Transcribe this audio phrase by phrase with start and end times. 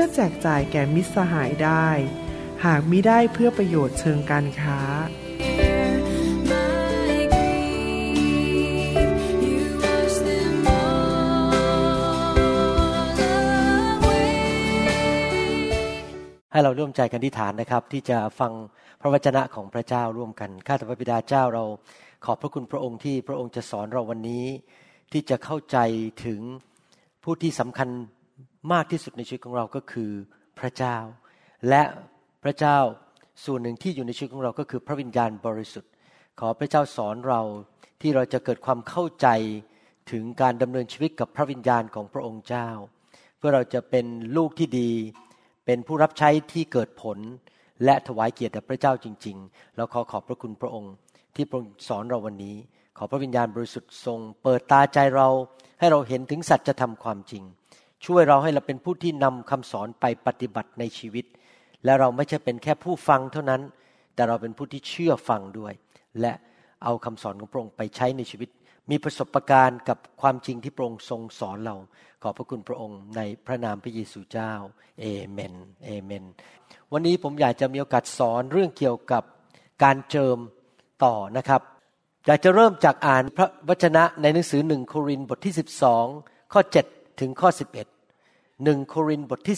[0.00, 1.88] พื่อแจกจ่ายแก่มิตรสหายได้
[2.64, 4.80] หากมิได้เพื่อประโยชน์เชิงการค้า
[16.52, 18.52] ให้เราร่วมใจกันที่ฐานนะครับ ที่จะฟัง
[19.00, 21.64] พระวจนะของพระเจ้าร่วมกันข้าแต่พระบิดาเจ้าเรา
[22.24, 24.44] ขอบพระคุณพระองค์ที่พระองค์จะสอนเราวันนี้
[25.12, 25.78] ที่จะเข้าใจ
[26.24, 26.40] ถึง
[27.24, 27.90] ผู้ที่สำคัญ
[28.72, 30.10] มากที่สุดในชีวิตของเราก็คือ
[30.58, 30.96] พระเจ้า
[31.68, 31.82] และ
[32.44, 32.78] พระเจ้า
[33.44, 35.92] ส่วนหนึ่งที่อยู่ในชีวิตของเราก็คือพระวิญญาณบริสุทธิ์
[36.40, 37.42] ขอพระเจ้าสอนเรา
[38.00, 39.28] ที่เราจะเกิดความเข้าใจ
[40.10, 42.68] ถึงการดำเนินชีวิตกับพระวิญญาณของพระองค์เจ้า
[43.38, 44.06] เพื่อเราจะเป็น
[44.36, 44.90] ลูกที่ดี
[45.66, 47.18] เป็นผู้รับใช้ที่เกิดผล
[47.84, 50.92] และถวายเกียรติแด่พระเจ้าจริงๆแล้วขอขอบพระคุณพระองค์
[51.34, 52.56] ที่พระองค์สอนเราวันนี้
[52.96, 55.28] ขอพระวิญญาณบริสุทธิ์ทรง เปิดตาใจเรา
[55.78, 57.44] ให้เราเห็นถึงสัจธรรมความจริง
[58.06, 61.24] ช่วยเราให้เราเป็นผู้ที่นำคำสอนไปปฏิบัติในชีวิต
[61.84, 63.62] และเราไม่ใช่เป็นแค่ผู้ฟังเท่านั้น
[64.14, 65.72] แต่เราเป็นผู้ที่เชื่อฟังด้วย
[66.20, 66.32] และ
[66.84, 68.50] เอาคำสอนของพระองค์ไปใช้ในชีวิต
[68.90, 71.76] มีประสบการณ์กับความจริงที่พระองค์ทรงสอนเรา
[72.22, 74.52] ขอบพระคุณพระองค์ในพระนามพระเยซูเจ้า
[75.00, 75.54] เอเมน
[75.84, 76.24] เอเมน
[76.92, 79.22] วันนี้ผมอยากจะมีโอกาสสอนเรื่องเกี่ยวกับ
[79.82, 80.38] การเจิม
[81.04, 81.62] ต่อนะครับ
[82.26, 85.54] อยากจะเริ่มจากอ่านพระวจนะในหนังสือหนึ่งโครินบทที่
[86.02, 87.48] 12 ข้อ 7 ถึงข้อ
[88.06, 89.56] 11หนึ่งโครินบทที่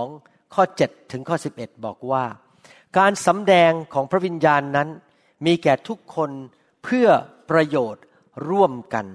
[0.00, 2.24] 12 ข้อ 7 ถึงข้อ 11 บอกว่า
[2.98, 4.88] การสำแดงของพระวิญญาณนั้น
[5.46, 6.30] มีแก่ทุกคน
[6.84, 7.08] เพื่อ
[7.50, 8.04] ประโยชน์
[8.48, 9.06] ร่วมกัน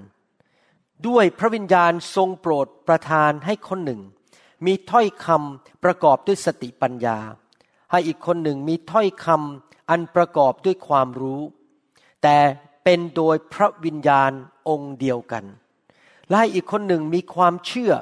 [1.08, 4.00] ด้วยพระวิญญาณทรงโปรดประทานให้คนหนึ่ง
[4.66, 7.18] มีถ้อยคำประกอบด้วยสติปัญญา
[7.90, 11.42] ให้อีกคนหนึ่งมีถ้อยคำอันประกอบด้วยความรู้
[12.22, 12.36] แต่
[12.84, 14.30] เป็นโดยพระวิญญาณ
[14.68, 15.44] องค์เดียวกัน
[16.28, 17.92] และให้อีกคนหนึ่งมีความเชื่อ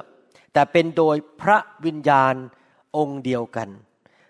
[0.53, 2.35] แต่เป็นโดยพระวิญญาณ
[2.97, 3.69] องค์เดียวกัน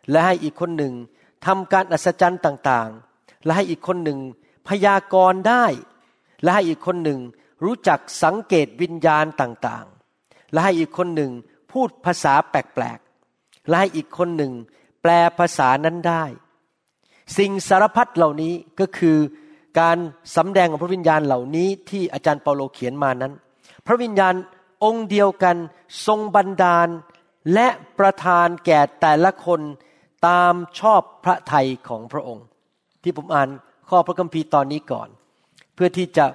[0.10, 0.94] และให้อีกคนหนึ่ง
[1.46, 4.20] ทำการอัศจรรย์ต่างๆ และให้อีกคนหนึ่ง
[4.68, 5.66] พยากรณ์ได้
[6.44, 7.20] และให้อีกคนหนึ่ง
[7.64, 11.32] รู้จักสังเกตวิญญาณต่างๆ และให้อีกคนหนึ่ง
[11.72, 14.54] พูดภาษาแปลกๆ และให้อีกคนหนึ่ง
[15.02, 16.24] แปลภาษานั้นได้
[17.38, 19.18] สิ่งสารพัดเหล่านี้ก็คือ
[19.80, 19.98] การ
[20.36, 23.34] สำแดงของพระวิญญาณเหล่านี้ที่อาจารย์เปาโลเขียนมานั้น
[23.86, 24.36] พระวิญญาณ
[24.84, 25.58] องค์เดียวกัน
[26.08, 26.88] ทรงบันดาล
[27.54, 27.68] และ
[28.00, 29.62] ประทานแก่แต่ละคน
[30.28, 32.46] ตามชอบพระทัยของพระองค์
[33.04, 33.50] ที่ผมอ่าน
[33.90, 35.10] ข้อพระคัมภีร์ตอนนี้ก่อน
[35.76, 36.26] เพื่อที่จะ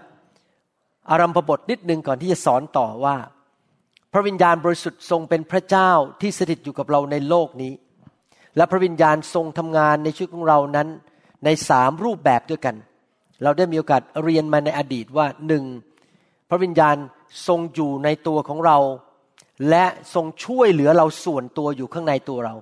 [1.10, 3.16] อารัมพบทนิดนึงก่อนที่จะสอนต่อว่า
[4.12, 5.90] พระวิญญาณบริสุทธิ์ทรงเป็นพระเจ้า
[6.20, 7.72] ที่สถิตอยู่กับเราในโลกนี้
[8.56, 10.88] และพระวิญญาณทรงทำงานในชีวิตของเรานั้น
[11.44, 12.76] ในสามรูปแบบด้วยกัน
[13.42, 15.64] เราได้มีโอกาสเรียนมาในอดีตว่าหนึ่ง
[16.50, 16.96] พระวิญญาณ
[17.46, 18.78] ทรงอยู่ในตัวของเรา
[19.70, 22.54] และทรงช่วยเหลือเราส่วนตัวอยู่ข้างในตัวเรา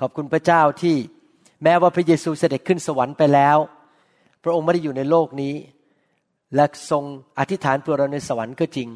[0.00, 0.96] ขอบคุณพระเจ้าที่
[1.64, 3.58] แม้ว่าพระเยซูเสด็จขึ้นสวรรค์ไปแล้ว
[4.42, 5.54] พระองค์ไม่ได้อยู่ในโลกนี้
[6.54, 7.04] และทรง
[7.38, 8.88] อธิษฐานเพื่อเราในสวรรค์ก็จริง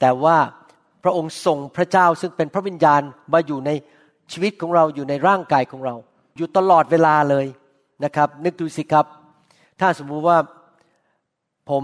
[0.00, 0.36] แต่ว่า
[1.02, 3.02] พระองค์ทรงพระเจ้าซึ่งเป็นพระวิญญาณ
[3.32, 3.70] มาอยู่ใน
[4.32, 5.94] ชีวิตของเราอยู่ในร่างกายของเรา
[6.36, 7.46] อยู่ตลอดเวลาเลย
[8.04, 9.06] นะครับ นึกดูสิครับ
[9.80, 10.38] ถ้าสมมุติว่า
[11.70, 11.82] ผม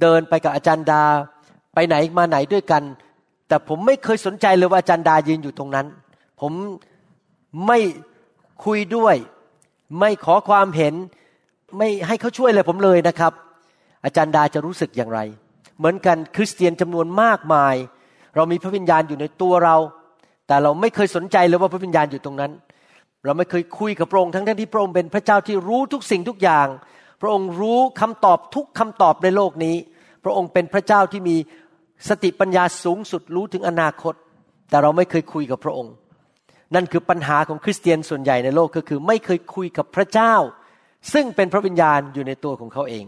[0.00, 1.04] เดินไปกับอาจารย์ดา
[1.74, 2.82] ไปไหนมาไหนด้วยกัน
[3.48, 5.86] แต่ผมไม่เคยสนใจเลยว่าอาจารย์ดายืนอยู่ตรงนั้น
[6.40, 6.52] ผม
[7.66, 7.78] ไม่
[8.64, 9.16] คุยด้วย
[10.00, 10.94] ไม่ขอความเห็น
[11.78, 13.32] ไม่ให้เขาช่วยเลยผมเลยนะครับ
[14.04, 15.20] อาจารย์ดาจะรู้สึกอย่างไร
[15.78, 17.74] เหมือนกันคริสเตียนจำนวนมากมาย
[18.36, 19.76] เรามีพระวิญญาณอยู่ในตัวเรา
[20.46, 22.52] แต่เราไม่เคยสนใจเลยว่าพระวิญญาณอยู่ตรงนั้น
[23.24, 26.66] เราไม่เคยคุยกับพระองค์ทั้งที่พระองค์เป็นพระเจ้าที่รู้ทุกสิ่งทุกอย่าง
[27.20, 29.76] พระองค์รู้คำตอบทุกคำตอบในโลกนี้
[30.24, 31.36] พระองค์เป็นพระเจ้าที่มี
[32.08, 34.14] สติปัญญาสูงสุดรู้ถึงอนาคต
[34.70, 35.94] แต่เราไม่เคยคุยกับพระองค์
[36.74, 40.34] นั่นคือปัญหาของคริสเตียนส่วนใหญ่ในโลกก็คือ ไม่เคยคุยกับพระเจ้า
[41.12, 43.04] ซึ่งเป็นพระวิญญาณอยู่ในตัวของเขาเอง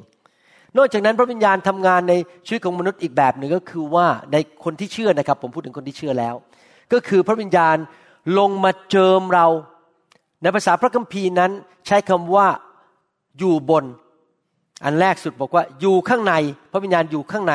[0.76, 2.14] นอกจากนั้นพระวิญญาณทำงานใน
[2.46, 6.34] ชีวิตของมนุษย์อีกแบบหนึ่งก็คือว่าในคนที่เชื่อนะครับ ผมพูดถึงคนที่เชื่อแล้ว
[6.92, 7.76] ก็คือพระวิญญาณ
[8.38, 9.46] ลงมาเจิมเรา
[10.42, 11.50] ในภาษาพระคัมภีร์นั้น
[11.86, 12.48] ใช้คำว่า
[13.38, 13.84] อยู่บน
[14.84, 16.34] อันแรกสุดบอกว่าอยู่ข้างใน
[16.72, 17.54] พระวิญญาณอยู่ข้างใน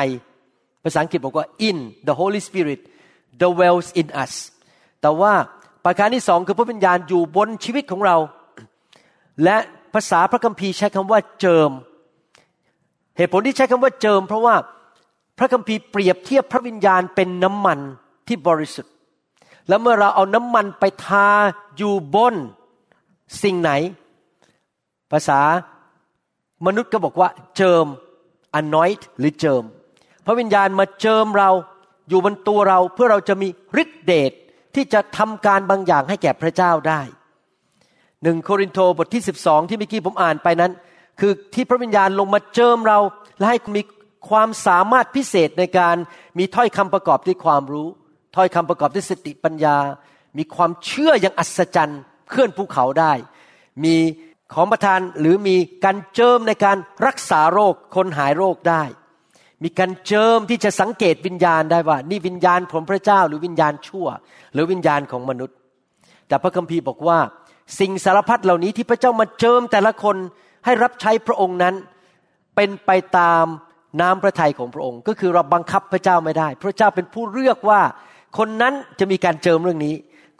[0.84, 2.80] ภาษาอังกฤษบอกว่า in the Holy Spirit
[3.42, 4.32] dwells in us
[5.00, 5.32] แต่ว่า
[5.84, 8.16] ประการที่สองคือพระวิญญาณอยู่บนชีวิตของเรา
[9.44, 9.56] และ
[9.94, 11.70] ภาษาพระคัมภีร์ใช้คำว่าเจิม
[13.16, 14.54] เหตุผลที่ใช้คำว่าเจิม เพราะว่า
[15.38, 17.78] พระคัมภีร์เปรียบเทียบพระวิญญาณเป็นน้ำมัน
[18.26, 18.92] ที่บริสุทธิ์
[19.68, 21.28] แล้วเมื่อเราเอาน้ำมันไปทา
[21.76, 22.34] อยู่บน
[23.42, 23.70] สิ่งไหน
[25.12, 25.40] ภาษา
[26.66, 27.86] มนุษย์ก็บอกว่าเจิม
[28.60, 29.64] anoint หรือเจิม
[30.26, 31.50] พระวิญญาณมาเจิมเรา
[32.08, 33.48] อยู่บนตัวเราเพื่อเราจะมี
[33.82, 34.32] ฤทธิเดช
[34.74, 37.00] ที่จะทำการบางอย่างให้แก่พระเจ้าได้
[38.22, 40.72] หนึ่งโครินโตบทที่ 12 ที่เมื่อกี้ผมอ่านไปนั้น
[41.20, 42.98] คือที่พระวิญญาณลงมาเจิมเรา
[43.38, 43.82] และให้มี
[44.30, 45.96] ความสามารถพิเศษในการ
[46.38, 47.88] มีถ้อยคำประกอบด้วยความรู้
[48.36, 49.76] ถ้อยคำประกอบด้วยสติปัญญา
[50.38, 53.12] มีความเชื่ออย่างอัศจรรย์เคลื่อนภูเขาได้
[53.84, 53.96] มี
[54.54, 56.76] ของประทานหรือมีการเจิมในการ
[57.06, 58.82] รักษาโรคคนหายโรคได้
[59.64, 64.06] มีการเจิมที่จะสังเกตวิญญาณได้ว่า นี่วิญญาณของพระเจ้าหรือวิญญาณชั่ว
[64.54, 65.56] หรือวิญญาณของมนุษย์
[66.28, 67.18] แต่พระคัมภีร์บอกว่า
[67.80, 70.16] สิ่งสารพัดเหล่านี้ที่พระเจ้ามาเจิมแต่ละคน
[70.64, 71.74] ให้รับใช้พระองค์นั้น
[72.56, 73.44] เป็นไปตาม
[74.00, 77.80] น้ำพระทัยของพระองค์ ก็คือเราบังคับพระเจ้าไม่ได้ พระเจ้าเป็นผู้เลือกว่า
[78.38, 79.94] คนนั้นจะมีการเจิมเรื่องนี้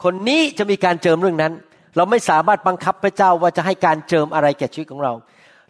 [0.04, 1.52] คนนี้จะมีการเจิมเรื่องนั้น
[1.96, 5.12] เราไม่สามารถบังคับพระเจ้าว่าจะให้การเจิมอะไรแก่ชีวิตของเรา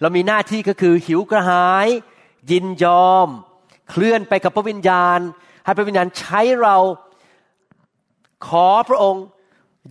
[0.00, 1.88] เรามีหน้าที่ก็คือหิวกระหาย
[2.50, 3.28] ยินยอม
[3.90, 5.19] เคลื่อนไปกับพระวิญญาณ
[5.64, 6.76] ให้พระวิญญาณใช้เรา
[8.46, 9.25] ขอพระองค์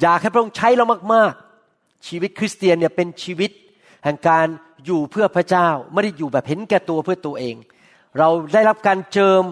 [0.01, 1.33] อยากให้พระองค์ใช้เรามาก
[1.69, 3.51] ๆ ชีวิตคริสเตียนเนี่ยเป็นชีวิต
[4.03, 4.47] แห่งการ
[4.85, 7.55] อยู่เพื่อพระเจ้า ไม่ได้อยู่แบบเห็นแก่ตัวเพื่อตัวเอง
[8.19, 9.43] เราได้รับการเจิม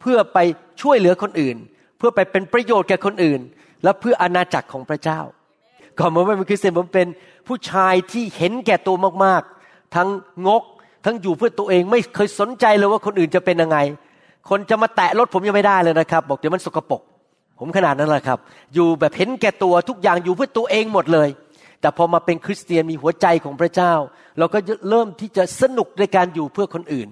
[0.00, 0.38] เพื่อไป
[0.82, 1.56] ช่วยเหลือคนอื่น
[1.98, 3.40] เพื่อไปเป็นประโยชน์แก่คนอื่น
[3.82, 5.20] และเพื่ออาณาจักรของพระเจ้า
[5.98, 7.08] ก่อนผมเป็นคริสเตียนผมเป็น
[7.46, 10.08] ผู้ชายที่เห็นแก่ตัวมาก ๆ ทั้ง
[10.46, 10.62] งก
[11.06, 13.78] ทั้งอยู่เพื่อตัวเองไม่เคยสนใจเลยว่าคนอื่นจะเป็นยังไง
[14.50, 17.02] คนจะมาแตะรถผมยังไม่ได้เลยนะครับ บอกเดี๋ยวมันสกปรก
[17.58, 18.38] ผมขนาดนั้นแหละครับ
[18.74, 21.28] อยู่แบบเห็นแก่ตัวทุกอย่างอยู่เพื่อตัวเองหมดเลย
[21.80, 23.92] แต่พอมาเป็นคริสเตียนมีหัวใจของพระเจ้า
[24.38, 24.58] เราก็
[24.90, 27.08] เริ่มที่จะสนุกในการอยู่เพื่อคนอื่น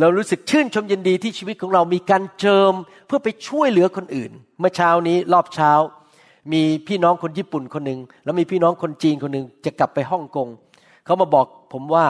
[0.00, 2.72] เรารู้สึกชื่นชมยินดีที่ชีวิตของเรามีการเจิม
[3.06, 4.30] เพื่อไปช่วยเหลือคนอื่น
[4.60, 5.72] เมื่อเช้านี้รอบเช้า
[6.52, 10.48] มีพี่น้องคนญี่ปุ่นคนหนึ่งแล้วมีพี่น้องคนจีนคนหนึ่งจะกลับไปฮ่องกง
[11.04, 12.04] เขามาบอกผมว่า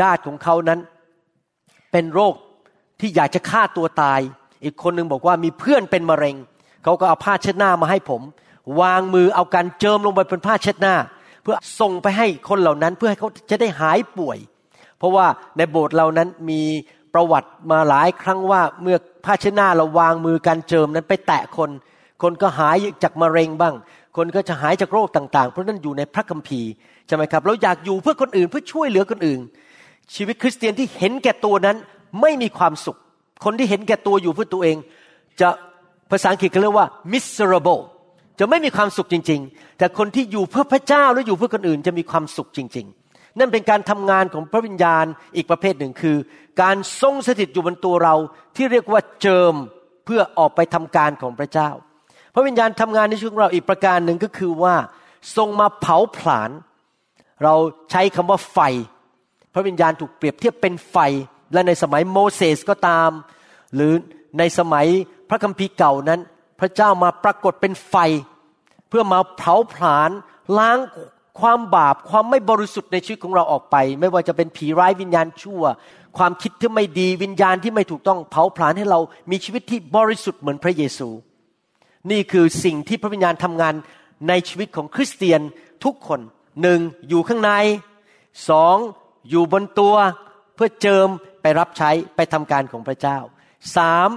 [0.00, 0.80] ญาติของเขานั้น
[1.92, 2.34] เป็นโรค
[3.00, 4.20] ที่อยากจะฆ่าตัวตาย
[4.64, 6.36] อีกคนหนึ่งบอกว่ามีเพื่อนเป็นมะเร็ง
[6.84, 8.22] เขาก็เอาผ้าเช็ดหน้ามาให้ผม
[8.80, 10.94] วางมือเอาการเจิมลงไปบนผ้าเช็ดหน้า
[11.42, 14.38] เพื่อส่งไปให้คนเหล่านั้นเพื่อให้เขาจะได้หายป่วย
[14.98, 15.26] เพราะว่า
[15.56, 16.62] ในโบสถ์เรานั้นมี
[17.14, 21.70] ประวัติมาหลายครั้งว่าเมื่อผ้าเช็ดหน้าเราวางมือการเจิมนั้นไปแตะคน
[22.22, 23.74] คนก็หายจากมะเร็งบ้าง
[24.16, 26.70] คนก็จะหายจากโรคต่าง ๆ เพราะนั่นอยู่ในพระคัมภีร์
[27.06, 29.40] ใช่ไหมครับเราอยากอยู่เพื่อคนอื่นเพื่อช่วยเหลือคนอื่น
[30.14, 31.76] ชีวิตคริสเตียนที่เห็นแก่ตัวนั้น
[32.20, 32.98] ไม่มีความสุข
[33.44, 34.76] คนที่เห็นแก่ตัวอยู่เพื่อตัวเอง
[35.40, 35.48] จะ
[36.10, 37.80] ภาษาอังกฤษเขาเรียกว่า miserable
[38.38, 45.04] จะไม่มีความสุขจริง ๆ แต่คนที่อยู่เพื่อพระเจ้าและอยู่เพื่อคนอื่นจะมีความสุขจริง ๆ นั่นเป็นการทำงานของพระวิญญาณ
[45.36, 46.16] อีกประเภทหนึ่งคือ
[46.62, 48.14] การทรงสถิตอยู่บนตัวเรา
[48.56, 49.54] ที่เรียกว่าเจิม
[50.04, 51.70] เพื่อออกไปทำการของพระเจ้า
[52.34, 54.74] พระวิญญาณทำงานในชีวิตเราอีกประการหนึ่งก็คือว่า
[55.36, 56.50] ทรงมาเผาผลาญ
[57.44, 57.54] เรา
[57.90, 58.58] ใช้คำว่าไฟ
[59.54, 60.96] พระวิญญาณถูกเปรียบเทียบเป็นไฟ
[61.52, 63.10] และในสมัยโมเสสก็ตาม
[63.74, 63.92] หรือ
[64.38, 64.86] ในสมัย
[65.30, 66.20] พระคัมภีร์เก่านั้น
[66.60, 67.96] พระเจ้ามาปรากฏเป็นไฟ
[68.88, 70.10] เพื่อมาเผาผลาญ
[70.58, 70.78] ล้าง
[71.40, 75.62] ความบาปความไม่บริสุทธิ์ในชีวิตของเราออกไป ไม่ว่าจะเป็นผีร้ายวิญญาณชั่ว
[76.18, 81.08] ความคิดที่ไม่ดีวิญญาณที่ไม่ถูกต้องเผาผลาญให้เรามีชีวิตที่บริสุทธิ์เหมือนพระเยซู
[82.10, 83.74] นี่คือสิ่งที่พระวิญญาณทำงาน
[84.28, 85.40] ในชีวิตของคริสเตียน
[85.84, 86.20] ทุกคน
[86.62, 87.50] หนึ่งอยู่ข้างใน
[88.48, 88.76] สอง
[89.30, 89.94] อยู่บนตัว
[90.54, 91.08] เพื่อเจิม
[91.42, 93.18] ไปรับใช้ไปทำการของพระเจ้า
[93.76, 94.08] สาม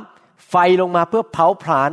[0.50, 1.92] ไฟลงมาเพื่อเผาผลาญ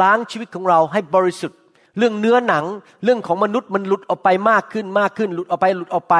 [0.00, 1.58] ล้างชีวิตของเราให้บริสุทธิ์
[1.98, 2.64] เรื่องเนื้อหนัง
[3.04, 6.16] เรื่องของมนุษย์มันหลุดออกไปมากขึ้นมากขึ้น หลุดออกไปหลุดออกไป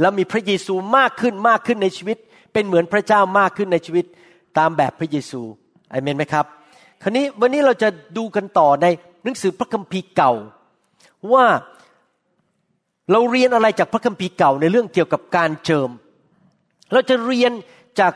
[0.00, 2.18] แล้วมีพระเยซูมากขึ้นมากขึ้นในชีวิต
[2.52, 4.04] เป็นเหมือนพระเจ้ามากขึ้นในชีวิต
[4.58, 5.40] ตามแบบพระเยซู
[5.92, 6.46] อเมนไหมครับ
[7.02, 8.86] คราวนี้วันนี้เราจะดูกันต่อใน
[9.24, 10.32] หนังสือพระคัมภีร์เก่า
[11.32, 11.44] ว่า
[13.10, 15.90] เราเรียนอะไรจากพระคัมภีร์เก่าในเรื่องเกี่ยวกับการเจิม
[16.92, 17.52] เราจะเรียน
[18.00, 18.12] จาก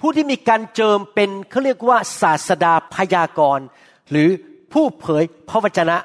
[0.00, 3.66] ผู้ที่มีการเจิมเป็นเขาเรียกว่าศาสดาพยากรณ์
[4.10, 4.28] หรือ
[4.72, 5.96] ผู้เผยพระวจนะ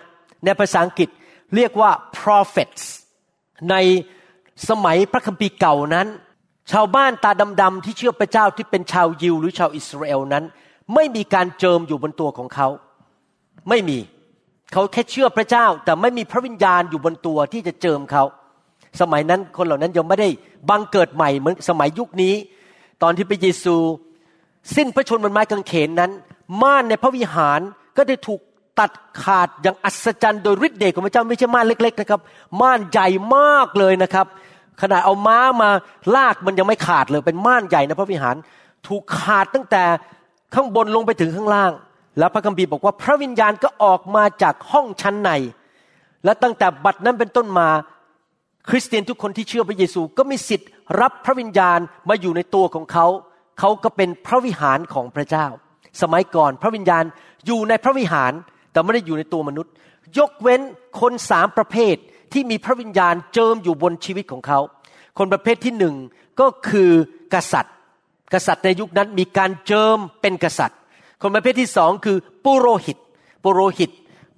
[0.44, 1.10] ในภาษาอังกฤษ
[1.56, 2.84] เรียกว่า prophets
[3.70, 3.76] ใน
[4.70, 6.08] สมัยพระคัมภีร์เก่านั้น
[6.72, 10.44] ชาวบ้านตาดำๆที่เชื่อพระเจ้าที่เป็นชาวยิวหรือชาวอิสราเอลนั้น
[10.94, 12.68] ไม่มีการเจิมอยู่บนตัวของเขา
[13.70, 13.98] ไม่มี
[14.74, 18.24] เขาแค่เชื่อพระเจ้าแต่ไม่มีพระวิญญาณอยู่บนตัวที่จะเจิมเขา
[19.02, 20.30] สมัยนั้นคนเหล่านั้นยังไม่ได้
[20.70, 22.36] บังเกิดใหม่เหมือนสมัยยุคนี้
[23.04, 23.76] ตอนที่พระเยซู
[24.76, 26.12] สิ้นพระชนม์บนไม้กางเขนนั้น
[26.62, 27.60] ม่านในพระวิหาร
[27.98, 28.40] ก็ได้ถูก
[28.80, 28.92] ตัด
[29.24, 32.22] ขาดอย่างอัศจรรย์โดยฤทธิ์เดชของพระเจ้าไม่ใช่ม่านเล็ก ๆ นะครับ
[32.62, 34.26] ม่านใหญ่มากเลยนะครับ
[34.82, 35.70] ขนาดเอาม้ามา
[36.16, 38.36] ลากมันยังไม่ขาดเลยเป็นม่านใหญ่นะพระวิหาร
[38.88, 39.84] ถูกขาดตั้งแต่
[40.54, 41.72] ข้างบนลงไปถึงข้างล่าง
[42.18, 45.32] แล้วพระคัมภีร์บอกว่าพระวิญญาณก็ออกมาจากห้องชั้นใน
[46.26, 47.70] และตั้งแต่บัดนั้นเป็นต้นมา
[48.70, 50.70] คริสเตียนทุกคนที่เชื่อพระเยซูก็มีสิทธิ์
[51.02, 51.80] รับพระวิญญาณ
[52.10, 53.08] มาอยู่ในตัวของเขา
[53.60, 55.48] เขาก็เป็นพระวิหารของพระเจ้า
[56.02, 57.04] สมัยก่อนพระวิญญาณ
[57.46, 58.34] อยู่ในพระวิหาร
[58.72, 59.72] แต่ไม่ได้อยู่ในตัวมนุษย์
[60.18, 60.62] ยกเว้น
[61.02, 61.96] คนสามประเภท
[62.34, 64.60] ที่มีพระวิญญาณเจิมอยู่บนชีวิตของเขา
[65.18, 65.96] คนประเภทที่หนึ่ง
[66.40, 66.92] ก็คือ
[67.34, 67.76] กษัตริย์
[68.34, 70.80] กษัตริย์ในยุคนั้นมีการเจิมเป็นกษัตริย์
[71.24, 72.98] คนประเภทที่สองคือปุโรหิต
[73.44, 73.92] ปุโรหิต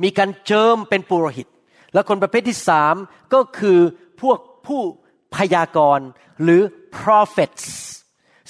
[0.03, 1.47] มีการเจิมเป็นปุโรหิต
[1.93, 2.95] และคนประเภทที่สาม
[3.33, 3.79] ก็คือ
[4.21, 4.81] พวกผู้
[5.35, 6.07] พยากรณ์
[6.43, 6.61] หรือ
[6.97, 7.65] prophets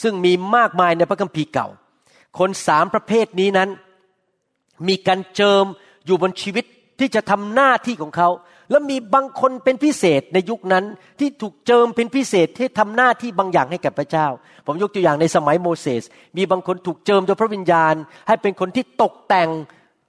[0.02, 1.68] ซึ่งมีมากมายในพระคัมภีร์เก่า
[2.40, 3.70] คนสามประเภทนี้นั้น
[4.88, 5.66] มีการเจิม
[6.06, 6.66] อยู่บนชีวิต
[7.00, 8.30] ที่จะทำหน้าที่ของเขา
[8.70, 10.86] แล้วมีบางคนเป็นพิเศษในยุคนั้น
[11.20, 14.28] ที่ถูกเจิมเป็นพิเศษที่ทำหน้าที่บางอย่างให้กับพระเจ้า
[14.66, 16.04] ผมยกตัวอย่างในสมัยโมเสส
[16.38, 17.96] มีบางคนถูกเจิมโดยพระวิญญาณ
[18.28, 19.50] ให้เป็นคนที่ตกแต่ง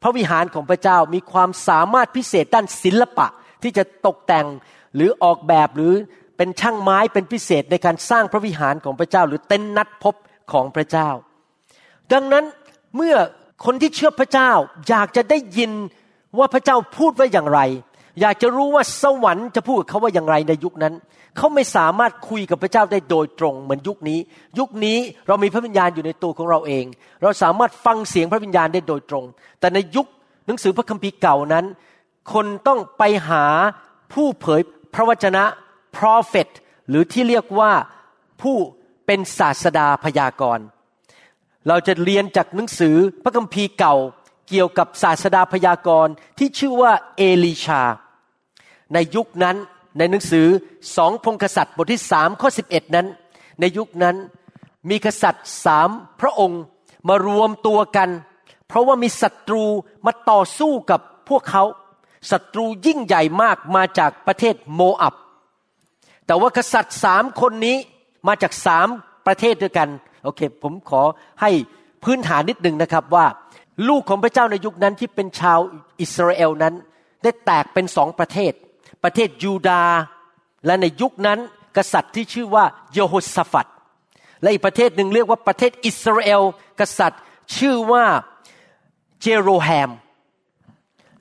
[0.02, 3.26] พระวิหารของพระเจ้า มีความสามารถพิเศษด้านศิลปะ
[3.62, 4.46] ที่จะตกแต่ง
[4.94, 5.92] หรือออกแบบหรือ
[6.36, 10.14] เป็นช่างไม้เป็นพิเศษในการสร้างพระวิหารของพระเจ้า หรือเต้นนัดพบ
[10.52, 11.08] ของพระเจ้า
[12.12, 12.44] ดังนั้น
[12.96, 13.16] เมื่อ
[13.64, 14.50] คนที่เชื่อพระเจ้า
[14.88, 15.72] อยากจะได้ยิน
[16.38, 17.60] ว่าพระเจ้าพูดว่าอย่างไร
[18.20, 20.94] อยากจะรู้ว่าสวรรค์จะพูดกับเขาว่าอย่างไรในยุคนั้น
[21.37, 24.18] เขาไม่สามารถคุยกับพระเจ้าได้โดยตรงเหมือนยุคนี้
[24.58, 26.85] ยุคนี้เรามีพระวิญญาณอยู่ในตัวของเราเอง
[27.23, 29.25] เราสามารถฟังเสียงพระวิญญาณได้โดยตรง
[29.61, 30.06] แต่ในยุค
[30.46, 31.64] หนังสือพระคัมภีร์เก่านั้น
[32.32, 33.44] คนต้องไปหา
[34.12, 34.61] ผู้เผย
[34.94, 35.44] พระวจนะ
[35.96, 36.49] prophet
[36.88, 37.73] หรือที่เรียกว่า
[38.42, 38.56] ผู้
[39.06, 40.64] เป็นศาสดาพยากรณ์
[41.68, 43.96] เราจะเรียนจากหนังสือพระคัมภีร์เก่า
[44.49, 47.82] เกี่ยวกับศาสดาพยากรณ์ที่ชื่อว่าเอลิชา
[48.95, 49.57] ในยุคนั้น
[49.99, 50.47] ในหนังสือ
[50.97, 53.07] สองพงกษัตริย์บทที่สามข้อสิบเอ็ดนั้น
[53.61, 54.16] ในยุคนั้น
[54.90, 55.88] มีกษัตริย์สาม
[56.21, 56.61] พระองค์
[57.09, 58.11] มารวมตัวกัน
[58.69, 59.64] เพราะว่ามีศัตรู
[60.07, 61.64] มาต่อสู้กับพวกเขา
[62.31, 65.14] ศัตรูยิ่งใหญ่มากมาจากประเทศโมอับ
[66.26, 67.76] แต่ว่ากษัตริย์สามคนนี้
[68.28, 68.88] มาจากสาม
[69.26, 69.88] ประเทศด้วยกัน
[70.25, 71.02] โอเค ผมขอ
[71.40, 71.50] ให้
[72.05, 73.26] พื้นฐานนิดหนึ่งนะครับว่า
[73.88, 75.59] ลูกของพระเจ้าในยุคนั้นที่เป็นชาว
[76.00, 76.75] อิสราเอลนั้น
[77.23, 78.52] ได้แตกเป็นสองประเทศ
[79.05, 79.83] ประเทศยูดา
[80.67, 81.38] และในยุคนั้น
[81.76, 83.67] กษัตริย์ที่ชื่อว่าโยโฮสฟัด
[84.43, 86.43] และอีกประเทศหนึ่งเรียกว่าประเทศอิสราเอล
[86.81, 87.21] กษัตริย์
[87.57, 88.05] ชื่อว่า
[89.21, 89.91] เจโรแฮม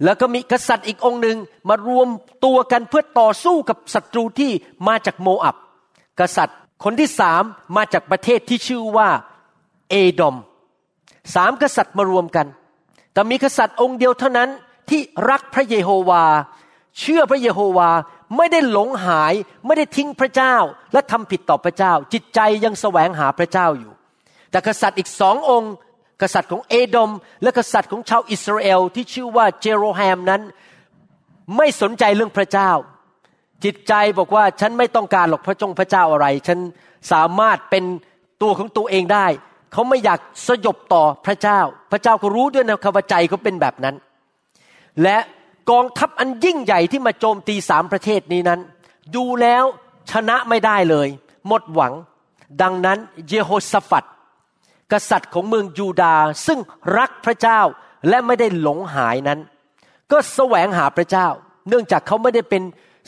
[0.03, 1.38] แล้วก็มีกษัตริย์อีกองหนึ่ง
[1.70, 2.08] มารวม
[2.46, 4.51] ตัวกันเพื่อต่อสู้กับศัตรูที่
[4.88, 5.55] มาจากโมอับ
[6.20, 7.44] กษัตริย์คนที่สาม
[7.77, 9.10] มาจากประเทศที่ชื่อว่า
[9.89, 10.36] เอดอม
[11.36, 12.48] สามกษัตริย์มารวมกัน
[13.13, 14.50] แต่มีกษัตริย์องค์เดียวเท่านั้น
[14.89, 16.24] ที่รักพระเยโฮวา
[16.99, 17.91] เชื่อพระเยโฮวา
[18.37, 19.33] ไม่ได้หลงหาย
[19.65, 20.55] ไม่ได้ทิ้งพระเจ้า
[20.93, 23.93] และทำผิดต่อพระเจ้า จิตใจยังแสวงหาพระเจ้าอยู่
[24.51, 25.73] แต่กษัตริย์อีกสององค์
[26.21, 27.11] กษัตริย์ของเอดม
[27.43, 30.41] และกษัตริย์ของชาวอิสราเอลที่ชื่อว่าเจโรแฮมนั้น
[31.57, 32.71] ไม่สนใจเรื่องพระเจ้า
[33.63, 36.59] จิตใจบอกว่าฉันไม่ต้องการหรอกพระจงพระเจ้าอะไร ฉัน
[37.11, 37.83] สามารถเป็น
[38.41, 39.27] ตัวของตัวเองได้
[39.71, 41.59] เขาไม่อยากสยบต่อพระเจ้า
[41.91, 43.95] พระเจ้าก็รู้ด้วยนะคำว่าใจเขาเป็นแบบนั้น
[45.03, 45.17] และ
[45.72, 48.60] กองทัพอันยิ่งใหญ่ที่มาโจมตีสามประเทศนี้นั้น
[49.15, 49.63] ดูแล้ว
[50.12, 51.07] ชนะไม่ได้เลย
[51.48, 51.93] หมดหวัง
[52.62, 54.05] ดังนั้นเยโฮสฟัด
[54.91, 56.60] กษัตริย์ของเมืองยูดาห์ซึ่ง
[56.98, 57.60] รักพระเจ้า
[58.10, 59.39] และไม่ได้หลงหายนั้น
[60.12, 61.27] ก็แสวงหาพระเจ้า
[61.69, 62.63] เนื่องจากเขาไม่ได้เป็น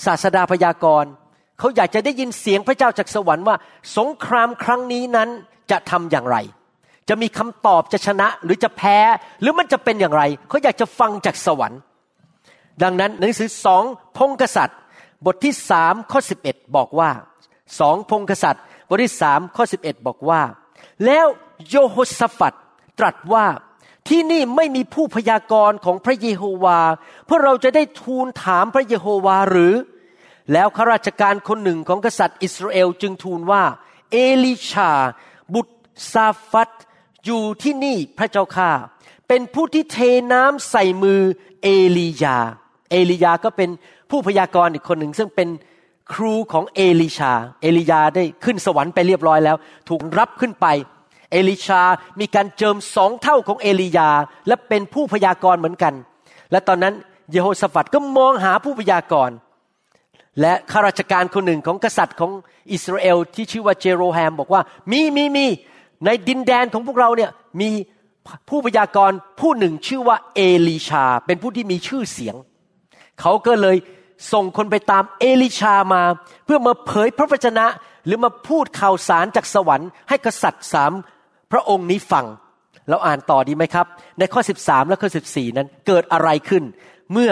[0.06, 1.12] ศาสดาพยากรณ์
[1.60, 3.56] เขาอยากจะได้ยินเสียงพระเจ้าจากสวรรค์ว่า
[3.98, 5.30] สงครามครั้งนี้นั้น
[5.72, 6.38] จะทำอย่างไร
[7.10, 8.98] จะมีคำตอบจะชนะหรือจะแพ้
[9.42, 11.80] หรือมันจะเป็นอย่างไร เขาอยากจะฟังจากสวรรค์
[12.84, 13.84] ดังนั้นหนังสือสอง
[14.18, 14.80] พงกษัตริย์
[15.26, 17.12] บทที่สามข้อสิบเอ็ดบอกว่า
[17.80, 20.42] สองพงกษัตริย์ บทที่สามข้อสิบเอ็ดบอกว่า
[21.06, 21.26] แล้ว
[21.70, 22.54] โยโฮสฟัด
[23.00, 23.46] ตรัสว่า
[24.08, 26.80] ที่นี่ไม่มีผู้พยากรณ์ของพระเยโฮวา
[27.26, 29.74] เพื่อเราจะได้ทูลถามพระเยโฮวาหรือ
[30.54, 33.64] แล้วข้าราชการคนหนึ่งของกษัตริย์อิสราเอลจึงทูลว่า
[34.12, 34.92] เอลิชา
[35.54, 35.76] บุตร
[36.12, 36.72] ซาฟัต
[37.26, 38.72] อยู่ที่นี่พระเจ้าข้า
[39.28, 39.98] เป็นผู้ที่เท
[40.34, 41.22] น้ำใส่มือ
[41.62, 41.68] เอ
[41.98, 42.38] ลียา
[42.90, 43.70] เอลียาก็เป็น
[44.10, 45.50] ผู้พยากรณ์อีกคนหนึ่งซึ่งเป็น
[46.14, 49.58] ครูของเอลิชา เอลียาได้ขึ้นสวรรค์ไปเรียบร้อยแล้ว
[49.90, 50.68] ถูกรับขึ้นไป
[51.32, 51.82] เอลิชา
[52.20, 54.10] มีการเจิมสองเท่าของเอลียา
[54.48, 55.94] และเป็นผู้พยากรณ์เหมือนกัน
[56.52, 56.94] และตอนนั้น
[57.32, 59.36] เยโฮสฟัดก็มองหาผู้พยากรณ์
[60.42, 62.32] และข้าราชการคนหนึ่งของกษัตริย์ของ
[62.72, 65.46] อิสราเอลที่ชื่อว่าเจโรแฮมบอกว่ามีมีมี
[66.06, 67.70] ในดินแดนของพวกเราเนี่ยมี
[68.50, 72.36] ผู้พยากรณ์ผู้หนึ่งชื่อว่าเอลีชา เป็นผู้ที่มีชื่อเสียง
[73.22, 73.78] เขาก็เลย
[74.34, 76.04] ส่งคนไปตามเอลิชามา
[76.46, 77.66] เพื่อมาเผยพระวจนะ
[78.06, 80.92] หรือมาพูดข่าวสารจากสวรรค์ให้กษัตริย์สาม
[81.52, 82.26] พระองค์นี้ฟัง
[82.90, 83.86] เราอ่านต่อดีไหมครับ
[84.20, 86.64] ในข้อ 13 และข้อ 14 นั้นเกิดอะไรขึ้น
[87.14, 87.32] เมื่อ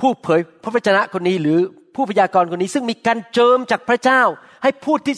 [0.00, 1.58] ผู้เผยพระวจนะคนนี้หรือ
[1.94, 4.22] ผู้พยากรณ์คนนี้ซึ่งมีการเจิมจากพระเจ้า
[4.62, 5.16] ให้พูดที่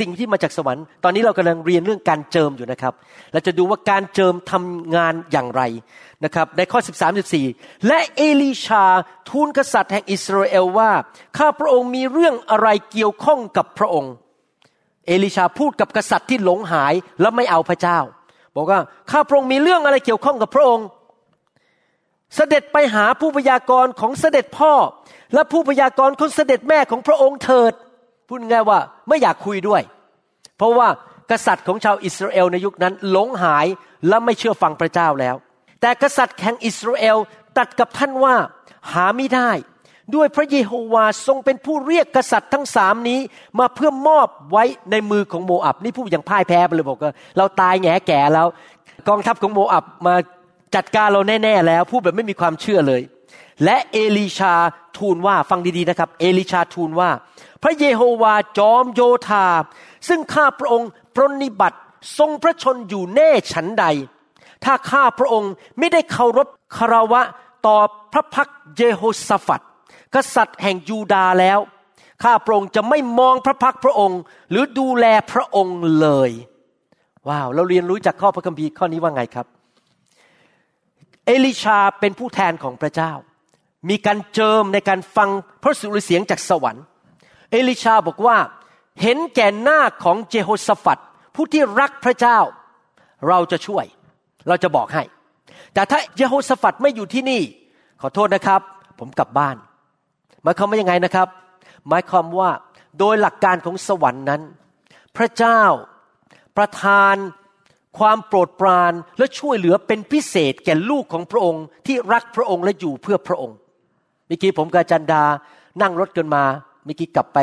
[0.00, 2.94] สิ่งที่มาจากสวรรค์ ตอนนี้เรากำลังเรียนเรื่องการเจิมอยู่นะครับ
[3.32, 5.62] เราจะดูว่าการเจิมทำงานอย่างไร
[6.24, 8.84] นะครับในข้อ 13 14 และเอลีชา
[9.28, 10.90] ทูลกษัตริย์แห่งอิสราเอลว่า
[11.38, 14.12] ข้าพระองค์มีเรื่องอะไรเกี่ยวข้องกับพระองค์
[15.06, 17.98] เอลิชาพูดกับกษัตริย์ที่หลงหายและไม่เอาพระเจ้า
[18.54, 20.86] บอกว่าข้าพระองค์มีเรื่องอะไรเกี่ยวข้องกับพระองค์
[22.36, 24.72] เสด็จไปหาผู้พยากรณ์ของเสด็จพ่อ
[25.34, 27.72] และผู้พยากรณ์ของเสด็จแม่ของพระองค์เถิด
[28.28, 29.82] พูดง่ายว่าไม่อยากคุยด้วย
[30.56, 30.88] เพราะว่า
[31.30, 33.66] กษัตริย์ของชาวอิสราเอลในยุคนั้นหลงหาย
[34.08, 35.36] และไม่เชื่อฟังพระเจ้าแล้ว
[35.82, 37.18] แต่กษัตริย์แห่งอิสราเอล
[37.58, 38.34] ตัดกับท่านว่า
[38.92, 39.50] หาไม่ได้
[40.14, 43.20] ด้วยพระเยโฮวาทรงเป็นผู้เรียกกษัตริย์ทั้งสามนี้
[43.58, 48.46] มาเพื่อมอบไว้ในมือของโมอับนี่พูดอย่างพ่ายแพ้ไปเลยบอกว่าเราตายแง่แก่แล้ว
[49.08, 50.14] กองทัพของโมอับมา
[50.74, 53.02] จัดการเราแน่ๆแล้วพูดแบบไม่มีความเชื่อเลย
[53.64, 54.54] และเอลีชา
[54.98, 57.10] ทูลว่าฟังดีๆนะครับ เอลิชาทูลว่า
[57.62, 59.46] พระเยโฮวาจอมโยธา
[60.08, 61.78] ซึ่งข้าพระองค์ปรนิบัติ
[62.18, 63.84] ทรงพระชนอยู่แน่ฉันใด
[64.64, 67.22] ถ้าข้าพระองค์ไม่ได้เคารพคารวะ
[67.66, 67.76] ต่อ
[68.12, 69.62] พระพักเยโฮสฟัด
[70.14, 71.58] กษัตริย์แห่งยูดาแล้ว
[72.22, 76.30] ข้าพระองค์จะไม่มองพระพักพระองค์ หรือดูแลพระองค์เลย
[77.28, 79.46] ว้าว เราเรียนรู้จากข้อพระคัมภีร์ข้อนี้ว่าไงครับ
[81.26, 83.12] เอลิชาเป็นผู้แทนของพระเจ้า
[83.88, 85.30] มีการเจิมในการฟัง
[85.62, 86.84] พระสุรเสียงจากสวรรค์
[87.50, 88.36] เอลิชาบอกว่า
[89.02, 91.02] เห็นแก่หน้าของเจโฮสฟัด
[91.34, 92.38] ผู้ที่รักพระเจ้า
[93.28, 93.84] เราจะช่วย
[94.48, 95.02] เราจะบอกให้
[95.74, 97.42] แต่ถ้าเจโฮสฟัดไม่อยู่ที่นี่
[98.00, 98.60] ขอโทษนะครับ
[98.98, 99.56] ผมกลับบ้าน
[100.42, 101.28] หมายความว่ายังไงนะครับ
[101.88, 102.50] หมายความว่า
[102.98, 104.42] โดยหลักการของสวรรค์นั้น
[105.16, 105.60] พระเจ้า
[106.56, 107.16] ประทาน
[107.98, 113.56] ความโปรดปรานและช่วยเหลือเป็นพิเศษแก่ลูกของพระองค์ ที่รักพระองค์และอยู่เพื่อพระองค์
[114.26, 115.24] เมื่อกี้ผมกับจันดา
[115.82, 116.44] นั่งรถกันมา
[116.84, 117.38] เมื่อกี้กลับไป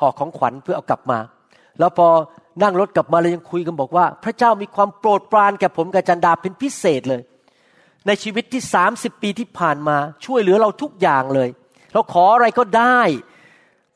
[0.00, 1.18] ห่อของขวัญเพื่อเอากลับมา
[1.78, 2.08] แล้วพอ
[2.62, 7.20] นั่งรถกลับมาเลยยังคุยกันบอกว่า พระเจ้ามีความโปรดปรานแก่ผมกับจันดาเป็นพิเศษเลย
[8.06, 11.48] ในชีวิตที่สามสิบปีที่ผ่านมา ช่วยเหลือเราทุกอย่างเลย
[11.92, 13.00] เราขออะไรก็ได้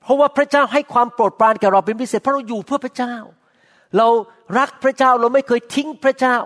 [0.03, 3.15] เพราะว่าพระเจ้าให้ความโปรดปรานแก่เราเป็นพิเศษเพราะเราอยู่เพื่อพระเจ้า
[3.97, 4.09] เรา
[4.59, 6.37] รักพระเจ้าเราไม่เคยทิ้งพระเจ้า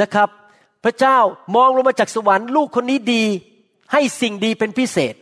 [0.00, 0.28] นะครับ
[0.84, 1.18] พระเจ้า
[1.56, 3.24] มองลงมาจากสวรรค์ลูกคนนี้ดี
[3.92, 5.14] ให้สิ่งดีเป็นพิเศษ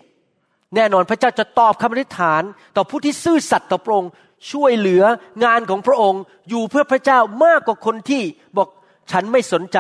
[0.75, 2.43] แน่นอนพระเจ้าจะตอบคำอธิษฐาน
[2.77, 4.11] ต่อผู้ที่ซื่อสัตย์ต่อพระองค์
[4.51, 5.03] ช่วยเหลือ
[5.45, 8.23] งานของพระองค์อยู่เพื่อพระเจ้ามากกว่าคนที่
[8.57, 8.69] บอก
[9.13, 9.79] ฉันไม่สนใจ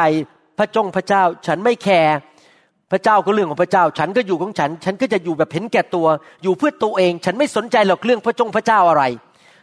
[0.58, 2.14] พระจงพระเจ้า ฉันไม่แคร์
[2.90, 6.06] พระเจ้าก็เรื่องของพระเจ้า ฉันก็อยู่ของฉัน ฉันก็จะอยู่แบบเห็นแก่ตัว
[6.42, 9.04] อยู่เพื่อตัวเอง ฉันไม่สนใจหรอกเรื่องพระจงพระเจ้าอะไร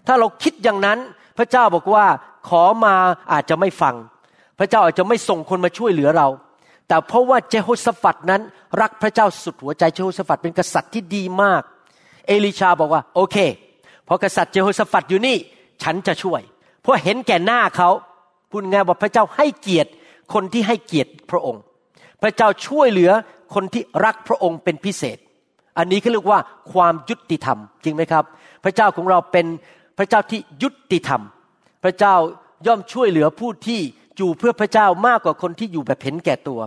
[0.07, 0.99] ถ้าเราคิดอย่างนั้น
[1.37, 2.05] พระเจ้าบอกว่า
[2.49, 2.95] ขอมา
[3.31, 3.95] อาจจะไม่ฟัง
[4.59, 6.27] พระเจ้าอาจจะไม่ส่งคนมาช่วยเหลือเรา
[6.87, 8.41] แต่เพราะว่าเจโฮสฟัดนั้น
[8.81, 11.61] รักพระเจ้าสุดหัวใจเจโฮสฟัดเป็นกษัตริย์ที่ดีมาก
[12.27, 13.37] เอลิชาบอกว่า โอเค
[14.07, 15.37] พอกษัตริย์เจโฮสฟัดอยู่นี่
[15.83, 16.41] ฉันจะช่วย
[16.81, 17.89] เพราะเห็นแก่หน้าเขา
[18.51, 19.89] พูดง่ายว่าพระเจ้าให้เกียรติ
[20.33, 21.61] คนที่ให้เกียรติพระองค์
[22.21, 23.11] พระเจ้าช่วยเหลือ
[23.53, 25.17] คนที่รักพระองค์เป็นพิเศษ
[25.77, 26.39] อันนี้เขาเรียกว่า
[26.71, 28.23] ความยุติธรรม จริงไหมครับ
[28.63, 29.45] พระเจ้าของเราเป็น
[29.97, 31.21] พระเจ้าที่ยุติธรรม
[31.83, 32.15] พระเจ้า
[32.67, 33.79] ย่อมช่วยเหลือผู้ที่
[34.17, 36.59] อยู่เพื่อพระเจ้ามากกว่าคนที่อยู่แบบเห็นแก่ตัว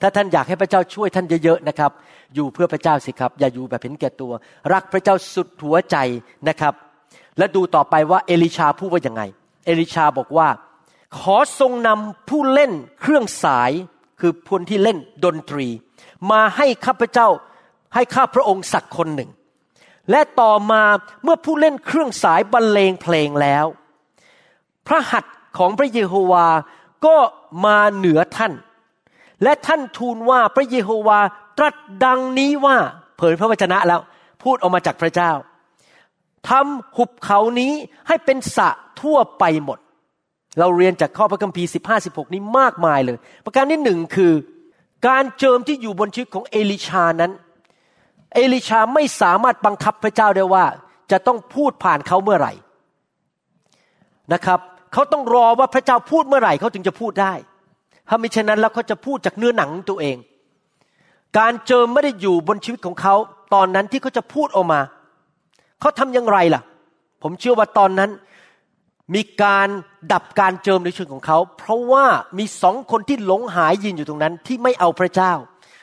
[0.00, 1.90] ถ้าท่านอยากให้พระเจ้าช่วยท่านเยอะๆนะครับ
[2.34, 4.32] อยู่เพื่อพระเจ้าสิครับ อย่าอยู่แบบเห็นแก่ตัว
[4.72, 5.96] รักพระเจ้าสุดหัวใจ
[6.48, 6.74] นะครับ
[7.38, 9.22] และดูต่อไปว่าเอลิชาพูดว่ายังไง
[9.66, 10.48] เอลิชาบอกว่า
[11.18, 13.70] ขอทรงนำผู้เล่นเครื่องสาย
[14.20, 15.68] คือคนที่เล่นดนตรี
[16.30, 17.28] มาให้ข้าพเจ้า
[17.94, 19.30] ให้ข้าพระองค์สักคนหนึ่ง
[20.10, 20.82] และต่อมา
[21.22, 23.66] เมื่อผู้เล่นเครื่องสายบรรเลงเพลงแล้ว
[24.86, 26.46] พระหัตถ์ของพระเยโฮวา
[27.06, 27.16] ก็
[27.64, 28.52] มาเหนือท่าน
[29.42, 31.20] และท่านทูลว่าพระเยโฮวา
[31.58, 32.76] ตรัสดังนี้ว่า
[33.16, 34.00] เผยพระวจนะแล้ว
[34.42, 35.30] พูดออกมาจากพระเจ้า
[36.48, 37.72] ทำหุบเขานี้
[38.08, 39.78] ให้เป็นสะทั่วไปหมด
[40.58, 44.32] เราเรียนจากข้อพระคัมภีร์สิบห้าสิบหกนี้มากมายเลย ประการที่หนึ่งคือ
[45.08, 47.32] การเจิมที่อยู่บนชีวิตของเอลิชานั้น
[48.34, 50.64] เอลิชาไม่สามารถบังคับพระเจ้าได้ว่า
[51.10, 52.52] จะต้องพูดผ่านเขาเมื่อไหร่
[54.32, 54.60] นะครับ
[54.92, 57.32] เขาต้องรอว่าพระเจ้าพูดเมื่อไหร่เขาถึงจะพูดได้
[58.08, 60.16] ถ้าไม่เช่นนั้นแล้วเขาจะพูดจากเนื้อหนังตัวเอง
[61.38, 63.14] การเจิมไม่ได้อยู่บนชีวิตของเขา
[63.54, 64.80] ตอนนั้นที่เขาจะพูดออกมา
[65.84, 66.62] เขาทำอย่างไรล่ะ
[67.22, 68.10] ผมเชื่อว่าตอนนั้น
[69.14, 69.68] มีการ
[70.12, 72.04] ดับการเจิมในชีวิตของเขา เพราะว่า
[72.38, 75.32] มีสองคนที่หลงหายยืนอยู่ตรงนั้นที่ไม่เอาพระเจ้า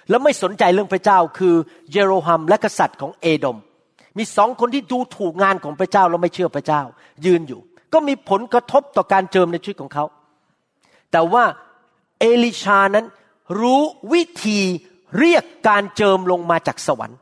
[0.09, 1.55] และไม่สนใจเรื่องพระเจ้า คือ
[1.91, 3.57] เยโรฮัมและกษัตริย์ของเอโดม
[4.17, 6.81] มีสองคนที่ดูถูกงานของพระเจ้าแล้วไม่เชื่อพระเจ้า
[7.25, 7.59] ยืนอยู่
[7.93, 10.05] ก็มีผลกระทบต่อการเจิมในชีวิตของเขา
[11.11, 11.43] แต่ว่า
[12.19, 13.05] เอลิชานั้น
[13.59, 13.81] รู้
[14.13, 14.59] วิธี
[15.19, 17.17] เรียกการเจิมลงมาจากสวรรค์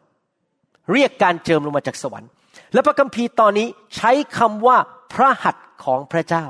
[0.93, 2.29] เรียกการเจิมลงมาจากสวรรค์
[2.73, 4.77] และพระคัมภีร์ตอนนี้ใช้คำว่า
[5.13, 6.45] พระหัตถ์ของพระเจ้า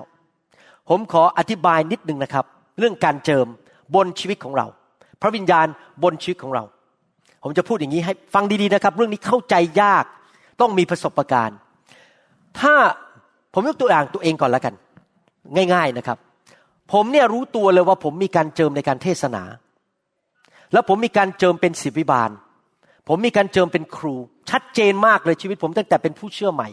[0.89, 2.45] ผมขออธิบายนิดนึงนะครับ
[2.79, 3.47] เรื่องการเจิม
[3.95, 4.67] บนชีวิตของเรา
[5.21, 5.67] พระวิญญาณ
[6.03, 6.63] บนชีวิตของเรา
[7.43, 10.05] ผมจะพูดอย่างนี้ให้ฟังดีๆนะครับ เรื่องนี้เข้าใจยาก
[10.61, 11.57] ต้องมีประสบการณ์
[12.59, 12.73] ถ้า
[13.53, 14.73] ผมยกตัวอย่างตัวเองก่อนแล้วกัน
[15.73, 16.17] ง่าย ๆนะครับ
[16.93, 19.43] ผมเนี่ยรู้ตัวเลยว่าผมมีการเจิมในการเทศนา
[20.73, 22.29] แล้วผมมีการเจิมเป็นศิบิบาล
[23.07, 24.15] ผมมีการเจิมเป็นครู
[24.49, 26.69] ชัดเจนมากเลยชีวิตผมตั้งแต่เป็นผู้เชื่อใหม่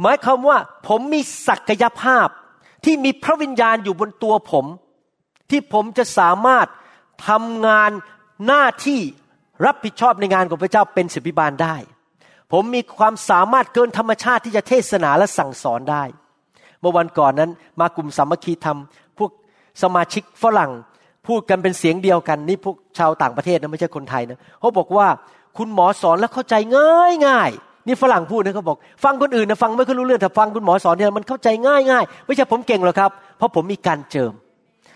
[0.00, 2.28] หมายความว่าผมมีศักยภาพ
[2.84, 4.66] ที่มีพระวิญญาณอยู่บนตัวผม
[5.50, 6.66] ที่ผมจะสามารถ
[7.28, 7.90] ทำงาน
[8.46, 9.00] หน้าที่
[9.66, 11.76] รับผิดชอบในงานของพระเจ้าเป็นศิบิบาลได้
[12.52, 16.02] ผมมีความสามารถเกินธรรมชาติที่จะเทศนาและสั่งสอนได้
[16.80, 18.78] เมื่อวันก่อนนั้นมากลุ่มสามัคคีธรรม
[19.18, 19.30] พวก
[19.82, 20.72] สมาชิกฝรั่ง
[21.26, 25.06] พูดกันเป็นเสียงเดียวกัน นี่พวกชาวต่างประเทศนะไม่ใช่คนไทยนะเขาบอกว่า
[25.58, 27.50] คุณหมอสอนแล้วเข้าใจง่ายง่าย
[27.86, 34.32] นี่ฝรั่งพูดนะเขาบอก ฟังคนอื่นนะฟังไม่ค่อยรู้เรื่องแต่ฟังคุณหมอสอนเนี่ยมันเข้าใจง่ายง่ายไม่ใช่ผมเก่งหรอกครับ เพราะผมมีการเจิม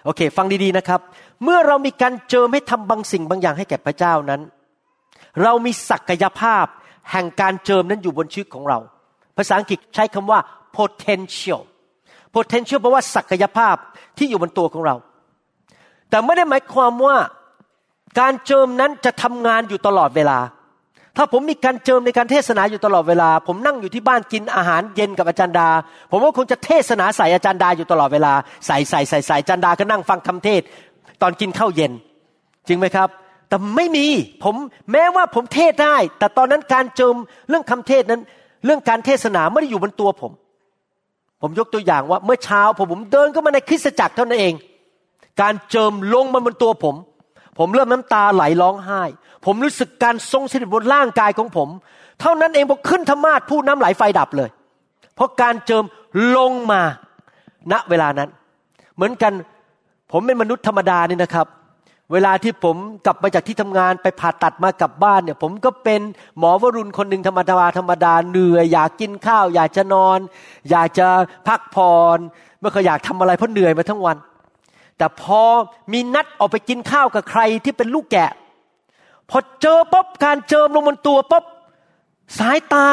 [0.05, 1.01] โอเค ฟังดีๆนะครับ
[1.45, 4.41] เมื่อเรามีการเจิมให้ทำบางสิ่งบางอย่างให้แก่พระเจ้านั้น
[5.43, 6.65] เรามีศักยภาพ
[7.11, 8.79] แห่งการเจิมนั้นอยู่บนชีวิตของเรา
[9.37, 10.39] ภาษาอังกฤษใช้คำว่า
[10.77, 11.63] potential
[12.35, 13.77] potential แปลว่าศักยภาพ
[14.19, 14.95] ที่อยู่บนตัวของเรา
[16.11, 17.17] แต่ไม่ได้หมายความว่า
[18.21, 20.39] การเจิมนั้นจะทำงานอยู่ตลอดเวลา
[21.17, 25.69] ถ้าผมมีการเจิมในการเทศนาอยู่ตลอดเวลา ผมนั่งอยู่ที่บ้านกินอาหารเย็นกับอาจารย์ดา
[26.11, 28.33] ผมว่าคงจะเทศนาใส่อาจารย์ดาอยู่ตลอดเวลา
[28.67, 30.63] ใส่ใส่ใส่ใส่อาจารย์ดาก็นั่งฟังคำเทศ
[31.23, 31.93] ตอนกินข้าวเย็น
[32.69, 33.09] จริงไหมครับ
[33.49, 34.07] แต่ไม่มี
[34.45, 34.55] ผม
[34.93, 37.15] แม้ว่าผมเทศได้ แต่ตอนนั้นการเจิม
[37.49, 38.21] เรื่องคำเทศนั้น
[38.65, 40.33] เรื่องการเทศนาไม่ได้อยู่บนตัวผม
[41.43, 44.55] ผมยกตัวอย่างว่าเมื่อเช้าผมผมเดินเข้ามาในคริสตจักรเท่านั้นเอง
[45.41, 46.95] การเจิมลงมาบนตัวผม
[47.59, 49.03] ผมเริ่มน้ำตาไหลร้องไห้
[49.47, 51.69] ผมรู้สึกการทรงสถิตบนร่างกายของผม
[52.21, 54.51] เท่านั้นเองพอขึ้นธรรมาทพูดน้ำไหลไฟดับเลย
[55.15, 55.85] เพราะการเจิม
[56.37, 56.83] ลงมา
[57.73, 58.29] ณเวลานั้น
[58.95, 59.33] เหมือนกัน
[60.13, 61.47] ผมเป็นมนุษย์ธรรมดานี่นะครับ
[62.13, 66.01] เวลาที่ผมกลับมาจากที่ทำงานไปผ่าตัดมากลับบ้านเนี่ย ผมก็เป็น
[66.39, 70.19] หมอวรุณคนหนึ่งธรรมดาธรรมดาเหนื่อยอยากกินข้าว อยากจะนอน
[70.71, 71.07] อยากจะ
[71.49, 72.19] พักผ่อน
[72.61, 74.17] ไม่เคยอยากทำอะไรเพราะเหนื่อยมาทั้งวัน
[74.99, 75.43] แต่พอ
[75.93, 78.31] มีนัดออกไปกินข้าวกับใครที่เป็นลูกแกะ
[79.31, 81.45] พอเจอปุ๊บการเจิมลงบนตัวปุ๊บ
[82.39, 82.87] สายตา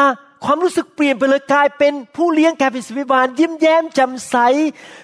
[0.45, 4.35] ความรู้สึกเปลี่ยนไปเลยกลายเป็นผู้เลี้ยงแกเป็นสิบิบาลยิ้มแย้มแจำใส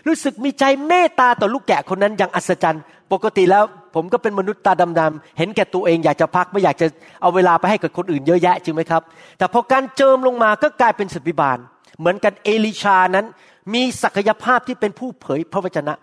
[0.08, 3.63] รู้สึกมีใจเมตตาต่อลูกแกะคนนั้นอย่างอัศจรรย์ ปกติแล้ว
[3.95, 6.88] ผมก็เป็นมนุษย์ตาดำๆเห็นแก่ตัวเองอยากจะพักไม่อยากจะ
[7.21, 9.01] เอาเวลาไปให้กับคนอื่นเยอะแยะจริงไหมครับ
[9.38, 11.58] แต่พอการเจิมลงมาก็กลายเป็นสิบิบาล
[11.99, 13.25] เหมือนกันเอลิชานั้น
[13.73, 15.93] มีศักยภาพที่เป็นผู้เผยพระวจนะ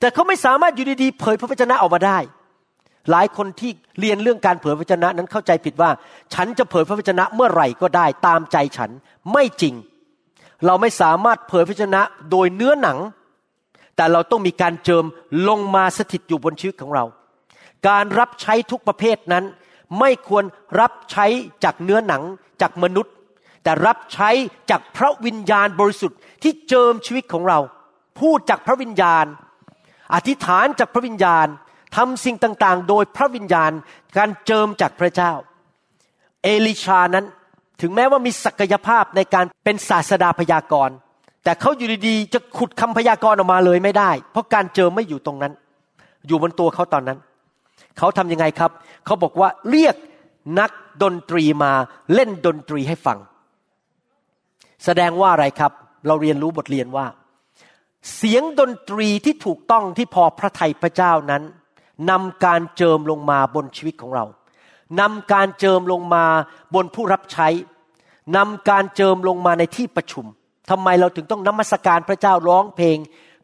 [0.00, 2.18] แต่เขาไม่สามารถอยู่ดีๆเผยพระวจนะออกมาได้
[3.10, 5.90] หลายคนที่เรียนเรื่องการเผยพระวจนะนั้นเข้าใจผิดว่า
[6.34, 8.90] ฉันจะเผยพระวจนะเมื่อไหร่ก็ได้ตามใจฉัน
[9.32, 9.74] ไม่จริง
[10.66, 12.98] เราไม่สามารถเผยพระวจนะโดยเนื้อหนัง
[13.96, 15.04] แต่เราต้องมีการเจิม
[15.48, 17.04] ลงมาสถิตอยู่บนชีวิตของเรา
[17.88, 19.44] การรับใช้ทุกประเภทนั้น
[20.00, 20.44] ไม่ควร
[20.80, 21.26] รับใช้
[21.64, 22.22] จากเนื้อหนัง
[22.62, 23.12] จากมนุษย์
[23.62, 24.30] แต่รับใช้
[24.70, 27.58] จากพระวิญญาณบริสุทธิ์ที่เจิมชีวิตของเรา
[28.20, 29.26] พูดจากพระวิญญาณ
[30.14, 31.46] อธิษฐานจากพระวิญญาณ
[31.96, 33.72] ทำสิ่งต่างๆ โดยพระวิญญาณ
[34.16, 35.32] การเจิมจากพระเจ้า
[36.42, 37.24] เอลิชานั้น
[37.80, 40.96] ถึงแม้ว่ามีศักยภาพในการเป็นศาสดาพยากรณ์
[41.44, 45.52] แต่เขาอยู่ดีๆจะขุดคำพยากรณ์ออกมาเลยไม่ได้ เพราะการเจิมไม่อยู่ตรงนั้น
[46.26, 47.18] อยู่บนตัวเขาตอนนั้น
[47.98, 48.70] เขาทำยังไงครับ
[49.04, 49.96] เขาบอกว่าเรียก
[50.60, 50.70] นัก
[51.02, 51.72] ดนตรีมา
[52.14, 53.18] เล่นดนตรีให้ฟัง
[54.84, 55.72] แสดงว่าอะไรครับ
[56.06, 57.06] เราเรียนรู้บทเรียนว่า
[58.14, 61.42] เสียงดนตรีที่ถูกต้องที่พอพระทัยพระเจ้านั้น
[62.10, 64.24] นำการเจิมลงมาบนชีวิตของเรา
[65.00, 66.24] นำการเจิมลงมา
[66.74, 67.48] บนผู้รับใช้
[68.36, 70.24] นำการเจิมลงมาในที่ประชุม
[70.70, 72.98] ทำไมเราถึงต้องนมัสการพระเจ้าร้องเพลง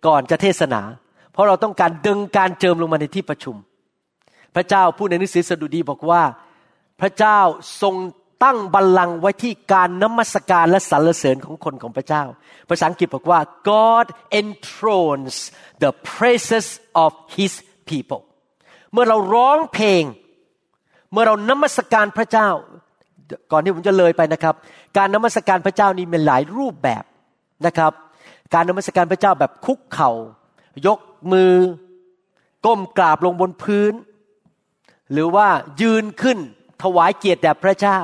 [0.07, 0.81] ก่อนจะเทศนา
[1.33, 3.57] เพราะเราต้องการดึงการเจิมลงมาในที่ประชุม
[4.55, 6.23] พระเจ้าพูดในหนังสือสดุดีบอกว่า
[7.01, 7.39] พระเจ้า
[7.83, 7.95] ทรง
[8.45, 12.25] ตั้งบัลลังก์ไว้ที่การนมัสการและสรรเสริญของคนของพระเจ้า
[12.69, 14.07] ภาษาอังกฤษบอกว่า God
[14.41, 15.37] enthrones
[15.83, 16.67] the praises
[17.05, 17.53] of His
[17.89, 18.23] people
[18.93, 20.03] เมื่อเราร้องเพลง
[21.13, 22.49] เมื่อเรานมัสการพระเจ้า
[23.53, 24.55] ก่อนที่ผมจะเลยไปนะครับ
[24.97, 27.05] การนมัสการพระเจ้านี้มีหลายรูปแบบ
[27.67, 27.93] นะครับ
[28.55, 30.13] การนมัสการพระเจ้าแบบคุกเขา่า
[30.87, 30.99] ยก
[31.33, 31.53] มือ
[32.67, 33.93] ก้มกราบลงบนพื้น
[35.13, 35.49] หรือว่า
[35.81, 36.39] ยืนขึ้น
[36.83, 37.99] ถวายเกียรติแด่พระเจ้า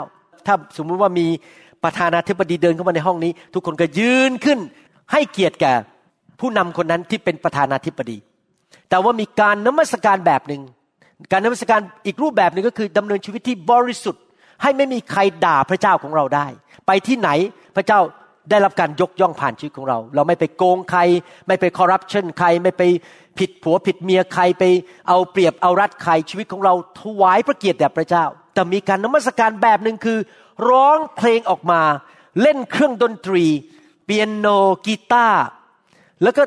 [0.49, 1.27] ถ้าสมมุติว่ามี
[1.85, 4.59] ประธานาธิบดีเดินเข้ามาในห้องนี้ ทุกคนก็ยืนขึ้น
[5.13, 5.73] ให้เกียรติแก่
[6.41, 8.17] ผู้นำคนนั้นที่เป็นประธานาธิบดี
[8.89, 10.63] แต่ว่ามีการนมัสการแบบหนึ่ง
[11.33, 14.23] การนมัสการอีกรูปแบบหนึ่งก็คือดำเนินชีวิตที่บริสุทธิ์
[14.63, 16.47] ให้ไม่มีใครด่าพระเจ้าของเราได้
[16.87, 17.31] ไปที่ไหน
[17.77, 18.01] พระเจ้า
[18.51, 21.01] ได้รับการยกย่องผ่านชีวิตของเรา เราไม่ไปโกงใคร
[21.49, 22.83] ไม่ไปคอร์รัปชันใคร ไม่ไป
[23.39, 24.65] ผิดผัวผิดเมียใครไป
[25.09, 30.19] เอาเปรียบเอารัดใครชีวิตของเราถวายพระเกียรติแด่พระเจ้า แต่มีการนมัสการแบบหนึ่งคือ
[30.69, 31.81] ร้องเพลงออกมา
[32.43, 33.45] เล่นเครื่องดนตรี
[34.05, 34.47] เปียโน
[34.87, 35.43] กีตาร์
[36.23, 36.43] แล้วก็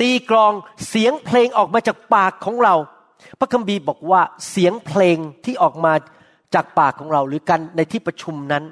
[0.00, 0.52] ตีกลอง
[0.88, 2.74] เสียงเพลงออกมาจากปากของเรา
[3.38, 5.92] พระคัมภีร์บอกว่าเสียงเพลงที่ออกมา
[6.54, 8.64] จากปากของเรา หรือกันในที่ประชุมนั้น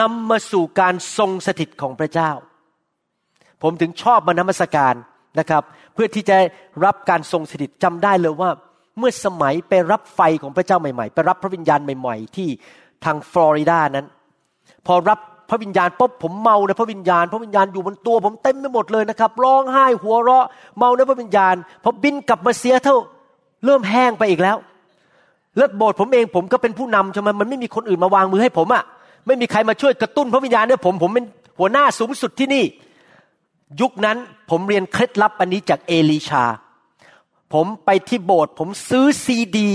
[0.00, 2.30] นำมาสู่การทรงสถิตของพระเจ้า
[3.62, 4.94] ผมถึงชอบมานมัสการ
[5.38, 5.62] นะครับ
[5.94, 6.36] เพื่อที่จะ
[6.84, 8.50] รับการทรงสถิตจำได้เลยว่า
[8.98, 12.48] เมื่อสมัยไปรับไฟของพระเจ้าใหม่ๆไปรับพระวิญญาณใหม่ ๆ ที่
[13.04, 14.06] ทางฟลอริดานั้น
[14.86, 15.18] พอรับ
[15.50, 20.46] พระวิญญาณปุ๊บผมเมาในพระวิญญาณ พระวิญญาณอยู่บนตัว ผมเต็มไปหมดเลยนะครับร้องไห้หัวเราะ
[20.78, 22.96] เมาในพระวิญญาณพอบินกลับมาเสียเท่า
[23.64, 24.56] เริ่มแห้งไปอีกแล้ว
[25.56, 28.84] แล้วโบสถ์ผมเองผมก็เป็นผู้นำใช่ไหมมันไม่มีคนอื่นมาวางมือให้ผมอะ่ะ
[29.28, 31.26] ไม่มีใครมาช่วยกระตุ้นพระวิญญาณเนี่ยผมผมเป็น
[31.58, 32.64] หัวหน้าสูงสุดที่นี่
[33.80, 34.16] ยุคนั้น
[34.50, 36.44] ผมเรียนเคล็ดลับอันนี้จากเอลีชา
[37.54, 39.70] ผมไปที่โบสถ์ผมซื้อซีดี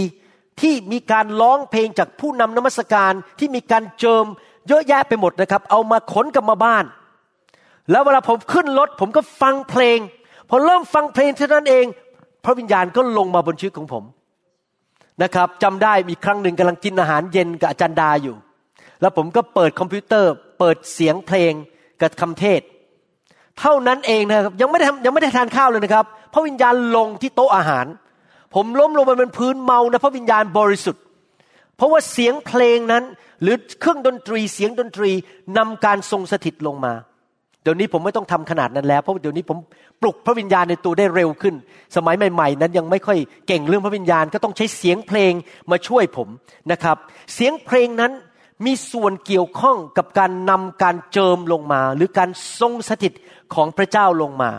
[0.61, 4.25] ที่มีการร้องเพลงจากผู้นำนมัสการที่มีการเจิม
[4.67, 6.85] เยอะแยะไปหมดนะครับ เอามาขนกลับมาบ้าน
[7.91, 9.99] แล้วเวลาผมขึ้นรถผมก็ฟังเพลง
[10.49, 11.85] พอเริ่มฟังเพลงเท่านั้นเอง
[12.43, 14.03] พระวิญญาณก็ลงมาบนชีวิตของผม
[15.23, 18.35] นะครับจำได้มีครั้งหนึ่งกำลังกินอาหารเย็นกับอาจารย์ดาอยู่
[19.03, 21.53] แล้วผมก็เปิดคอมพิวเตอร์ เปิดเสียงเพลง
[22.01, 22.61] กับคำเทศ
[23.59, 27.85] เท่านั้นเองนะครับยังไม่ได้ยังไม่ได้ทานข้าวเลยนะครับ พระวิญญาณลงที่โต๊ะอาหาร
[28.55, 31.03] ผมล้มลงไปบนพื้นเมานะพระวิญญาณบริสุทธิ์
[31.77, 33.03] เพราะว่าเสียงเพลงนั้น
[33.41, 35.11] หรือเครื่องดนตรีเสียงดนตรี
[35.57, 36.93] นำการทรงสถิตลงมา
[37.63, 39.57] เดี๋ยวนี้ผมไม่ต้องทำขนาดนั้นแล้ว เพราะเดี๋ยวนี้ผม
[40.01, 41.55] ปลุกพระวิญญาณในตัวได้เร็วขึ้น
[41.95, 45.33] สมัยใหม่ ๆ นั้นยังไม่ค่อยเก่งเรื่องพระวิญญาณ ก็ต้องใช้เสียงเพลง
[45.71, 46.27] มาช่วยผม
[46.71, 46.97] นะครับ
[47.33, 48.11] เสียงเพลงนั้น
[48.65, 53.13] มีส่วนเกี่ยวข้องกับการนำการเจิมลงมา หรือการทรงสถิต
[53.53, 54.51] ของพระเจ้าลงมา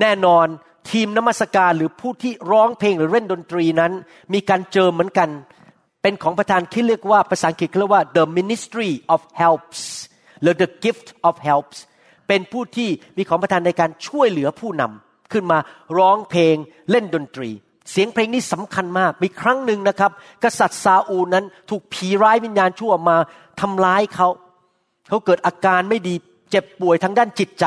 [0.00, 0.46] แน่นอน
[0.90, 3.92] ทีมนมัสการหรือผู้ที่ร้องเพลงหรือเล่นดนตรีนั้น
[4.34, 5.28] มีการเจิมเหมือนกัน
[6.02, 9.80] เป็นของประธานที่เรียกว่าภาษาอังกฤษเรียกว่า the ministry of helps
[10.40, 11.76] หรือ the gift of helps
[12.28, 15.58] เป็นผู้ที่มีของประธานในการช่วยเหลือผู้นำขึ้นมา
[15.98, 16.56] ร้องเพลง
[16.90, 17.50] เล่นดนตรี
[17.90, 20.10] เสียงเพลงนี้สำคัญมาก มีครั้งหนึ่งนะครับ
[20.44, 23.16] กษัตริย์ซาอูนั้นถูกผีร้ายวิญญาณชั่วมา
[23.60, 24.28] ทำร้ายเขา
[25.08, 26.14] เขาเกิดอาการไม่ดี
[26.50, 27.66] เจ็บป่วยทางด้านจิตใจ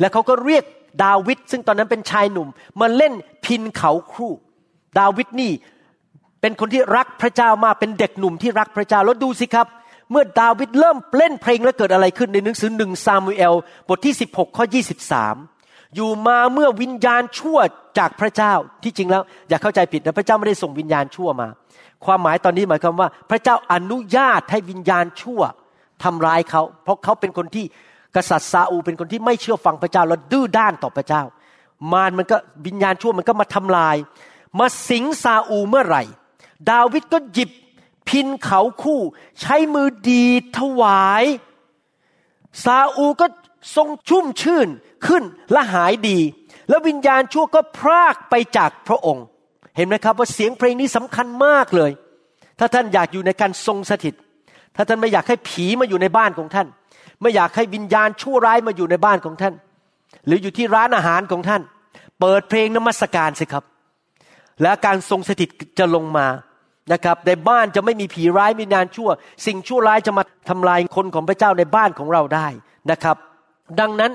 [0.00, 0.64] และเขาก็เรียก
[1.04, 2.48] ดาวิดซึ่งตอนนั้นเป็นชายหนุ่ม
[2.80, 3.12] มาเล่น
[3.44, 4.28] พินเขาครู
[4.98, 5.52] ดาวิดนี่
[6.40, 9.66] เป็นคนที่รักพระเจ้ามากเป็นเด็กหนุ่มที่รักพระเจ้าแล้วดูสิครับ
[10.10, 13.54] เมื่อดาวิดเริ่มเล่นเพลงแล้วเกิดอะไรขึ้นในหนังสือหนึ่งซามูเอล
[13.88, 14.64] บทที่ 16 ข้อ
[15.14, 15.57] 23
[15.94, 17.58] อยู่มาเมื่อวิญญาณชั่ว
[17.98, 21.48] จากพระเจ้าที่จริงแล้ว อย่าเข้าใจผิดนะพระเจ้าไม่ได้ส่งวิญญาณชั่วมา
[22.04, 25.40] ความหมายตอนนี้หมายความว่า พระเจ้าอนุญาตให้วิญญาณชั่ว
[26.02, 27.64] ทำร้ายเขา เพราะเขาเป็นคนที่
[28.16, 31.22] กษัตริย์ซาอูเป็นคนที่ไม่เชื่อฟังพระเจ้าและดื้อด้านต่อพระเจ้า
[31.92, 33.96] มารมันก็วิญญาณชั่วมันก็มาทำลาย
[34.58, 36.02] มาสิงซาอูเมื่อไหร่
[36.70, 37.50] ดาวิดก็หยิบ
[38.08, 39.00] พินเขาคู่
[39.40, 40.24] ใช้มือดี
[40.58, 41.24] ถวาย
[42.64, 43.26] ซาอูก็
[43.76, 44.68] ทรงชุ่มชื่น
[45.06, 46.18] ขึ้นและหายดี
[46.68, 49.24] แล้ววิญญาณชั่วก็พรากไปจากพระองค์
[49.76, 51.90] เห็นไหมครับว่าเสียงเพลงนี้สำคัญมากเลย
[52.58, 54.14] ถ้าท่านอยากอยู่ในการทรงสถิต
[54.76, 56.66] ถ้าท่านไม่อยากให้ผีมาอยู่ในบ้านของท่าน
[57.22, 59.54] ไม่อยากให้วิญญาณชั่วร้ายมาอยู่ในบ้านของท่าน
[60.26, 61.62] หรืออยู่ที่ร้านอาหารของท่าน
[62.20, 63.64] เปิดเพลงนมัสการสิครับ
[64.62, 66.26] และการทรงสถิตจะลงมา
[66.92, 69.10] นะครับในบ้านจะไม่มีผีร้ายวิญญาณชั่ว
[69.46, 72.48] สิ่งชั่วร้ายจะมาทำลายคนของพระเจ้าในบ้านของเราได้
[72.90, 73.16] นะครับ
[73.80, 74.12] ดังนั้น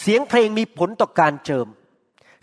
[0.00, 1.66] เสียงเพลงมีผลต่อการเจิม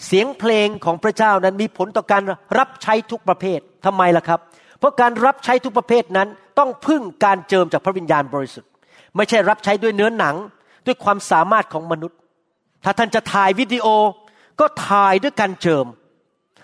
[0.06, 2.24] เสียงเพลงของพระเจ้านั้นมีผลต่อการ
[2.58, 4.40] รับใช้ทุกประเภททำไมล่ะครับ
[4.80, 6.28] เพราะการรับใช้ทุกประเภทนั้น
[6.60, 8.70] ต้องพึ่งการเจิมจากพระวิญญาณบริสุทธิ์
[9.16, 10.36] ไม่ใช่รับใช้ด้วยเนื้อหนัง
[10.86, 12.18] ด้วยความสามารถของมนุษย์
[12.84, 13.88] ถ้าท่านจะถ่ายวิดีโอ
[14.60, 15.86] ก็ถ่ายด้วยการเจิม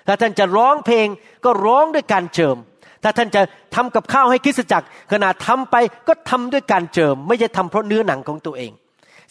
[0.08, 1.08] ถ้าท่านจะร้องเพลง
[1.45, 2.58] ก็ร้องด้วยการเจิม
[3.03, 3.41] ถ้าท่านจะ
[3.75, 5.75] ทำกับข้าวให้คริสตจักรขนาดทำไป
[6.08, 8.71] ก็ทำด้วยการเจิม ไม่ใช่ทำเพราะเนื้อหนังของตัวเอง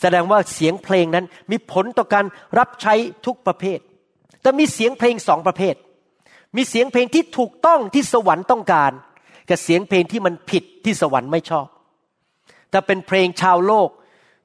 [0.01, 2.25] แสดงว่าเสียงเพลงนั้นมีผลต่อการ
[2.59, 2.95] รับใช้
[3.27, 3.79] ทุกประเภท
[4.43, 5.75] แต่มีเสียงเพลงสองประเภท
[6.57, 8.93] มีเสียงเพลงที่ถูกต้องที่สวรรค์ต้องการ
[9.49, 11.67] กับเสียงเพลงที่มันผิดที่สวรรค์ไม่ชอบ
[12.73, 13.89] ถ้าเป็นเพลงชาวโลก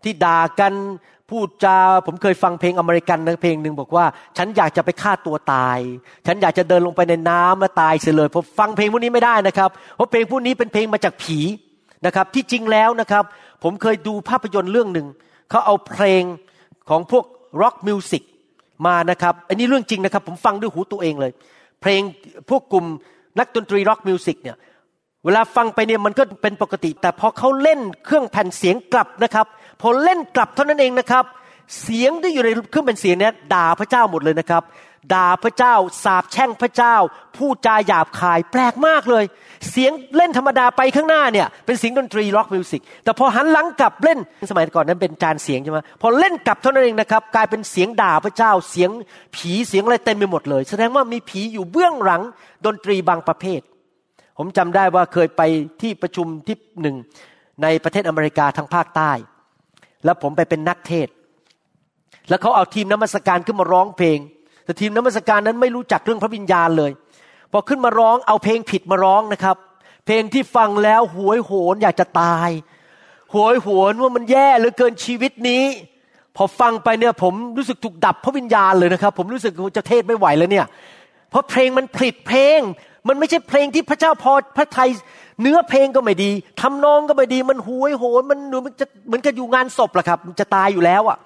[0.04, 0.74] ที่ด่ากัน
[1.30, 4.06] พูดจาผมเคยฟังเพลงอเมริกันนะเพลงหนึ่งบอกว่า
[4.38, 5.80] ฉันอยากจะไปฆ่าตัวตาย
[6.28, 11.40] ฉันอยากจะเดินลงไปในน้ำแล้วตายเสียเลยผมฟังเพลงพวกนี้ไม่ได้นะครับ เพราะเพลงพวกนี้เป็นเพลงมาจากผี
[12.06, 13.24] นะครับ ที่จริงแล้วนะครับ
[13.64, 15.08] ผมเคยดูภาพยนตร์เรื่องหนึ่ง
[15.52, 16.24] เขาเอาเพลง
[16.90, 17.26] ของพวก
[17.62, 18.24] rock music
[18.88, 21.32] มานะครับ อันนี้เรื่องจริงนะครับ ผมฟังด้วยหูตัวเองเลย
[21.82, 22.02] เพลง
[22.50, 22.86] พวกกลุ่ม
[23.40, 24.58] นักดนตรี rock music เนี่ย
[25.26, 29.46] เวลาฟังไปเนี่ยมันก็เป็นปกติ แต่พอเขาเล่นเครื่องแผ่นเสียงกลับนะครับ
[29.82, 31.26] พอเล่นกลับเท่านั้นเองนะครับ
[31.82, 34.64] เสียงที่อยู่ในเครื่องเป็นเสียงนี้ด่าพระเจ้าหมดเลยนะครับ
[35.14, 36.96] ด่าพระเจ้า สาบแช่งพระเจ้า
[37.38, 39.26] พูดจาหยาบคายแปลกมากเลย
[39.72, 44.20] เสียงเล่นธรรมดาไปข้างหน้าเนี่ยเป็นเสียงดนตรีร็อกมิวสิกแต่พอหันหลังกลับเล่น
[44.52, 48.90] สมัยก่อนนั้นเป็นจานเสียงใช่ไหมพอเล่นกลับเท่านั้นเองนะครับกลายเป็นเสียงด่าพระเจ้าเสียง
[49.36, 52.22] ผีเสียงอะไรเต็มไปหมดเลย แสดงว่ามีผีอยู่เบื้องหลัง
[52.66, 53.62] ดนตรีบางประเภท
[54.38, 55.42] ผมจำได้ว่าเคยไป
[55.82, 56.96] ที่ประชุมที่หนึ่ง
[57.64, 59.12] ในประเทศอเมริกาทางภาคใต้
[60.06, 61.08] แล้วผมไปเป็นนักเทศ
[62.30, 64.20] แล้วเขาเอาทีมน้ำมัสการขึ้นมาร้องเพลง
[64.72, 66.92] แต่ทีมน้ำมัสการนั้นไม่รู้จักเรื่องพระวิญญาณเลย
[67.52, 69.56] พอขึ้นมาร้องเอาเพลงผิดมาร้องนะครับ
[70.06, 72.50] เพลงที่ฟังแล้วหวยโหนอยากจะตาย
[73.34, 75.64] หวยโหนว่ามันแย่เหลือเกินชีวิตนี้
[76.36, 80.66] พอฟังไปเนี่ยผมรู้สึกถูกดับพระวิญญาณเลยนะครับ ผมรู้สึกจะเทศไม่ไหวแล้วเนี่ย
[81.30, 82.60] เพราะเพลงมันผิดเพลง
[83.08, 84.90] มันไม่ใช่เพลงที่พระเจ้าพอพระไทย
[85.42, 86.32] เนื้อเพลงก็ไม่ดี
[86.62, 91.18] ทำนองก็ไม่ดี มันหวยโหนมันเหนูมันจะเหมือนกับอยู่งานศพแหละครับ มันจะตายอยู่แล้วอะ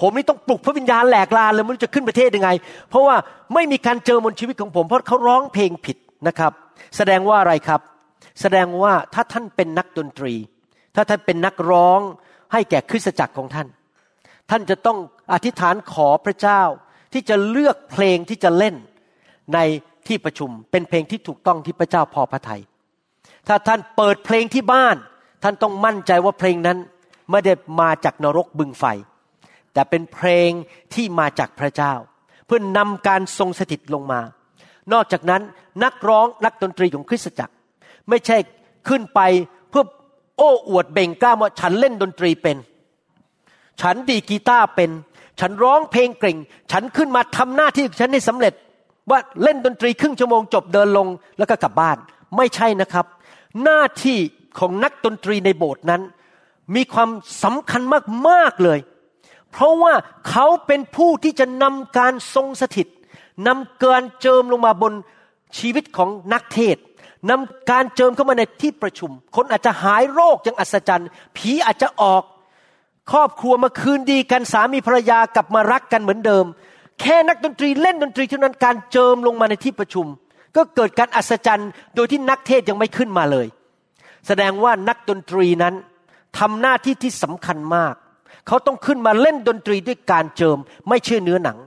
[0.00, 2.50] ผมนี่ต้องปลุกพระวิญญาณแหลกลานเลยมันจะขึ้นประเทศยังไง
[2.90, 3.16] เพราะว่า
[3.54, 5.96] ไม่มีการเจอบนชีวิตของผม เพราะเขาร้องเพลงผิด
[6.28, 6.52] นะครับ
[6.96, 7.80] แสดงว่าอะไรครับ
[8.40, 10.34] แสดงว่าถ้าท่านเป็นนักดนตรี
[10.94, 12.00] ถ้าท่านเป็นนักร้อง
[12.52, 13.68] ให้แก่คริสตจักรของท่าน
[14.50, 14.98] ท่านจะต้อง
[15.32, 16.62] อธิษฐานขอพระเจ้า
[17.12, 18.74] ที่จะเลือกเพลงที่จะเล่น
[19.54, 19.58] ใน
[20.06, 22.62] ที่ประชุม เป็นเพลงที่ถูกต้องที่พระเจ้าพอพระทยัย
[23.48, 24.96] ถ้าท่านเปิดเพลงที่บ้าน
[25.42, 26.78] ท่านต้องมั่นใจว่าเพลงนั้น
[27.30, 28.84] ไม่ได้มาจากนรกบึงไฟ
[29.74, 30.50] แต่เป็นเพลง
[30.94, 31.94] ที่มาจากพระเจ้า
[32.46, 34.20] เพื่อนนำการทรงสถิตลงมา
[34.92, 35.42] นอกจากนั้น
[35.84, 37.54] นักร้องนักดนตรีของคริสตจักร
[38.08, 38.36] ไม่ใช่
[38.88, 39.20] ขึ้นไป
[39.70, 39.84] เพื่อ
[40.38, 42.56] โอ้อวดเบ่งกล้าว่าฉันเล่นดนตรีเป็น
[43.80, 44.90] ฉันดีกีตาร์เป็น
[45.40, 46.38] ฉันร้องเพลงเก่ง
[46.72, 48.54] ฉันขึ้นมาทำหน้าที่ฉันให้สำเร็จ
[49.10, 51.06] ว่าเล่นดนตรีครึ่งชั่วโมงจบเดินลง
[51.38, 51.96] แล้วก็กลับบ้าน
[52.36, 53.06] ไม่ใช่นะครับ
[53.64, 54.18] หน้าที่
[54.58, 56.02] ของนักดนตรีในโบสถ์นั้น
[56.74, 57.10] มีความ
[57.42, 57.82] สำคัญ
[58.28, 58.78] มากๆเลย
[59.54, 59.94] เพราะว่า
[60.28, 62.88] เขาเป็นผู้ที่จะนำการทรงสถิต
[63.46, 64.92] นำการเจิมลงมาบน
[65.58, 66.76] ชีวิตของนักเทศ
[67.30, 72.22] นำการเจิมเข้ามาในที่ประชุม คนอาจจะหายโรคอย่างอัศจรรย์ ผีอาจจะออก
[73.12, 76.44] ครอบครัวมาคืนดีกันสามีภรรยากลับมารักกันเหมือนเดิม
[77.00, 80.06] แค่นักดนตรีเล่นดนตรีเท่านั้นการเจิมลงมาในที่ประชุม
[80.56, 83.46] ก็เกิดการอัศจรรย์โดยที่นักเทศยังไม่ขึ้นมาเลย
[84.26, 85.74] แสดงว่านักดนตรีนั้น
[86.38, 87.94] ทำหน้าที่ที่สำคัญมาก
[88.46, 91.58] เขาต้องขึ้นมาเล่นดนตรีด้วยการเจิม ไม่เชื่อเนื้อหนัง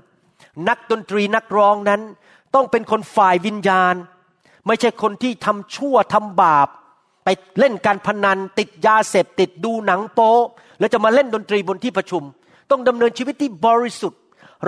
[0.68, 2.02] นักดนตรีนักร้องนั้น
[2.56, 3.96] ต้องเป็นคนฝ่ายวิญญาณ
[4.68, 6.68] ไม่ใช่คนที่ทำชั่วทำบาป
[7.24, 10.34] ไปเล่นการพนัน ติดยาเสพติดดูหนังโป๊
[10.80, 12.24] แล้วจะมาเล่นดนตรีบนที่ประชุม
[12.72, 14.22] ต้องดำเนินชีวิตที่บริสุทธิ์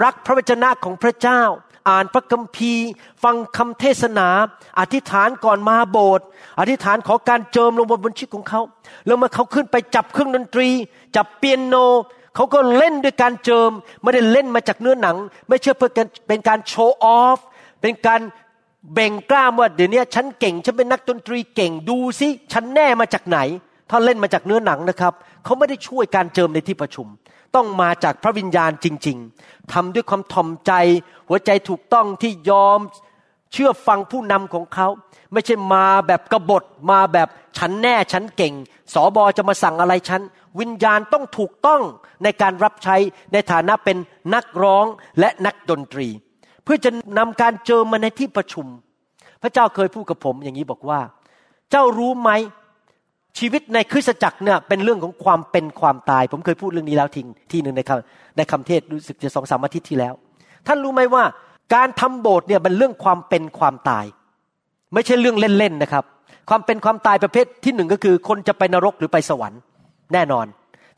[0.03, 1.41] รักพระวจนะของพระเจ้า
[1.87, 2.87] อ่านพระคัมภีร์
[3.23, 4.27] ฟังคำเทศนา
[4.79, 6.25] อธิษฐานก่อนมาโบสถ์
[6.59, 8.61] อธิษฐานขอการเจิมลงบนชีวิตของเขา
[9.05, 10.69] แล้วเมื่อเขาขึ้นไปจับเครื่องดนตรี
[11.15, 11.75] จับเปียโน
[12.35, 13.69] เขาก็เล่นด้วยการเจิม
[14.01, 15.91] ไม่ได้เล่นมาจากเนื้อหนัง ไม่เชื่อเพื่อ
[16.27, 17.39] เป็นการโชว์ออฟ
[17.81, 18.21] เป็นการ
[18.93, 23.39] เบ่งกล้ามว่าเดี๋ยวนี้ฉันเก่งฉันเป็นนักดนตรีเก่งดูสิฉันแน่มาจากไหน
[23.89, 25.13] ถ้าเล่นมาจากเนื้อหนังนะครับ
[25.43, 27.07] เขาไม่ได้ช่วยการเจิมในที่ประชุม
[27.55, 30.73] ต้องมาจากพระวิญญาณจริง ๆทำด้วยความถ่อมใจ
[31.27, 32.79] หัวใจถูกต้องที่ยอม
[33.53, 34.87] เชื่อฟังผู้นำของเขา
[35.33, 38.53] ไม่ใช่มาแบบกบฏมาแบบฉันแน่ฉันเก่ง
[38.93, 40.21] สอบอจะมาสั่งอะไรฉัน
[40.59, 41.81] วิญญาณต้องถูกต้อง
[42.23, 42.95] ในการรับใช้
[43.33, 43.97] ในฐานะเป็น
[44.33, 44.85] นักร้อง
[45.19, 46.07] และนักดนตรี
[46.63, 48.65] เพื่อจะนำการเจอมาในที่ประชุม
[49.41, 50.99] พระเจ้าเคยพูดกับผมอย่างนี้บอกว่า
[51.71, 52.29] เจ้ารู้ไหม
[53.37, 60.13] ชีวิตในคริสตจักรเนี่ยเป็นเรื่องของความเป็นความตาย ผมเคยพูดเรื่องนี้แล้วทิ้งที่หนึ่งในคำในคำเทศรู้สึกจะสองสามอาทิตย์ที่แล้ว
[60.67, 61.23] ท่านรู้ไหมว่า
[61.75, 64.05] การทำโบสถ์เนี่ยเป็นเรื่องความเป็นความตาย
[64.93, 66.03] ไม่ใช่เรื่องเล่นๆนะครับ
[66.49, 69.59] ความเป็นความตายประเภทที่หนึ่งก็คือ คนจะไปนรกหรือไปสวรรค์
[70.13, 70.45] แน่นอน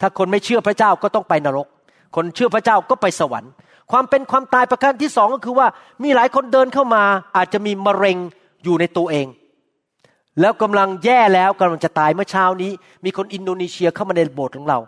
[0.01, 1.67] ถ้าคนไม่เชื่อพระเจ้าก็ต้องไปนรก
[2.15, 3.51] คนเชื่อพระเจ้าก็ไปสวรรค์
[3.91, 5.67] ความเป็นความตายประการที่สองก็คือว่า
[6.03, 7.03] มีหลายคนเดินเข้ามา
[7.35, 8.17] อาจจะมีมะเร็ง
[8.63, 9.27] อยู่ในตัวเอง
[10.39, 12.71] แล้วกำลังแย่แล้วกำลังจะตายเมื่อเช้านี้
[13.05, 14.79] มีคนอินโดนีเซียเข้ามาในโบสถ์ของเรา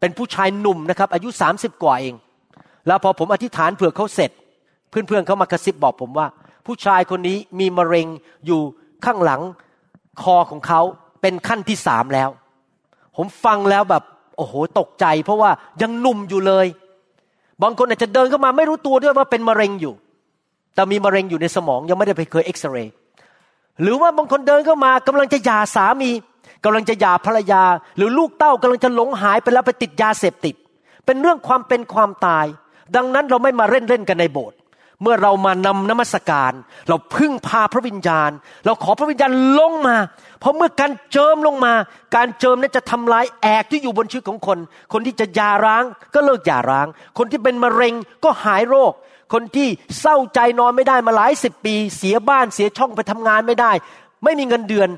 [0.00, 2.14] เป็นผู้ชายหนุ่มนะครับ อายุสามสิบกว่าเอง
[2.86, 4.30] แล้วพอผมอธิษฐานเผื่อเขาเสร็จ
[4.90, 6.26] เพื่อนๆเขามากระซิบบอกผมว่า
[6.66, 8.06] ผู้ชายคนนี้มีมะเร็ง
[8.46, 8.60] อยู่
[9.04, 9.40] ข้างหลัง
[10.22, 10.80] คอของเขา
[11.20, 12.28] เป็นขั้นที่สามแล้ว
[13.16, 14.02] ผมฟังแล้วแบบ
[14.36, 15.50] โอ้โหตกใจ เพราะว่า
[15.82, 16.66] ยังหนุ่มอยู่เลย
[17.62, 19.94] บางคนอาจจะเดินเข้ามาไม่รู้ตัวด้วยว่าเป็นมะเร็งอยู่
[20.74, 22.94] แต่มีมะเร็งอยู่ในสมองยังไม่ได้ไปเคยเอ็กซเรย์
[23.80, 26.10] หรือว่าบางคนเดินเข้ามากำลังจะหย่าสามี
[26.64, 27.62] กำลังจะหย่าภรรยา
[27.96, 30.54] หรือลูกเต้ากำลังจะหลงหายไปแล้วไปติดยาเสพติด
[31.04, 32.46] เป็นเรื่องความเป็นความตาย
[32.96, 34.58] ดังนั้นเราไม่มาเล่นเล่นกันในโบสถ์
[35.02, 36.52] เมื่อเรามานำนมัสการ
[36.88, 38.30] เราพึ่งพาพระวิญญาณ
[38.66, 39.96] เราขอพระวิญญาณลงมา
[40.40, 41.74] เพราะเมื่อการเจิมลงมา
[42.16, 44.58] การเจิมนั้นจะทำลายแอกที่อยู่บนชีวิตของคน
[44.92, 46.86] คนที่จะยาร้างก็เลิกยาร้าง
[47.18, 47.94] คนที่เป็นมะเร็ง
[48.24, 48.92] ก็หายโรค
[49.32, 49.68] คนที่
[50.00, 53.72] เศร้าใจนอนไม่ได้มาหลายสิบปี เสียบ้านเสียช่องไปทำงานไม่ได้
[54.24, 54.88] ไม่มีเงินเดือน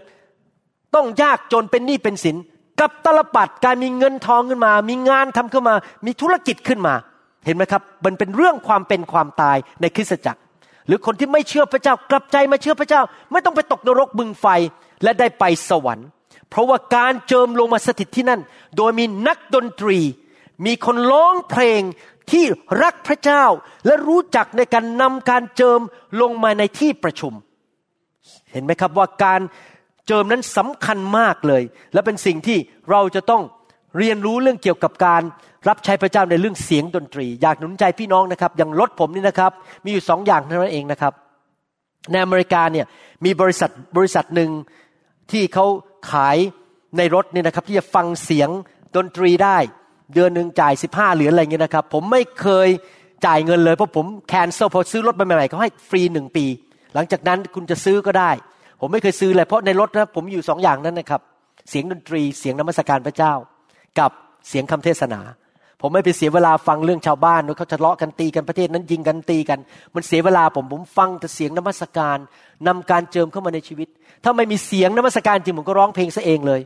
[0.94, 2.36] ต้องยากจนเป็นหนี้เป็นสิน
[2.80, 5.74] กับตลปัดการมีเงินทองขึ้นมา มีงานทำขึ้นมา
[6.06, 6.94] มีธุรกิจขึ้นมา
[7.46, 10.40] เห็นไหมครับ มันเป็นเรื่องความเป็นความตายในคริสตจักร
[10.86, 14.46] หรือคนที่ไม่เชื่อพระเจ้ากลับใจมาเชื่อพระเจ้า ไม่ต้องไปตกนรกบึงไฟ
[15.02, 16.08] และได้ไปสวรรค์
[16.50, 18.40] เพราะว่าการเจิมลงมาสถิตที่นั่น
[18.76, 19.98] โดยมีนักดนตรี
[20.66, 21.80] มีคนร้องเพลง
[22.32, 22.44] ที่
[22.82, 23.44] รักพระเจ้า
[23.86, 25.80] และรู้จักในการนำการเจิม
[26.20, 27.32] ลงมาในที่ประชุม
[28.52, 29.40] เห็นไหมครับว่าการ
[30.06, 31.62] เจิมนั้นสำคัญมากเลย
[31.92, 32.58] และเป็นสิ่งที่
[32.90, 33.42] เราจะต้อง
[33.98, 35.22] เรียนรู้เรื่องเกี่ยวกับการ
[35.68, 39.52] รับใช้พระเจ้าในเรื่องเสียงดนตรี อยากหนุนใจพี่น้องนะครับ อย่างรถผมนี่นะครับ
[39.84, 41.12] มีอยู่สองอย่างเท่านั้นเองนะครับ
[42.12, 42.86] ในอเมริกาเนี่ย
[43.24, 44.50] มีบริษัทบริษัทหนึ่ง
[45.32, 45.66] ที่เขา
[46.10, 46.36] ขาย
[46.96, 48.48] ในรถเนี่ยนะครับ ที่จะฟังเสียง
[48.96, 49.58] ดนตรีได้
[50.12, 52.68] เดือนหนึ่งจ่ายสิบห้าเหรียญอะไรเงี้ยนะครับ ผมไม่เคย
[53.26, 56.44] จ่ายเงินเลยเพราะผมแคนเซิลพอซื้อรถใหม่ๆเขาให้ฟรีหนึ่งปี
[56.94, 58.30] หลังจากนั้นคุณจะซื้อก็ได้
[58.80, 61.20] ผมไม่เคยซื้อเลยเพราะในรถนะผมอยู่สองอย่างนั้นนะครับ
[61.70, 63.32] เสียงดนตรีเสียงนมัสการพระเจ้า
[63.98, 64.10] กับ
[64.48, 65.20] เสียงคำเทศนา
[65.80, 69.58] ผมไม่ไปเสียเวลาฟังเรื่องชาวบ้านว่าเขาทะเลาะกันตีกันประเทศนั้นยิงกันตีกัน
[69.94, 72.18] มันเสียเวลาผมผมฟังแต่เสียงนมัสการ
[72.66, 73.88] นำการเจิมเข้ามาในชีวิต
[74.24, 76.60] ถ้าไม่มีเสียงนมัสการจริงผมก็ร้องเพลงซะเองเลย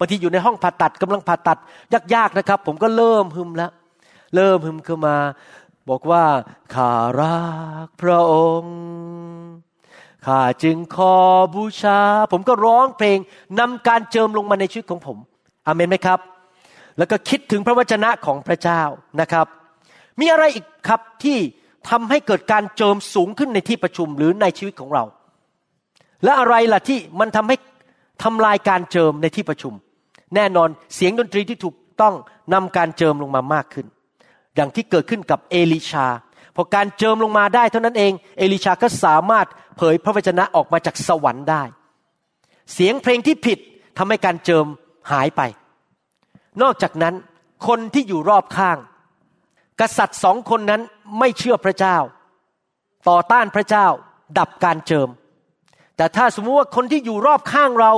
[0.00, 1.58] บางทีอยู่ในห้องผ่าตัดกำลังผ่าตัด
[2.14, 3.70] ยากๆนะครับ ผมก็เริ่มฮึมแล้ว
[4.34, 5.16] เริ่มฮึมขึ้นมา
[5.90, 6.24] บอกว่า
[6.74, 7.38] ข้ารั
[7.86, 8.76] กพระองค์
[10.26, 11.16] ข้าจึงขอ
[11.54, 11.98] บูชา
[12.32, 13.18] ผมก็ร้องเพลง
[13.58, 15.16] นำการเจิมลงมาในชีวิตของผม
[15.66, 16.20] อเมนไหมครับ
[16.98, 18.82] แล้วก็คิดถึงพระวจนะของพระเจ้า
[19.20, 19.46] นะครับ
[20.20, 21.38] มีอะไรอีกครับที่
[21.90, 25.04] ทำให้เกิดการเจิมสูงขึ้นในที่ประชุมหรือในชีวิตของเรา
[26.24, 27.56] และอะไรล่ะที่มันทำให้
[28.22, 29.72] ทำลายการเจิมในที่ประชุม
[30.34, 32.14] แน่นอนเสียงดนตรีที่ถูกต้อง
[32.54, 33.86] นำการเจิมลงมามากขึ้น
[34.54, 36.06] อย่างที่เกิดขึ้นกับเอลิชา
[36.56, 41.62] พอการเจิมลงมาได้เท่านั้นเอง เอลิชาก็สามารถเผยพระวจนะออกมาจากสวรรค์ได้
[42.72, 43.58] เสียงเพลงที่ผิด
[43.98, 44.66] ทำให้การเจิม
[45.12, 45.40] หายไป
[46.62, 47.14] นอกจากนั้น
[47.66, 48.78] คนที่อยู่รอบข้าง
[49.80, 50.82] กษัตริย์สองคนนั้น
[51.18, 51.96] ไม่เชื่อพระเจ้า
[53.08, 53.86] ต่อต้านพระเจ้า
[54.38, 55.08] ดับการเจิม
[55.96, 57.92] แต่ถ้าสมมติว่าคนที่อยู่รอบข้างเรา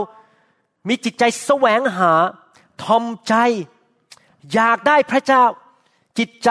[0.88, 2.12] มีจิตใจแสวงหา
[2.82, 3.34] ทอมใจ
[4.54, 5.44] อยากได้พระเจ้า
[6.18, 6.50] จิตใจ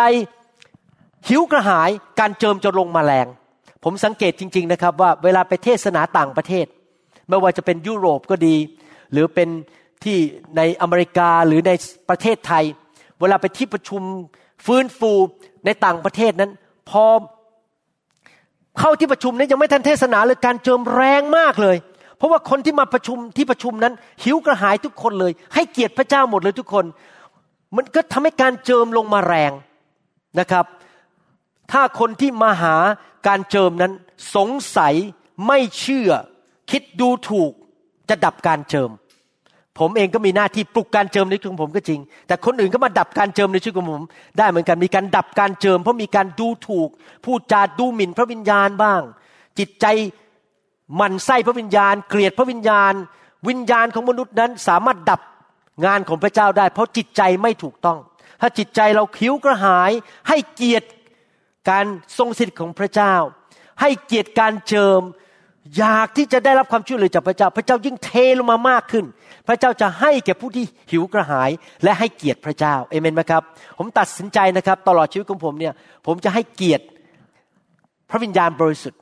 [1.28, 3.28] หิวกระหาย การเจิมจะลงมาแรง
[3.84, 6.66] ผมสังเกตจริง ๆนะครับ ว่าเวลาไปเทศนาต่างประเทศ
[7.30, 8.56] ไม่ว่าจะเป็นยุโรปก็ดี
[9.12, 9.50] หรือเป็น
[10.04, 10.18] ที่
[10.58, 11.72] ในอเมริกาหรือใน
[12.10, 12.64] ประเทศไทย
[13.20, 14.02] เวลาไปที่ประชุม
[14.66, 15.12] ฟื้นฟู
[15.66, 16.52] ในต่างประเทศนั้น
[16.90, 17.06] พอ
[18.80, 21.78] เข้าที่ประชุมนั้นยังไม่ทันเทศนาเลยการเจิมแรงมากเลย
[22.22, 23.94] เพราะว่าคนที่มาประชุมที่ประชุมนั้น
[24.24, 26.86] หิวกระหายทุกคนเลย ให้เกียรติพระเจ้าหมดเลยทุกคน
[27.76, 29.52] มันก็ทำให้การเจิมลงมาแรง
[30.40, 30.66] นะครับ
[31.72, 32.76] ถ้าคนที่มาหา
[33.28, 33.92] การเจิมนั้น
[34.36, 34.94] สงสัย
[35.48, 36.10] ไม่เชื่อ
[36.72, 37.52] คิดดูถูก
[38.10, 38.90] จะดับการเจิม
[39.80, 44.04] ผมเองก็มีหน้าที่ปลุกการเจิมในชีวิตของผมก็จริง แต่คนอื่นก็มาดับการเจิมในชีวิตของผม
[44.38, 46.90] ได้เหมือนกันมีการดับการเจิม เพราะมีการดูถูก
[47.26, 49.02] พูดจาดูหมิ่นพระวิญญาณบ้าง
[49.60, 49.86] จิตใจ
[51.00, 52.94] มันไส้พระวิญญาณ เกลียดพระวิญญาณ
[53.50, 55.22] วิญญาณของมนุษย์นั้นสามารถดับ
[55.86, 58.00] งานของพระเจ้าได้ เพราะจิตใจไม่ถูกต้อง
[58.42, 59.92] ถ้าจิตใจเราคิ้วกระหาย
[60.30, 60.88] ให้เกียรติ
[61.70, 61.86] การ
[62.18, 63.16] ทรงสิทธิ์ของพระเจ้า
[63.82, 65.02] ให้เกียรติการเจิม
[65.78, 69.06] อยากที่จะได้รับความช่วยเหลือจากพระเจ้า พระเจ้ายิ่งเทลงมามากขึ้น
[69.48, 71.50] พระเจ้าจะให้แก่ผู้ที่หิวกระหาย
[71.84, 73.44] และให้เกียรติพระเจ้าเอเมนไหมครับ
[73.78, 75.74] ผมตัดสินใจนะครับ ตลอดชีวิตของผมเนี่ย
[76.08, 76.86] ผมจะให้เกียรติ
[78.10, 79.01] พระวิญญาณบริสุทธิ์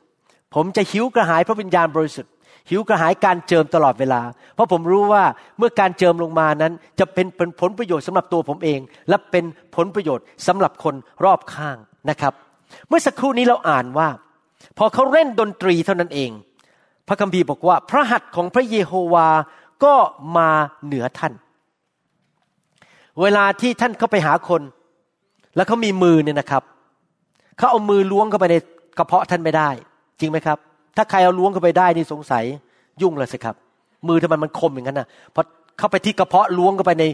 [0.55, 2.31] ผมจะหิวกระหายพระวิญญาณบริสุทธิ์
[2.69, 4.21] หิวกระหายการเจิมตลอดเวลา
[4.53, 5.23] เพราะผมรู้ว่า
[5.57, 7.25] เมื่อการเจิมลงมานั้น จะเป็น
[7.61, 8.79] ผลประโยชน์สำหรับตัวผมเอง
[9.09, 9.43] และเป็น
[9.75, 11.77] ผลประโยชน์สำหรับคนรอบข้าง
[12.09, 12.33] นะครับ
[12.87, 14.09] เมื่อสักครู่นี้เราอ่านว่า
[14.77, 16.31] พอเขาเล่นดนตรีเท่านั้นเอง
[17.07, 19.29] พระคัมภีร์บอกว่า พระหัตถ์ของพระเยโฮวา
[19.83, 19.95] ก็
[20.37, 20.49] มา
[20.85, 21.33] เหนือท่าน
[23.21, 24.61] เวลาที่ท่านเข้าไปหาคน
[25.55, 26.63] แล้วเขามีมือเนี่ยนะครับ
[27.57, 28.55] เขาเอามือล้วงเข้าไปใน
[28.97, 29.69] กระเพาะท่านไม่ได้
[30.19, 30.57] จริงไหมครับ
[30.97, 32.43] ถ้าใครเอาล้วงเข้าไปได้นี่สงสัย
[33.01, 33.55] ยุ่งเลยสิครับ
[34.07, 35.41] มือทำไมมันคมอย่างนั้นนะพอ
[35.77, 37.05] เข้าไปที่กระเพาะล้วงเข้าไปใน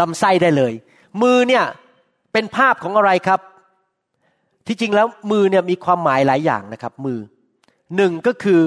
[0.00, 0.72] ลำไส้ได้เลย
[1.22, 1.64] มือเนี่ย
[2.32, 3.40] เป็นภาพของอะไรครับ
[4.66, 7.18] ที่จริงแล้วมือเนี่ยมีความหมายหลายอย่างนะครับ มือ
[7.96, 8.60] หนึ่งก็คือ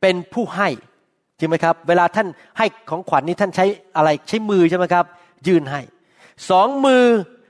[0.00, 0.68] เป็นผู้ให้
[1.38, 2.26] จริงไหมครับ เวลาท่าน
[2.58, 3.64] ให้ของขวัญนนี้ท่านใช้
[3.96, 5.04] อะไรใช้มือใช่ไหมครับ
[5.48, 5.80] ยืนให้
[6.50, 7.04] สองมือ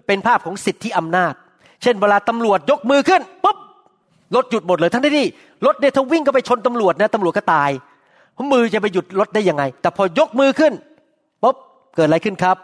[0.07, 1.35] เป็นภาพของสิทธิอำนาจ
[1.83, 3.57] เช่น เวลาตำรวจยกมือขึ้นปุ๊บ
[4.35, 5.27] รถหยุดหมดเลย ทั้งที่
[5.67, 7.71] รถเนี่ยถ้าวิ่งก็ไปชนตำรวจนะตำรวจก็ตาย
[8.53, 10.73] มือจะไปหยุดรถได้ยังไง แต่พอยกมือขึ้น
[11.43, 11.57] ปุ๊บ
[11.97, 12.57] เกิดอะไรขึ้นครับ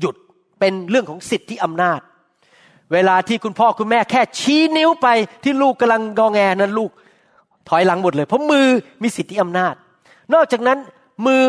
[0.00, 0.14] หยุด
[0.58, 2.00] เป็นเรื่องของสิทธิอำนาจ
[2.92, 5.08] เวลาที่คุณพ่อคุณแม่แค่ชี้นิ้วไป
[5.44, 6.90] ที่ลูกกำลังงอแงนั้นลูก
[7.68, 8.66] ถอยหลังหมดเลย เพราะมือ
[9.02, 9.74] มีสิทธิอำนาจ
[10.34, 10.78] นอกจากนั้น
[11.26, 11.42] มือ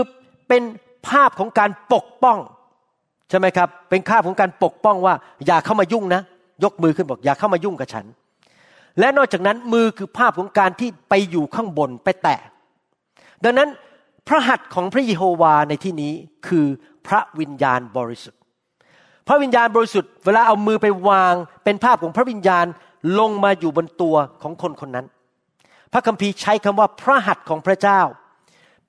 [0.47, 0.63] เป็น
[1.07, 2.37] ภาพของการปกป้อง
[3.29, 5.13] ใช่ไหมครับ เป็นภาพของการปกป้องว่า
[5.45, 6.21] อย่าเข้ามายุ่งนะ
[6.63, 8.05] ยกมือขึ้นบอกอย่าเข้ามายุ่งกับฉัน
[8.99, 12.39] และนอกจากนั้นมือคือภาพของการที่ไปอยู่ข้างบนไปแตะ
[13.43, 13.69] ดังนั้น
[14.27, 16.13] พระหัตถ์ของพระเยโฮวาในที่นี้
[16.47, 16.65] คือ
[17.07, 18.39] พระวิญญาณบริสุทธิ์
[19.27, 21.33] พระวิญญาณบริสุทธิ์เวลาเอามือไปวาง
[21.63, 22.65] เป็นภาพของพระวิญญาณ
[23.19, 25.07] ลงมาอยู่บนตัวของคนคนนั้น
[25.91, 28.01] พระคัมภีร์ใช้คำว่าพระหัตถ์ของพระเจ้า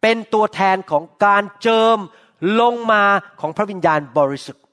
[0.02, 1.98] เป็นตัวแทนของการเจิม
[2.60, 3.02] ลงมา
[3.40, 4.63] ของพระวิญญาณบริสุทธิ์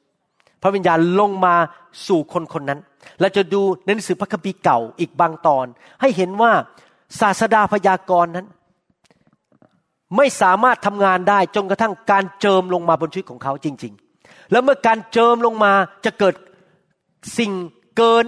[0.62, 1.56] พระวิญญาณลงมา
[2.08, 2.80] สู่คนคนนั้น
[3.20, 5.66] เราจะดูในหนังสือพระคัมภีร์เก่าอีกบางตอน
[6.02, 6.52] ให้เห็นว่า
[7.20, 8.48] ศาสดาพยากรณ์นั้น
[10.18, 15.74] ไม่สามารถทำงานได้จนกระทั่งการเจิมลงมาบนชีวิตของเขาจริง ๆ แล้วเมื่อการเจิมลงมา
[16.06, 16.36] จะเกิด
[17.38, 17.52] สิ่ง
[17.98, 18.26] เกิน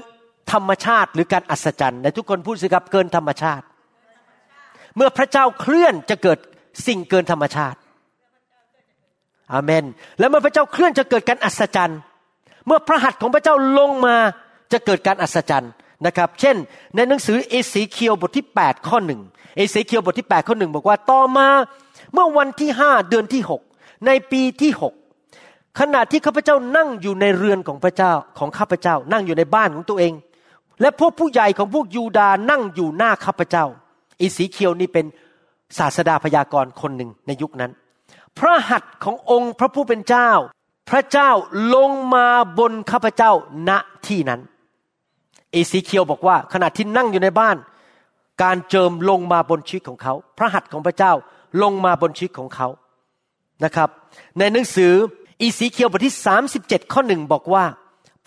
[0.51, 3.65] ธรรมชาติ หรือการอัศจรรย์ในทุกคนพูดสิครับเกินธรรมชาติ
[4.95, 6.39] เมื่อพระเจ้าเคลื่อนจะเกิด
[6.87, 7.77] สิ่งเกินธรรมชาติ
[9.53, 9.83] อาเมน
[10.19, 11.99] แล้วเมื่อพระเจ้าเคลื่อนจะเกิดการอัศจรรย์
[12.65, 14.15] เมื่อพระหัตถ์ของพระเจ้าลงมา
[14.71, 15.71] จะเกิดการอัศจรรย์
[16.05, 16.55] นะครับ เช่น
[16.95, 19.21] ในหนังสือเอสีเคียวบทที่ 8 ข้อหนึ่ง
[19.57, 21.47] เอสีเคียวบทที่ 8 ข้อหนึ่งบอกว่าต่อมา
[22.13, 23.61] เมื่อวันที่ห้าเดือนที่หก
[24.05, 24.93] ในปีที่หก
[25.79, 30.13] ขณะที่ข้าพเจ้านั่งอยู่ในเรือนของพระเจ้าของข้าพเจ้า นั่งอยู่ในบ้านของตัวเอง
[30.81, 33.65] และพวกผู้ใหญ่ของพวกยูดานั่งอยู่หน้าข้าพเจ้า
[34.19, 35.05] อีสีเคียวนี่เป็น
[35.77, 37.71] ศาสดาพยากรณ์คนหนึ่งในยุคนั้น
[38.37, 40.29] พระหัตถ์ขององค์พระผู้เป็นเจ้า
[40.89, 41.29] พระเจ้า
[41.75, 42.27] ลงมา
[42.59, 43.31] บนข้าพเจ้า
[43.69, 43.71] ณ
[44.07, 44.41] ที่นั้น
[45.51, 47.57] เอสีเคียวบอกว่าขณะที่นั่งอยู่ในบ้าน
[48.43, 51.13] การเจิมลงมาบนชีวิตของเขา พระหัตถ์ของพระเจ้า
[51.61, 52.67] ลงมาบนชีวิตของเขา
[53.63, 53.89] นะครับ
[54.37, 54.93] ในหนังสือ
[55.41, 56.15] อีสีเคียวบทที่
[56.53, 57.65] 37 ข้อหนึ่งบอกว่า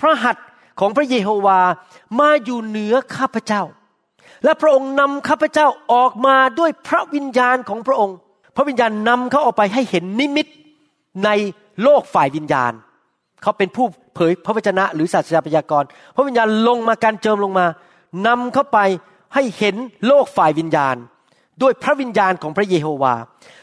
[0.00, 0.46] พระหัตถ์
[0.80, 1.60] ของพระเยโฮวา
[2.20, 3.62] มาอยู่เหนือข้าพเจ้า
[4.44, 8.16] และพระองค์นำข้าพเจ้าออกมาด้วยพระวิญญาณของพระองค์
[8.56, 10.46] พระวิญญาณนำเขาออกไปให้เห็นนิมิต
[11.24, 11.28] ใน
[11.82, 12.72] โลกฝ่ายวิญญาณ
[13.42, 17.66] เขาเป็นผู้เผยพระวจนะ หรือศาสนาพยากรณ์พระวิญญาณลงมาการเจิมลงมา
[18.26, 18.78] นำเข้าไป
[19.34, 20.96] ให้เห็นโลกฝ่ายวิญญาณ
[21.62, 23.14] ด้วยพระวิญญาณของพระเยโฮวา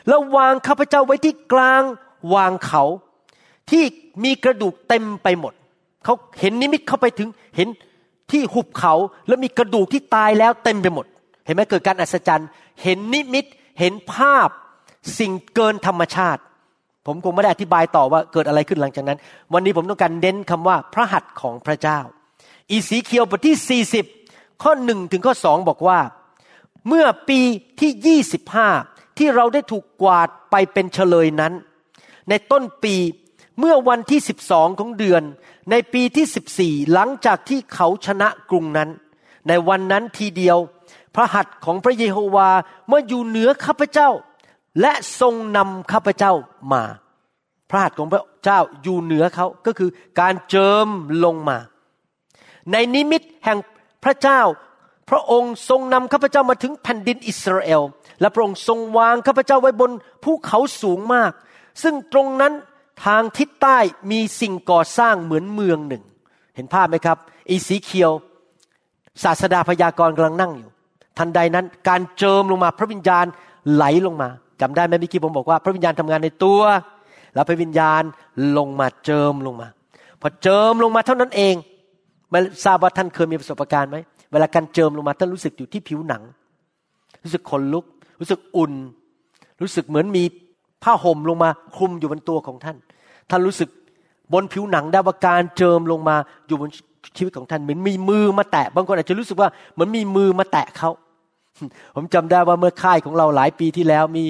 [0.07, 1.83] แล้ววางข้าพเจ้าไว้ที่กลาง
[2.35, 2.83] วางเขา
[3.71, 3.83] ที่
[4.23, 5.53] มีกระดูกเต็มไปหมด
[6.03, 7.67] เขาเห็นนิมิตเข้าไปถึงเห็น
[8.31, 8.93] ที่หุบเขา
[9.27, 11.05] แล้วมีกระดูกที่ตายแล้วเต็มไปหมด
[11.45, 12.47] เห็นไหมเกิดการอัศจรรย์
[12.83, 13.45] เห็นนิมิต
[13.79, 14.49] เห็นภาพ
[15.19, 16.41] สิ่งเกินธรรมชาติ
[17.05, 19.17] ผมคงไม่ได้อธิบายต่อว่าเกิดอะไรขึ้นหลังจากนั้น
[19.53, 21.99] วันนี้ผมต้องการเน้นคำว่าพระหัตถ์ของพระเจ้า
[22.69, 23.83] อีสีเคียวบทที่
[24.15, 25.99] 40 ข้อหนึ่งถึงข้อสองบอกว่า
[26.87, 27.39] เมื่อปี
[27.81, 28.19] ที่
[28.69, 31.53] 25 ที่เราได้ถูกกวาดไปเป็นเฉลยนั้น
[32.29, 32.95] ในต้นปี
[33.59, 35.23] เมื่อวันที่ 12 ของเดือน
[35.71, 38.89] ในปีที่ 14 หลังจากที่เขาชนะกรุงนั้น
[39.47, 40.57] ในวันนั้นทีเดียว
[41.15, 42.49] พระหัตถ์ของพระเยโฮวา
[42.87, 44.09] เมื่ออยู่เหนือข้าพเจ้า
[44.81, 46.33] และทรงนำข้าพเจ้า
[46.73, 46.83] มา
[47.69, 50.87] พระหัตถ์ของพระเจ้าอยู่เหนือเขาก็คือการเจิม
[51.23, 51.57] ลงมา
[52.71, 53.57] ในนิมิตแห่ง
[54.03, 54.41] พระเจ้า
[55.09, 57.81] พระองค์ทรงนำข้าพเจ้ามาถึงแผ่นดินอิสราเอล
[58.21, 59.91] และพระองค์ทรงวางข้าพเจ้าไว้บน
[60.23, 61.31] ภูเขาสูงมาก
[61.83, 62.53] ซึ่งตรงนั้น
[63.05, 63.77] ทางทิศใต้
[64.11, 66.03] มีสิ่งก่อสร้างเหมือนเมืองหนึ่ง
[66.55, 67.17] เห็นภาพไหมครับ
[67.49, 68.11] อีสีเคียว
[69.23, 70.69] ศาสดาพยากรณ์กำลังนั่งอยู่
[71.17, 73.25] ทันใดนั้นการเจิมลงมาพระวิญญาณ
[73.73, 74.29] ไหลลงมา
[74.61, 76.61] จำได้ไหมเมื่อกี้ผมบอกว่า พระวิญญาณทำงานในตัว
[77.33, 78.03] แล้วพระวิญญาณ
[78.57, 79.67] ลงมาเจิมลงมา
[80.21, 81.55] พอเจิมลงมาเท่านั้นเอง
[82.29, 83.97] ไม่ทราบว่าท่านเคยมีประสบการณ์ไหม
[84.31, 86.21] เวลาการเจิมลงมาท่านรู้สึกอยู่ที่ผิวหนัง
[87.23, 87.85] รู้สึกขนลุก
[88.19, 88.73] รู้สึกอุ่น
[89.61, 90.23] รู้สึกเหมือนมี
[90.83, 92.77] ผ้าห่มลงมาคลุมอยู่บนตัวของท่าน
[93.29, 93.69] ท่านรู้สึก
[94.33, 96.15] บนผิวหนังได้ว่าการเจิมลงมา
[96.47, 96.69] อยู่บน
[97.17, 100.89] ชีวิตของท่านเหมือนมีมือมาแตะบางคนอาจจะรู้สึกว่าเหมือนมีมือมาแตะเขา
[101.95, 104.25] ผมจำได้ว่าเมื่อค่ายของเราหลายปีที่แล้วมี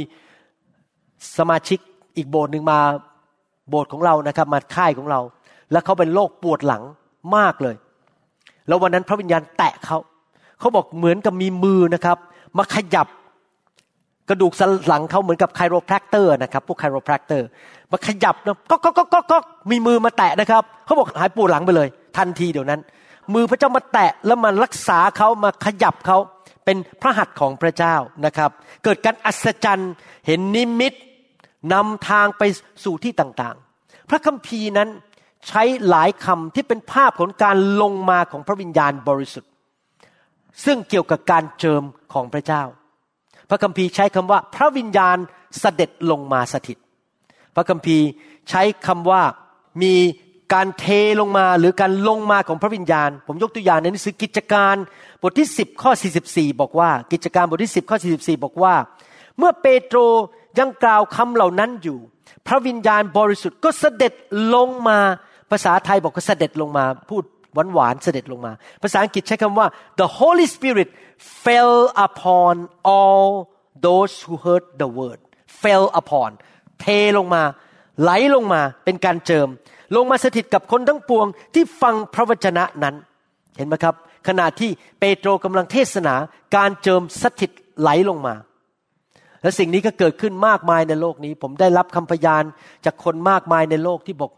[1.37, 1.79] สมาชิก
[2.17, 2.79] อีกโบสถ์หนึ่งมา
[3.69, 5.19] โบสถ์ของเรานะครับ มาค่ายของเรา
[5.71, 6.83] แล้วเขาเป็นโรคปวดหลัง
[7.35, 7.75] มากเลย
[8.67, 9.97] แล้ววันนั้นพระวิญญาณแตะเขา
[10.59, 12.17] เขาบอกเหมือนกับมีมือนะครับ
[12.57, 13.07] มาขยับ
[14.29, 17.47] กระดูกสันหลังเขาเหมือนกับ chiropractor นะครับพวก chiropractor
[17.91, 19.37] มาขยับนะก็ก็ก็ก็ก็
[19.71, 22.81] มีมือมาแตะนะครับเขาบอกหายปวดหลังไปเลย ทันทีเดี๋ยวนั้น
[23.33, 26.17] มือพระเจ้ามาแตะแล้วมารักษาเขามาขยับเขา
[26.65, 27.95] เป็นพระหัตถ์ของพระเจ้า
[28.25, 28.51] นะครับ
[28.83, 29.93] เกิดการอัศจรรย์
[30.27, 30.93] เห็นนิมิต
[31.73, 32.43] นำทางไป
[32.83, 34.89] สู่ที่ต่างๆ พระคัมภีร์นั้น
[35.47, 39.51] ใช้หลายคำที่เป็นภาพของการลงมาของพระวิญญาณบริสุทธิ์
[40.65, 41.83] ซึ่งเกี่ยวกับการเจิม
[42.13, 42.63] ของพระเจ้า
[43.49, 45.17] พระคัมภีร์ใช้คำว่าพระวิญญาณ
[45.59, 46.77] เสด็จลงมาสถิต
[47.55, 48.05] พระคัมภีร์
[48.49, 49.21] ใช้คำว่า
[49.81, 49.93] มี
[50.53, 50.85] การเท
[51.21, 54.75] ลงมาหรือการลงมาของพระวิญญาณ ผมยกตัวอย่างในหนังสือกิจการ
[55.21, 55.91] บทที่ 10 ข้อ
[56.25, 58.75] 44 บอกว่า กิจการบทที่ 10 ข้อ 44 บอกว่า
[59.37, 59.97] เมื่อเปโตร
[60.59, 61.97] ยังกล่าวคำเหล่านั้นอยู่
[62.47, 64.13] พระวิญญาณบริสุทธิ์ก็เสด็จ
[64.55, 64.99] ลงมา
[65.51, 67.23] ภาษาไทยบอกว่าเสด็จลงมาพูด
[67.53, 68.51] หวานหวานเสด็จลงมา
[68.83, 69.67] ภาษาอังกฤษใช้คำว่า
[69.99, 70.89] the Holy Spirit
[71.43, 71.77] fell
[72.07, 72.55] upon
[72.95, 73.27] all
[73.87, 75.19] those who heard the word
[75.61, 76.29] fell upon
[76.81, 76.85] เท
[77.17, 77.43] ลงมา
[78.01, 79.47] ไหลลงมาเป็นการเจิม
[79.95, 82.95] ลงมาสถิตกับคนทั้งปวงที่ฟังพระวจนะนั้น
[83.57, 83.95] เห็นไหมครับ
[84.27, 84.69] ขณะที่
[84.99, 86.15] เปโตรกำลังเทศนา
[86.55, 88.33] การเจิมสถิตไหลลงมา
[89.41, 92.43] และสิ่งนี้ก็เกิดขึ้นมากมายในโลกนี้ ผมได้รับคำพยาน
[92.85, 94.31] จากคนมากมายในโลกที่บอก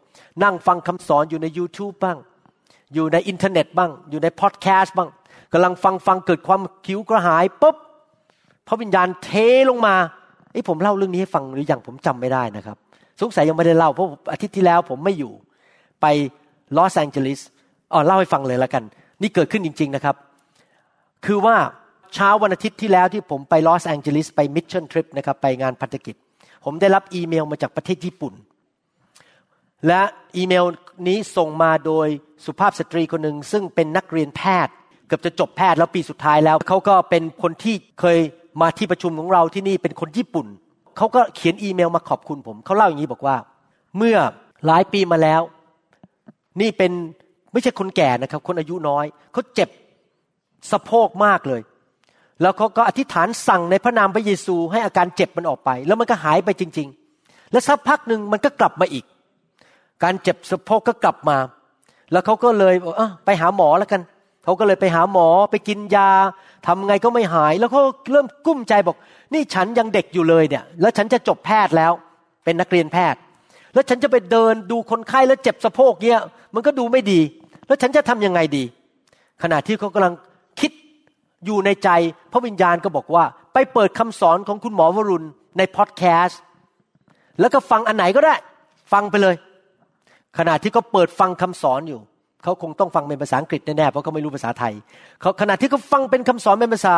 [0.43, 2.17] นั่งฟังคำสอนอยู่ใน YouTube บ้าง
[2.93, 5.09] อยู่ในอินเทอร์เน็ตบ้าง อยู่ในพอดแคสต์บ้าง
[5.53, 7.75] กำลังฟังฟังเกิดความคิวกระหายปุ๊บ
[8.67, 9.29] พระวิญญาณเท
[9.69, 9.95] ลงมา
[10.53, 12.77] ไอ้ผมเล่าเรื่องนี้ให้ฟังหรืออยังผมจำไม่ได้นะครับ
[13.21, 15.33] สงสัยยังไม่ได้เล่าเพราะอาทิตย์ที่แล้วผมไม่อยู่
[16.05, 16.09] ไป
[16.77, 17.39] ลอสแองเจลิส
[17.93, 18.83] อ๋อเล่าให้ฟังเลยละกัน
[19.21, 20.15] นี่เกิดขึ้นจริง ๆนะครับ
[21.25, 21.57] คือว่า
[22.13, 26.15] เช้าวันอาทิตย์ที่แล้วที่ผมไปลอสแองเจลิสไป mission trip นะครับไปงานพันธกิจ
[26.65, 28.33] ผมได้รับอีเมลมาจากประเทศญี่ปุ่น
[29.87, 30.01] และ
[30.37, 30.65] อีเมล
[31.07, 32.07] นี้ส่งมาโดย
[32.45, 34.73] สุภาพสตรีคนหนึ่งซึ่งเป็นนักเรียนแพทย์
[35.07, 38.19] เกือบจะจบแพทย์แล้วปีสุดท้ายแล้วเขาก็เป็นคนที่เคย
[38.61, 40.47] มาที่ประชุมของเราที่นี่เป็นคนญี่ปุ่น
[40.97, 43.35] เขาก็เขียนอีเมลมาขอบคุณผมเขาเล่าอย่างนี้บอกว่า
[43.97, 44.17] เมื่อ
[44.65, 45.41] หลายปีมาแล้ว
[46.61, 46.91] นี่เป็น
[47.53, 49.69] ไม่ใช่คนแก่นะครับ คนอายุน้อยเขาเจ็บ
[50.71, 51.61] สะโพกมากเลย
[52.41, 56.87] แล้วเขาก็อธิษฐานสั่งในพระนามพระเยซู ให้อาการเจ็บมันออกไป แล้วมันก็หายไปจริง
[57.19, 59.05] ๆ แล้วสักพักหนึ่งมันก็กลับมาอีก
[60.03, 61.37] การเจ็บสะโพกก็กลับมา
[62.11, 64.01] แล้วเขาก็เลยเออไปหาหมอแล้วกัน
[64.43, 66.09] เขาก็เลยไปหาหมอไปกินยา
[66.67, 67.81] ทำไงก็ไม่หาย แล้วเขา
[68.11, 68.97] เริ่มกุ้มใจบอก
[69.33, 71.91] นี่ฉันยังเด็กอยู่เลยเนี่ย แล้วฉันจะจบแพทย์แล้ว
[72.43, 73.19] เป็นนักเรียนแพทย์
[73.75, 76.19] แล้วฉันจะไปเดินดูคนไข้แล้วเจ็บสะโพกเนี่ย
[76.55, 77.19] มันก็ดูไม่ดี
[77.67, 78.63] แล้วฉันจะทํำยังไงดี
[79.43, 80.13] ขณะที่เขากำลัง
[80.59, 80.71] คิด
[81.45, 81.89] อยู่ในใจ
[82.31, 83.23] พระวิญญาณก็บอกว่า
[83.53, 86.41] ไปเปิดคำสอนของคุณหมอวรุณในพอดแคสต์
[87.39, 88.35] แล้วก็ฟังอันไหนก็ได้
[88.93, 89.35] ฟังไปเลย
[90.37, 91.99] ขณะที่เขาเปิดฟังคำสอนอยู่
[92.43, 94.73] เขาคงต้องฟังเป็นภาษาอังกฤษแน่ๆเพราะเขาไม่รู้ภาษาไทย
[95.21, 96.95] เขาขณะที่เขาฟังเป็นคำสอนเป็นภาษา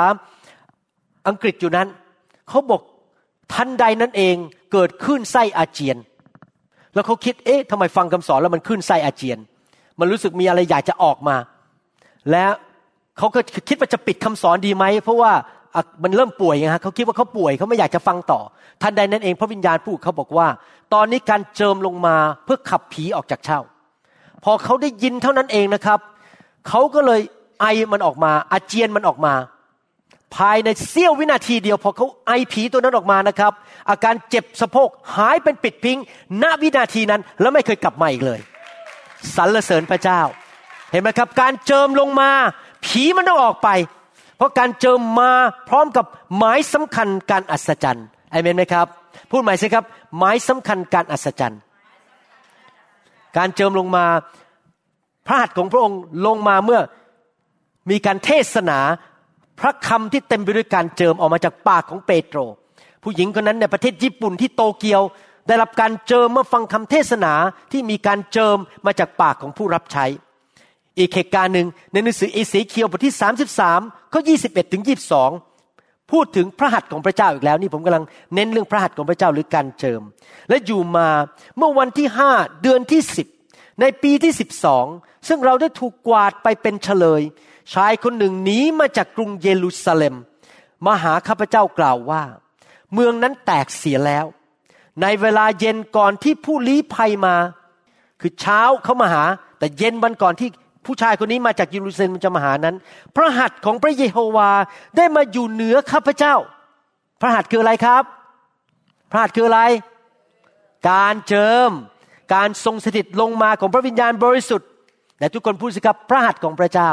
[1.28, 1.88] อังกฤษอยู่นั้น
[2.50, 2.82] เขาบอก
[3.54, 4.36] ทันใดนั้นเอง
[4.72, 5.98] เกิดขึ้นไส้อาเจียน
[6.98, 9.40] แล้วเขาคิดเอ๊ะทำไมฟังคำสอนแล้วมันขึ้นไส้อาเจียน
[10.00, 11.36] มันรู้สึกมีอะไรอยากจะออกมา
[12.32, 12.52] แล้ว
[13.18, 13.40] เขาก็
[13.70, 15.32] คิดว่าจะปิดคำสอนดีไหมเพราะว่า
[16.04, 18.40] มันเริ่มป่วยไงฮะเขาคิดว่าเขาป่วยเขาไม่อยากจะฟังต่อ
[18.82, 20.48] ทันใดนั้นเองพระวิญญาณพูดเขาบอกว่า
[20.94, 23.60] ตอนนี้การเจิมลงมาเพื่อขับผีออกจากเช่า
[24.44, 26.00] พอเขาได้ยินเท่านั้นเองนะครับ
[26.68, 27.22] เขาก็เลย
[27.62, 29.34] ไอมันออกมาอาเจียนมันออกมา
[30.36, 33.54] ภายในเสี้ยววินาทีเดียวพอเขาไอผีตัวนั้นออกมานะครับ
[33.90, 35.98] อาการเจ็บสะโพกหายเป็นปิดพิง
[36.42, 38.40] ณวินาทีนั้นแล้วไม่เคยกลับมาอีกเลย
[39.36, 40.22] สรรเสริญพระเจ้า
[40.92, 42.30] เห็นไหมครับ การเจิมลงมา
[42.86, 43.70] ผีมันต้องออกไป
[44.38, 45.32] เพราะการเจิมมา
[45.70, 46.06] พร้อมกับ
[46.38, 48.88] หมายสำคัญการอัศจรรย์อเมนไหมครับ
[49.32, 49.86] พูดใหม่สิครับ
[50.18, 51.62] หมายสำคัญการอัศจรรย์
[53.38, 54.06] การเจิมลงมา
[55.28, 56.82] พระหัตถ์ของพระองค์ลงมาเมื่อ
[57.90, 58.80] มีการเทศนา
[59.60, 62.40] พระคำที่เต็มไปด้วยการเจิมออกมาจากปากของเปโตร
[63.04, 65.02] ผู้หญิงคนนั้นในประเทศญี่ปุ่นที่โตเกียว
[65.48, 67.34] ได้รับการเจิมเมื่อฟังคำเทศนา
[67.72, 70.06] ที่มีการเจิมมาจากปากของผู้รับใช้
[70.98, 73.16] อีกเหตุการณ์หนึ่งในหนังสือเอเสเคียวบทที่
[73.64, 74.84] 33ข้อ21ถึง
[75.46, 78.04] 22 พูดถึงพระหัตถ์ของพระเจ้าอีกแล้วนี่ผมกำลัง
[78.36, 80.02] เน้นเรื่องพระหัตถ์ของพระเจ้าหรือการเจิม
[80.50, 81.08] และอยู่มา
[81.58, 82.32] เมื่อวันที่ห้า
[82.62, 83.28] เดือนที่สิบ
[83.82, 84.86] ในปีที่สิบสอง
[85.28, 87.22] ซึ่งเราได้ถูกกวาดไปเป็นเฉลย
[87.74, 90.16] ชายคนหนึ่งหนีมาจากกรุงเยรูซาเล็ม
[90.86, 92.24] มาหาข้าพเจ้ากล่าวว่า
[92.94, 94.26] เมืองนั้นแตกเสียแล้ว
[95.02, 97.36] ในเวลาเย็นก่อนที่ผู้ลี้ภัยมา
[98.22, 99.24] คือเช้าเขามาหา
[99.60, 100.50] แต่เย็นวันก่อนที่
[100.86, 102.76] ผู้ชายคนนี้มาจากเยรูซาเล็มจะมาหานั้น
[103.16, 104.52] พระหัตถ์ของพระเยโฮวา
[104.98, 106.36] ได้มาอยู่เหนือข้าพเจ้า
[107.22, 108.04] พระหัตถ์คืออะไรครับ
[109.12, 109.62] พระหัตถ์คืออะไร
[110.90, 111.70] การเจิม
[112.34, 114.70] การทรงสถิตลงมาของพระวิญญาณบริสุทธิ์
[115.20, 116.90] แต่ทุกคนพูดสิครับพระหัตถ์ของพระเจ้า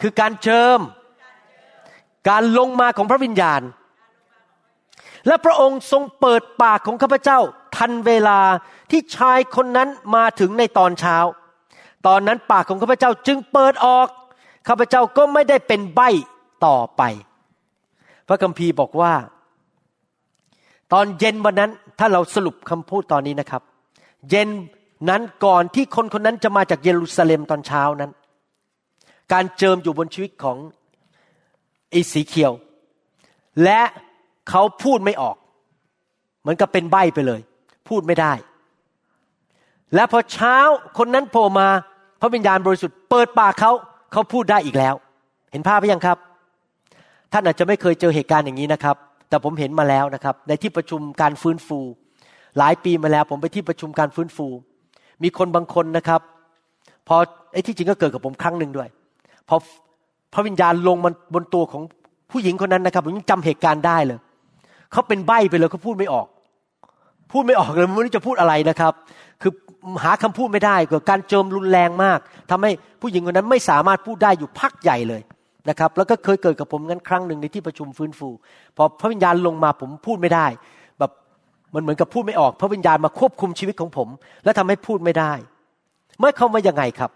[0.00, 0.80] คือการเจิม
[2.28, 3.62] การลงมาของพระวิญญาณ
[5.26, 7.38] และพระองค์ทรงเปิดปากของข้าพเจ้า
[7.76, 8.40] ทันเวลา
[8.90, 11.16] ที่ชายคนนั้นมาถึงในตอนเช้า
[12.06, 14.06] ตอนนั้นปากของข้าพเจ้าจึงเปิดออก
[14.68, 16.08] ข้าพเจ้าก็ไม่ได้เป็นใบ้
[16.66, 17.02] ต่อไป
[18.28, 19.12] พระคัมภีร์บอกว่า
[20.92, 23.62] ตอนเย็นวันนั้นถ้าเราสรุปคำพูดตอนนี้นะครับ
[24.30, 24.48] เย็น
[25.08, 28.12] นั้นก่อนที่คนคนนั้นจะมาจากเยรูซาเล็มตอนเช้านั้น
[29.32, 30.56] การเจิมอยู่บนชีวิตของ
[31.94, 32.52] อิสีเคียว
[33.64, 33.80] และ
[34.48, 35.36] เขาพูดไม่ออก
[36.40, 37.40] เหมือนกับเป็นใบไปเลย
[37.88, 38.32] พูดไม่ได้
[39.94, 40.56] และพอเช้า
[40.98, 41.68] คนนั้นโผล่มา
[42.20, 43.72] พระวิญญาณบริสุทธิ์เปิดปากเขา
[44.12, 44.94] เขาพูดได้อีกแล้ว
[45.52, 46.18] เห็นภาพไหมยังครับ
[47.32, 48.96] ท่านอาจจะไม่เคยเจอเหตุการณ์อย่างนี้นะครับ
[49.28, 51.78] แต่ผมเห็นมาแล้วนะครับ ในที่ประชุมการฟื้นฟู
[52.58, 54.46] หลายปีมาแล้ว ผมไปที่ประชุมการฟื้นฟู
[55.22, 56.20] มีคนบางคนนะครับ
[57.08, 57.16] พอ
[57.52, 58.88] ไอ้ที่จริงก็เกิดกับผมครั้งหนึ่งด้วย
[59.48, 59.56] พอ
[60.34, 61.82] พระวิญญาณลงมันบนตัวของ
[62.30, 64.18] ผู้หญิงคนนั้นนะครับผมยังจำเหตุการณ์ได้เลย
[64.92, 66.26] เขาเป็นใบ้ไปเลยเขาพูดไม่ออก
[67.32, 68.92] พูดไม่ออกเลยไม่รู้จะพูดอะไรนะครับ
[69.42, 69.52] คือ
[70.04, 72.18] หาคำพูดไม่ได้เกิดการโจมรุนแรงมาก
[72.50, 72.70] ทำให้
[73.00, 75.22] ผู้หญิงคนนั้นไม่สามารถพูดได้อยู่พักใหญ่เลย
[75.68, 78.28] นะครับ แล้วก็เคยเกิดกับผมงั้นครั้งหนึ่งในที่ประชุมฟื้นฟู
[78.76, 80.46] พอพระวิญญาณลงมาผมพูดไม่ได้
[80.98, 81.10] แบบ
[81.74, 84.08] มันเหมือนกับพูดไม่ออก พระวิญญาณมาควบคุมชีวิตของผม
[84.44, 85.32] แล้วทำให้พูดไม่ได้
[86.18, 87.10] เมื่อเขามายังไงครับ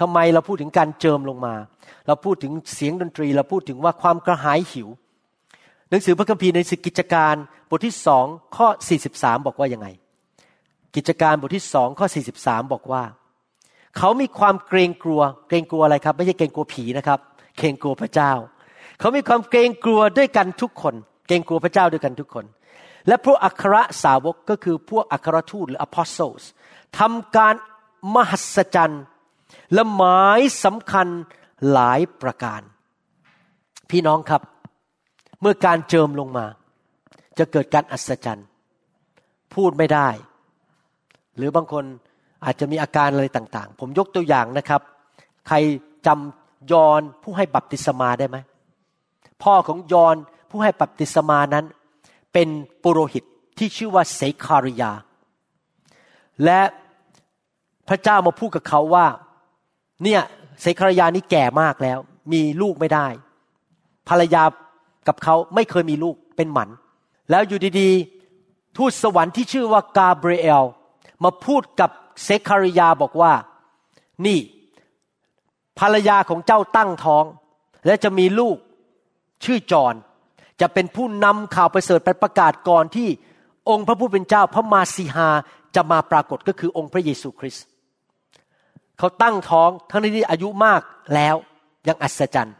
[0.00, 1.54] ทำไมเราพูดถึงการเจิมลงมา
[2.06, 4.88] เราพูดถึงเสียงดนตรี เราพูดถึงว่าความกระหายหิว
[5.90, 7.34] หนังสือพระคัมภีร์ในสิกิจการ
[7.70, 8.26] บทที่สอง
[8.56, 8.68] ข้อ
[9.06, 9.88] 43 บอกว่ายังไง
[10.96, 12.06] กิจการบทที่สองข้อ
[12.40, 13.02] 43 บอกว่า
[13.98, 17.18] เขามีความเกรงกลัว เกรงกลัวอะไรครับ ไม่ใช่เกรงกลัวผีนะครับ
[17.58, 18.32] เกรงกลัวพระเจ้า
[19.00, 20.94] เขามีความเกรงกลัวด้วยกันทุกคน
[21.26, 22.44] เกรงกลัวพระเจ้าด้วยกันทุกคน
[23.08, 26.42] และพวกอัครสาวกก็คือพวกอัครทูตหรือ apostles
[26.98, 27.54] ทำการ
[28.14, 29.02] มหัศจรรย์
[29.72, 31.06] และหมายสำคัญ
[31.72, 32.60] หลายประการ
[33.90, 34.42] พี่น้องครับ
[35.40, 36.46] เมื่อการเจิมลงมา
[37.38, 38.46] จะเกิดการอัศจรรย์
[39.54, 40.08] พูดไม่ได้
[41.36, 41.84] หรือบางคน
[42.44, 44.80] อาจจะมีอาการอะไรต่าง ๆ ผมยกตัวอย่างนะครับ
[45.48, 45.56] ใคร
[46.06, 48.36] จำยอนผู้ให้บัพติศมาได้ไหม
[49.42, 50.16] พ่อของยอน
[50.50, 51.64] ผู้ให้บัพติศมานั้น
[52.32, 52.48] เป็น
[52.82, 53.24] ปุโรหิต
[53.58, 54.92] ที่ชื่อว่าเซคาริยา
[56.44, 56.60] และ
[57.88, 59.06] พระเจ้ามาพูดกับเขาว่า
[60.04, 60.20] เนี่ย
[60.60, 61.98] เซคาริยานี่แก่มากแล้ว
[62.32, 63.06] มีลูกไม่ได้
[64.08, 64.42] ภรรยา
[65.08, 66.68] กับเขาไม่เคยมีลูกเป็นหมัน
[67.30, 70.64] แล้วอยู่ดีๆ ทูตสวรรค์ที่ชื่อว่ากาเบรียล
[71.24, 71.90] มาพูดกับ
[72.24, 73.32] เซคาริยาบอกว่า
[74.26, 74.38] นี่
[75.78, 77.24] ภรรยาของเจ้าตั้งท้อง
[77.86, 78.56] และจะมีลูก
[79.44, 79.94] ชื่อจอน
[80.60, 83.08] จะเป็นผู้นำข่าวประเสริฐไปประกาศก่อนที่
[83.70, 85.28] องค์พระผู้เป็นเจ้าพระมาสีหา
[85.74, 87.64] จะมาปรากฏก็คือองค์พระเยซูคริสต์
[89.00, 90.80] เขาตั้งท้องทั้งที่อายุมาก
[91.14, 91.34] แล้ว
[91.88, 92.56] ยังอัศจรรย์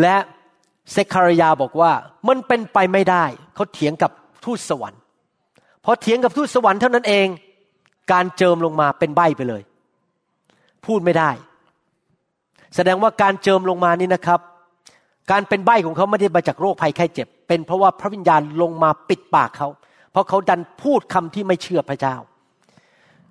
[0.00, 0.16] และ
[0.92, 1.92] เซคารยาบอกว่า
[2.28, 3.24] มันเป็นไปไม่ได้
[3.54, 4.10] เขาเถียงกับ
[4.44, 5.00] ทูตสวรรค์
[5.84, 7.26] พอเถียงกับทูตสวรรค์เท่านั้นเอง
[8.12, 9.62] การเจิมลงมาเป็นใบไปเลย
[10.86, 11.30] พูดไม่ได้
[12.74, 14.40] แสดงว่าการเจิมลงมานี่นะครับ
[15.30, 19.68] การเป็นใบของเขาไม่ได้มาจากโรคภัยไข้เจ็บ เป็นเพราะว่าพระวิญญาณลงมาปิดปากเขา
[20.12, 22.16] เพราะเขาดันพูดคำที่ไม่เชื่อพระเจ้า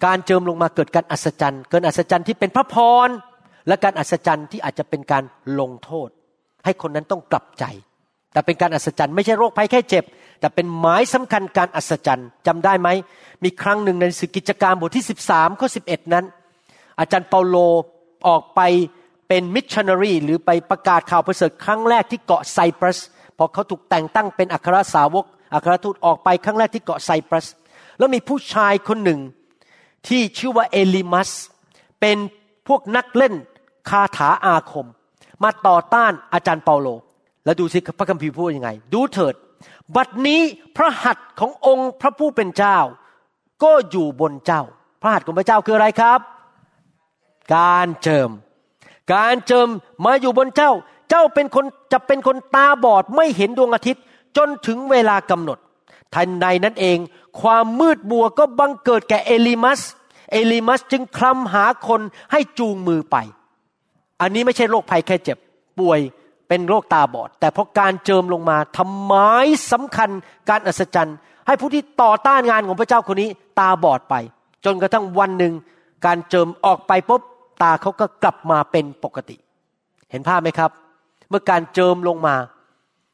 [0.06, 2.76] การเจิมลงมาเกิดการอัศจรรย์เกิดอัศจรรย์ที่เป็นพระพ
[3.08, 3.10] ร
[3.68, 5.24] และการอัศจรรย์ที่อาจจะเป็นการ
[5.60, 6.10] ลงโทษ
[6.66, 7.66] ให้คนนั้นต้องกลับใจ
[8.34, 10.04] แต่เป็นการอัศจรรย์ไม่ใช่โรคภัยแค่เจ็บ
[10.40, 12.90] แต่เป็นหมายสำคัญการอัศจรรย์จำได้ไหม
[13.44, 16.26] มีครั้งหนึ่งในสือกิจการบทที่ 13ข้อ11นั้น
[17.00, 17.56] อาจารย์เปาโล
[18.28, 18.62] ออกไป
[19.28, 23.00] เป็นมิชชันนารีหรือไปประกาศข่าวประเสริฐครั้งแรกที่เกาะไซปรัส
[23.38, 27.46] พอเขาถูกแต่งตั้งเป็นอัครสาวกอัครทูตออกไปครั้งแรกที่เกาะไซปรัส
[27.98, 29.20] แล้วมีผู้ชายคนหนึ่ง
[30.08, 31.30] ที่ชื่อว่าเอลิมัส
[32.00, 32.18] เป็น
[32.68, 33.34] พวกนักเล่น
[33.90, 34.88] คาถาอาคม
[35.44, 36.88] มาต่อต้านอาจารย์เปาโล
[37.46, 39.36] แล้วดูสิพระคัมภีร์พูดยังไง ดูเถิด
[39.96, 40.42] บัดนี้
[40.76, 42.78] พระหัตถ์ขององค์พระผู้เป็นเจ้า
[43.64, 44.62] ก็อยู่บนเจ้า
[45.02, 46.20] พระหัตถ์ของพระเจ้าคืออะไรครับ
[47.56, 48.30] การเจิม
[49.14, 49.68] การเจิม
[50.06, 50.72] มาอยู่บนเจ้า
[51.10, 54.04] เจ้าเป็นคนจะเป็นคนตาบอดไม่เห็นดวงอาทิตย์
[54.38, 55.58] จนถึงเวลากำหนด
[56.16, 56.98] ทันใดนั้นเอง
[57.42, 59.80] ความมืดบัวก็บังเกิดแก่เอลิมัส
[60.32, 62.02] เอลิมัสจึงคลำหาคน
[62.32, 63.18] ให้จูงมือไป
[64.22, 65.38] อันนี้ไม่ใช่โรคภัยแค่เจ็บ
[65.80, 66.00] ป่วย
[66.48, 69.16] เป็นโรคตาบอด แต่เพราะการเจิมลงมาทำไม
[69.72, 70.10] สำคัญ
[70.50, 71.18] การอัศจรรย์
[71.48, 73.30] ให้ผู้ที่ต่อต้านงานของพระเจ้าคนนี้
[73.60, 74.16] ตาบอดไป
[74.66, 75.54] จนกระทั่งวันหนึ่ง
[76.06, 77.22] การเจิมออกไปปุ๊บ
[77.64, 79.36] ตาเขาก็กลับมาเป็นปกติ
[80.12, 80.72] เห็นภาพไหมครับ
[81.30, 82.36] เมื่อการเจิมลงมา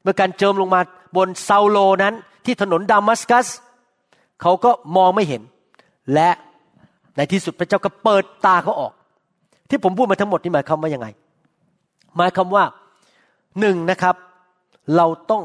[0.04, 0.80] เมื่อการเจิมลงมา
[1.18, 2.14] บนซาโลนั้น
[2.46, 3.48] ที่ถนนดามัสกัส
[4.42, 5.42] เขาก็มองไม่เห็น
[6.14, 6.30] และ
[7.18, 8.94] ในที่สุดพระเจ้าก็เปิดตาเขาออก
[9.70, 11.08] ที่ผมพูดมาทั้งหมดนี่หมายความว่ายังไง
[12.18, 12.64] หมายความว่า
[13.60, 14.16] หนึ่งนะครับ
[14.96, 15.44] เราต้อง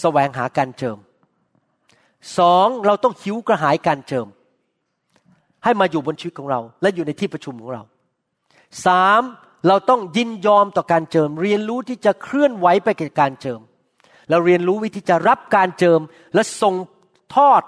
[0.00, 0.98] แสวงหาการเจิม
[2.38, 4.26] สองเราต้องหิวกระหายการเจิม
[5.64, 7.82] ให้มาอยู่บนชีวิตของเรา และอยู่ในที่ประชุมของเรา
[8.86, 9.22] สาม
[9.68, 13.60] เราต้องยินยอมต่อการเจิม เรียนรู้ที่จะเคลื่อนไหวไปกับการเจิม
[14.30, 16.00] เราเรียนรู้วิธีจะรับการเจิม
[16.34, 16.74] และส่ง
[17.36, 17.62] ทอด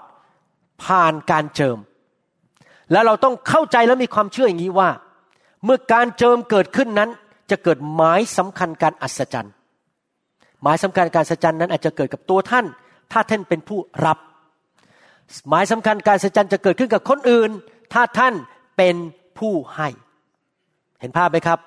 [0.83, 1.77] ผ่านการเจิม
[2.91, 4.89] แล้วเราต้องเข้าใจและมีความเชื่ออย่างนี้ว่า
[5.65, 7.09] เมื่อการเจิมเกิดขึ้นนั้น
[7.51, 9.53] จะเกิดหมายสำคัญการอัศจรรย์
[10.61, 12.65] หมายสำคัญการอัศจรรย์นั้นอาจจะเกิดกับตัวท่าน
[13.11, 14.17] ถ้าท่านเป็นผู้รับ
[15.49, 17.49] หมายสำคัญการอัศจรรย์จะเกิดขึ้นกับคนอื่น
[17.93, 18.33] ถ้าท่าน
[18.77, 18.95] เป็น
[19.39, 19.89] ผู้ให้
[20.99, 21.59] เห็นภาพไหมครับ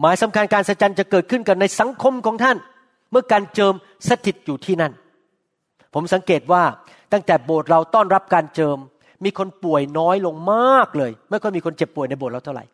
[0.00, 2.56] หมายสำคัญการอัศจรรย์จะเกิดขึ้นกับในสังคมของท่าน
[3.10, 3.74] เมื่อการเจิม
[4.08, 4.92] สถิตอยู่ที่นั่น
[5.94, 6.62] ผมสังเกตว่า
[7.12, 8.78] ตั้งแต่โบสถ์เราต้อนรับการเจิม
[9.24, 12.64] มีคนป่วยน้อยลงมากเลย ไม่ค่อยมีคนเจ็บป่วยในโบสถ์เราเท่าไหร่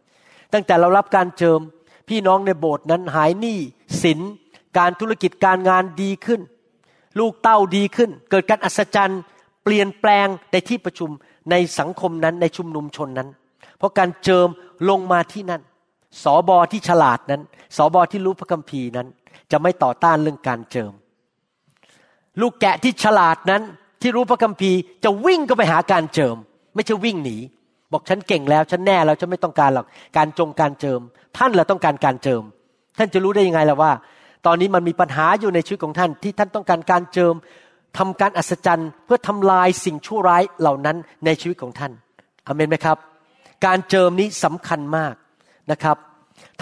[0.52, 1.60] ตั้งแต่เรารับการเจิม
[2.08, 3.58] พี่น้องในโบสถ์นั้นหายหนี้
[4.02, 4.20] สิน
[4.78, 6.40] การธุรกิจการงานดีขึ้น
[7.18, 9.20] ลูกเต้าดีขึ้น เกิดการอัศจรรย์
[9.64, 11.10] เปลี่ยนแปลงในที่ประชุม
[11.50, 13.28] ในสังคมนั้นในชุมนุมชนนั้น
[13.78, 14.48] เพราะการเจิม
[14.90, 15.62] ลงมาที่นั่น
[16.22, 17.42] สอบอที่ฉลาดนั้น
[17.76, 19.08] สอบอที่รู้พระคัมภีร์นั้น
[19.50, 20.92] จะไม่ต่อต้านเรื่องการเจิม
[22.40, 23.62] ลูกแกะที่ฉลาดนั้น
[24.04, 26.36] ที่รู้พระคัมภีร์จะวิ่งก็ไปหาการเจิม
[26.74, 27.36] ไม่ใช่วิ่งหนี
[27.92, 29.86] บอกฉันเก่งแล้วฉันแน่แล้วฉันไม่ต้องการหรอก
[30.16, 31.00] การจงการเจิม
[31.36, 32.42] ท่านแหละต้องการการเจิม
[32.98, 33.92] ท่านจะรู้ได้ยังไงล่ะว่า
[34.46, 37.34] ตอนนี้มันมีปัญหาอยู่ในชีวิตของท่านที่ท่านต้องการการเจิม
[37.98, 41.92] ทำการอัศจรรย์ เพื่อทำลายสิ่งชั่วร้ายเหล่านั้นในชีวิตของท่าน
[42.46, 42.98] อเมนไหมครับ
[43.66, 45.14] การเจิมนี้สำคัญมาก
[45.70, 45.96] นะครับ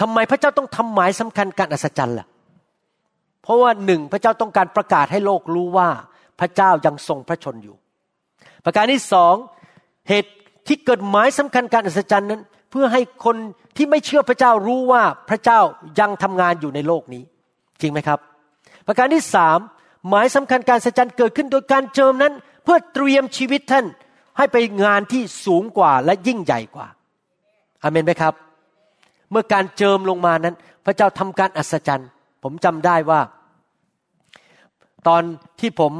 [0.01, 2.27] ทำไมพระเจ้าต้องทำหมายสำคัญการอัศจรรย์ล่ะ
[3.43, 5.89] เพราะว่าหนึ่งพระเจ้าต้องการประกาศให้โลกรู้ว่า
[6.39, 7.75] พระเจ้ายังทรงพระชนอยู่
[8.65, 9.35] ประการที่สอง
[10.09, 10.31] เหตุ
[10.67, 13.37] ที่เกิดหมายสำคัญการอัศจรรย์นั้น เพื่อให้คน
[13.77, 15.59] ที่ไม่เชื่อพระเจ้ารู้ว่าพระเจ้า
[15.99, 17.23] ยังทำงานอยู่ในโลกนี้
[17.81, 18.19] จริงไหมครับ
[18.87, 19.59] ประการที่สาม
[20.09, 23.85] หมายสำคัญการสัจจันเกิดขึ้นโดยการเจิมนั้น เพื่อเตรียมชีวิตท่าน
[24.37, 26.87] ให้ไปงานที่สูงกว่าและยิ่งใหญ่กว่า
[27.81, 28.33] อเมนไหมครับ
[29.31, 30.55] เมื่อการเจิมลงมานั้น
[30.85, 32.09] พระเจ้าทำการอัศจรรย์
[32.43, 33.19] ผมจำได้ว่า
[35.07, 35.21] ตอน
[35.59, 35.93] ที่ผม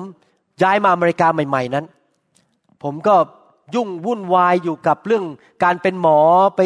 [0.64, 1.86] ย้ายมาอเมริกาใหม่ ๆนั้น
[2.84, 3.16] ผมก็
[3.76, 5.26] ยุ่งวุ่นวายอยู่กับเรื่อง
[5.64, 6.20] การเป็นหมอ
[6.58, 6.62] ไป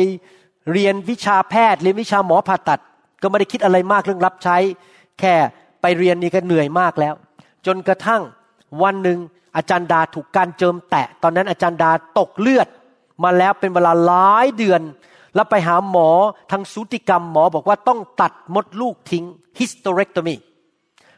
[0.72, 2.80] เรียนวิชาแพทย์เรียนวิชาหมอผ่าตัด
[3.22, 4.58] ก็ไม่ได้คิดอะไรมากเรื่องรับใช้
[5.20, 5.34] แค่
[5.82, 7.14] ไปเรียนนี่ก็เหนื่อยมากแล้ว
[7.66, 8.22] จนกระทั่ง
[8.84, 9.20] วันหนึ่ง
[9.56, 12.68] อาจารย์ดาถูกการเจิมแตะ ตอนนั้นอาจารย์ดาตกเลือด
[13.24, 14.82] มาแล้วเป็นเวลาหลายเดือน
[15.36, 16.10] แล้วไปหาหมอ
[16.52, 19.26] ทางสูติกรรมหมอบอกว่าต้องตัดมดลูกทิ้ง
[19.58, 20.36] hysterectomy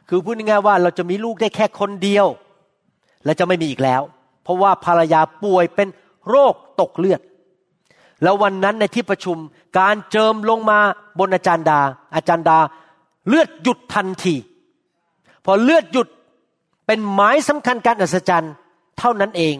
[0.10, 2.28] คือพูดง่ายๆว่าเราจะมีลูกได้แค่คนเดียว
[3.26, 4.02] และจะไม่มีอีกแล้ว
[4.44, 5.88] เพราะว่าภรรยาป่วยเป็น
[6.30, 7.22] โรคตกเลือด
[8.24, 9.38] แล้ววันนั้นในที่ประชุม
[9.80, 10.80] การเจิมลงมา
[11.20, 11.80] บนอาจารย์ดา
[12.16, 12.60] อาจารย์ดา
[13.28, 14.36] เลือดหยุดทันที
[15.46, 16.08] พอเลือดหยุด
[16.86, 18.54] เป็นหมายสำคัญการอัศจรรย์
[19.00, 19.56] เท่านั้นเอง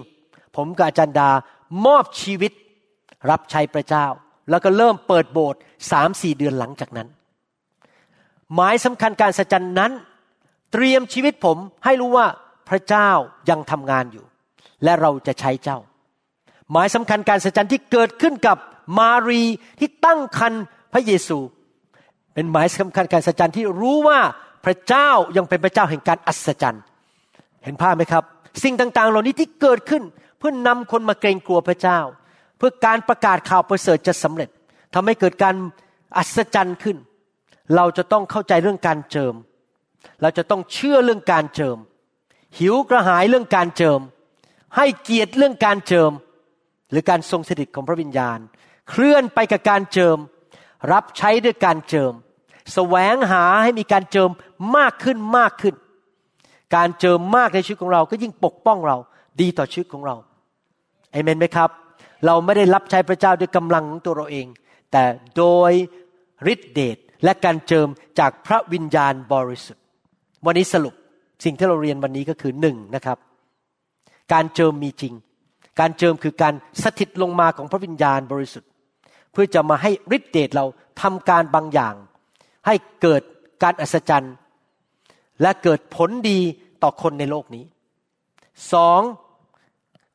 [0.56, 1.30] ผมกับอาจารย์ดา
[1.86, 2.52] มอบชีวิต
[3.30, 4.06] รับใช้พระเจ้า
[4.50, 5.60] แล้วก็เริ่มเปิดโบสถ์
[5.92, 7.08] สามสี่เดือนหลังจากนั้น
[8.56, 9.92] หมายสำคัญการอัศจรรย์นั้น
[10.74, 12.28] เตรียมชีวิตผมให้รู้ว่า
[12.70, 13.10] พระเจ้า
[13.50, 14.26] ยังทำงานอยู่
[14.84, 15.78] และเราจะใช้เจ้า
[16.72, 18.58] หมายสำคัญการสัจจันที่เกิดขึ้นกับ
[19.00, 19.44] มารี
[19.80, 20.54] ที่ตั้งคัน
[20.94, 21.38] พระเยซู
[22.34, 24.20] เป็นหมายสำคัญการสัจจันที่รู้ว่า
[24.66, 26.84] พระเจ้ายังเป็นพระเจ้าแห่งการอัศจรรย์
[27.64, 28.24] เห็นภาพไหมครับ
[28.64, 30.04] สิ่งต่างๆ เหล่านี้ที่เกิดขึ้น
[30.40, 32.00] เพื่อนนำคนมาเกรงกลัวพระเจ้า
[32.58, 34.50] เพื่อการประกาศข่าวประเสริฐจะสำเร็จ
[34.94, 35.56] ทำให้เกิดการ
[36.18, 36.98] อัศจรรย์ขึ้น
[37.76, 39.34] เราจะต้องเข้าใจเรื่องการเจิม
[40.22, 41.78] เราจะต้องเชื่อเรื่องการเจิม
[42.60, 44.02] หิวกระหายเรื่องการเจิม
[44.76, 46.12] ให้เกียรติเรื่องการเจิม
[46.92, 48.40] หรือการทรงสถิตของพระวิญญาณ
[48.90, 50.18] เคลื่อนไปกับการเจิม
[50.92, 52.16] รับใช้ด้วยการเจิมส
[52.74, 54.30] แสวงหาให้มีการเจิม
[54.78, 55.76] มากขึ้นมากขึ้น
[56.76, 58.98] การเจิมมากในชีวิตของเราก็ยิ่งปกป้องเรา
[59.42, 60.16] ดีต่อชีวิตของเรา
[61.12, 61.70] เอเมนไหมครับ
[62.26, 64.48] เราไม่ได้รับใช้พระเจ้าด้วยกำลังของตัวเราเอง
[64.92, 65.04] แต่
[65.38, 65.72] โดย
[66.54, 67.88] ฤทธิเดชและการเจิม
[68.20, 69.84] จากพระวิญญาณบริสุทธิ์
[70.46, 70.94] วันนี้สรุป
[71.44, 73.18] สิ่งที่เราเรียนวันนี้ก็คือหนึ่งนะครับ
[74.34, 75.14] การเจิมมีจริง
[75.80, 78.70] การเจิมคือการสถิตลงมาของพระวิญญาณบริสุทธิ์
[79.32, 80.66] เพื่อจะมาให้ฤทธิเดชเรา
[81.02, 81.96] ทำการบางอย่าง
[82.66, 83.22] ให้เกิด
[83.64, 84.34] การอัศจรรย์
[85.42, 86.40] และเกิดผลดี
[86.84, 87.66] ต่อคนในโลกนี้
[88.74, 89.02] สอง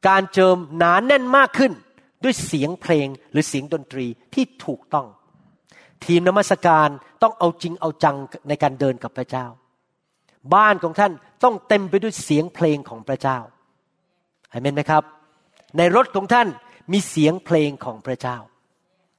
[0.09, 1.73] การเจิมหนานแน่นมากขึ้น
[2.25, 5.07] ด้วยเสียงเพลงหรือเสียงดนตรีที่ถูกต้อง
[6.05, 6.89] ทีมนมัสการ
[7.23, 8.17] ต้องเอาจริงเอาจัง
[8.49, 9.47] ในการเดินกับพระเจ้า
[10.55, 11.13] บ้านของท่าน
[11.45, 13.39] ต้องเต็มไปด้วยเสียงเพลงของพระเจ้า
[14.51, 15.03] อเห็นไหมครับ
[15.79, 16.49] ในรถของท่าน
[16.93, 18.37] มีเสียงเพลงของพระเจ้า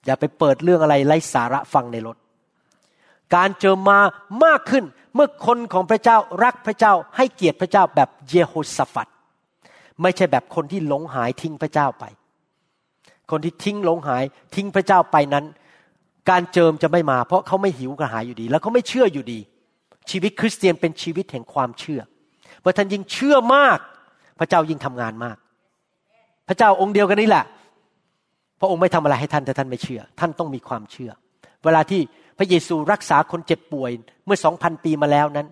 [0.05, 2.17] อย่าไปเปิดเรื่องอะไรไร้สาระฟังในรถ
[3.35, 3.99] การเจิมมา
[4.45, 9.07] มากขึ้นเมื่อคนของพระเจ้ารักพระเจ้าให้เกียรติพระเจ้าแบบเยโฮสฟัด
[10.01, 12.05] ไม่ใช่แบบคนที่หลงหายทิ้งพระเจ้าไป
[13.31, 14.23] คนที่ทิ้งหลงหาย
[14.55, 15.45] ทิ้งพระเจ้าไปนั้น
[16.29, 19.39] การเจิมจะไม่มา เพราะเขาไม่หิวกระหายอยู่ดี แล้วเขาไม่เชื่ออยู่ดี
[20.11, 22.01] ชีวิตคริสเตียนเป็นชีวิตแห่งความเชื่อ
[22.61, 23.79] เมื่อท่านยิ่งเชื่อมาก
[24.39, 25.37] พระเจ้ายิ่งทำงานมาก
[26.47, 27.45] พระเจ้าองค์เดียวกันนี่แหละ
[28.59, 31.11] พระองค์ไม่ทำอะไรให้ท่านแต่ท่านไม่เชื่อ ท่านต้องมีความเชื่อ
[31.63, 32.01] เวลาที่
[32.37, 33.91] พระเยซูรักษาคนเจ็บป่วย
[34.25, 35.47] เมื่อสองพันปีมาแล้วนั้น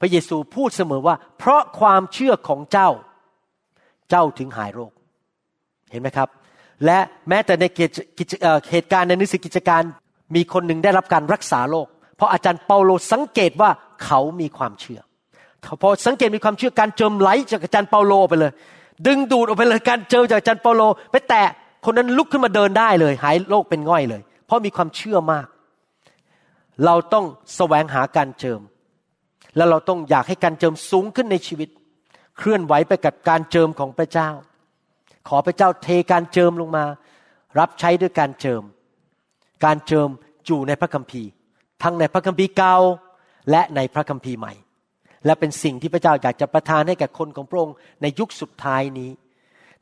[0.00, 2.90] พระเยซูพูดเสมอว่า เพราะความเชื่อของเจ้า
[4.10, 4.92] เจ้าถึงหายโรค
[5.90, 6.28] เห็นไหมครับ
[6.84, 7.64] และแม้แต่ใน
[8.70, 9.82] เหตุการณ์ในนิสิกิจการ
[10.34, 11.86] มีคนหนึ่งได้รับการรักษาโรค
[12.16, 13.70] เพราะอาจารย์เปาโลสังเกตว่า
[14.04, 15.00] เขามีความเชื่อ
[15.82, 18.52] พอสังเกตมีความเชื่อการเจิมไหลจากอาจารย์เปาโลไปเลย
[19.06, 21.48] ดึงดูดออกไปเลยการเจิมจากอาจารย์เปาโล ไปแตะ
[21.84, 25.46] คนนั้นลุกขึ้นมาเดินได้เลย หายโรคเป็นง่อยเลย เพราะมีความเชื่อมาก
[26.84, 27.24] เราต้อง
[27.56, 28.60] แสวงหาการเจิม
[29.56, 31.68] แล้วเราต้องอยากให้การเจิมสูงขึ้นในชีวิต
[32.38, 34.30] เคลื่อนไหวไปกับการเจิมของพระเจ้า
[35.28, 36.84] ขอพระเจ้าเทการเจิมลงมา
[37.58, 38.62] รับใช้ด้วยการเจิม
[39.64, 40.08] การเจิม
[40.46, 41.30] อยู่ในพระคัมภีร์
[41.84, 42.76] ทั้งในพระคัมภีร์เก่า
[43.50, 44.52] และในพระคัมภีร์ใหม่
[45.26, 49.10] และเป็นสิ่งที่พระเจ้าอยากจะประทานให้แก่คนของพระองค์ในยุคสุดท้ายนี้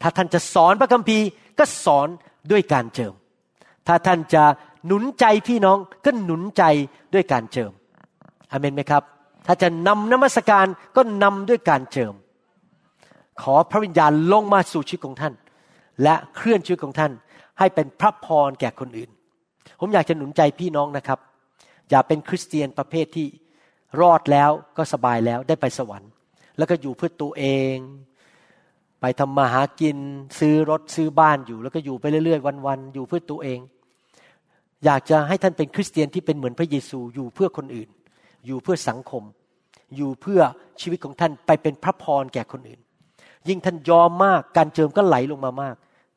[0.03, 1.27] ถ้าท่านจะสอนพระคัมภีร์
[1.59, 2.09] ก็สอน
[2.51, 3.15] ด้วยการเจิม
[3.87, 4.43] ถ้าท่านจะ
[4.87, 6.63] หนุนใจพี่น้องก็หนุนใจ
[7.15, 7.73] ด้วยการเจิม
[8.51, 9.03] อเมนไหมครับ
[9.47, 12.15] ถ้าจะนำนมัสการก็นำด้วยการเจิม
[13.43, 15.35] ขอพระวิญญาณลงมาสู่ชีวิตของท่าน
[16.03, 17.13] และเคลื่อนชีวิตของท่าน
[17.59, 19.11] ให้เป็นพระพรแก่คนอื่น
[19.81, 21.19] ผมอยากจะหนุนใจพี่น้องนะครับ
[21.93, 23.27] อย่าเป็นคริสเตียนประเภทที่
[24.01, 26.11] รอดแล้วก็สบายแล้วได้ไปสวรรค์
[26.59, 27.77] แล้วก็อยู่เพื่อตัวเอง
[29.01, 29.99] ไปทำมาหากิน
[30.39, 33.59] ซื้อรถซื้อบ้านอยู่ แล้วก็อยู่ไปเรื่อยๆ วันๆอยู่เพื่อตัวเอง
[34.85, 37.89] อยากจะให้ท่านเป็นคริสเตียนที่เป็นเหมือนพระเยซูอยู่เพื่อคนอื่น
[38.47, 39.23] อยู่เพื่อสังคม
[39.97, 40.41] อยู่เพื่อ
[40.81, 42.81] ชีวิตของท่านไปเป็นพระพรแก่คนอื่น
[43.49, 45.77] ยิ่งท่านยอมมากการเจิมก็ไหลลงมามาก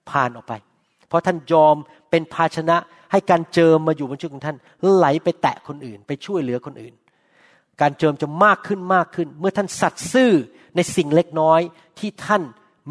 [0.10, 0.54] ผ่านออกไป
[1.16, 1.76] ราะท่านยอม
[2.10, 2.78] เป็นภาชนะ
[3.12, 4.58] ให้การเจิมมาอยู่บนชีวิตของท่าน
[4.94, 6.94] ไหลไปแตะคนอื่น ไปช่วยเหลือคนอื่น
[7.82, 10.32] การเจิมจะมากขึ้นมากขึ้น เมื่อท่านสัตย์ซื่อ
[10.76, 11.62] ในสิ่งเล็กน้อย
[12.00, 12.44] ที่ท่าน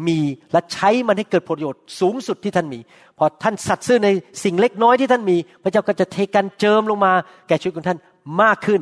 [0.07, 0.19] มี
[0.51, 2.79] และใช้มันให้เกิดประโยชน์สูงสุดที่ท่านมี
[3.17, 4.09] พอท่านสัตย์ซื่อใน
[4.43, 7.13] สิ่งเล็กน้อยที่ท่านมี พระเจ้าก็จะเทการเจิมลงมา
[7.47, 7.99] แก่ชีวิตของท่าน
[8.41, 8.81] มากขึ้น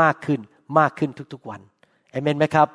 [0.00, 0.40] มากขึ้น
[0.78, 1.60] มากขึ้นทุกๆวัน
[2.10, 2.68] เอเมนไหมครับ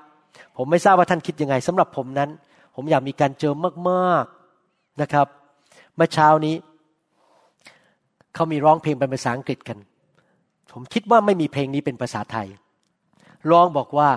[0.58, 2.30] ผมไม่ทราบว่าท่านคิดยังไงสำหรับผมนั้น
[2.76, 3.56] ผมอยากมีการเจิม
[3.90, 5.28] มากๆนะครับ
[6.02, 6.56] มื่อเช้านี้
[8.34, 9.78] เขามีร้องเพลงเป็นภาษาอังกฤษกัน
[10.74, 12.48] ผมคิดว่าไม่มีเพลงนี้เป็นภาษาไทย
[13.52, 14.10] ร้องบอกว่า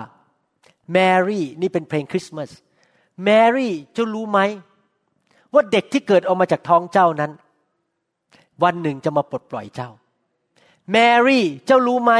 [0.93, 2.49] แมรี่นี่เป็นเพลงคริสต์มาส
[3.23, 4.39] แมรี่เจ้ารู้ไหม
[5.53, 7.31] ว่าเด็กที่เกิดออกมาจากท้องเจ้านั้น
[8.63, 9.89] วันหนึ่งจะมาปลดปล่อยเจ้า
[10.91, 12.13] แมรี่เจ้ารู้ไหม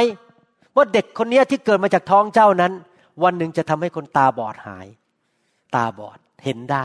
[0.76, 2.72] ว่าเด็กคนนี้ที่เกิดมาจากท้องเจ้านั้น
[3.22, 4.86] วันหนึ่งจะทำให้คนตาบอดหาย
[5.74, 6.84] ตาบอดเห็นได้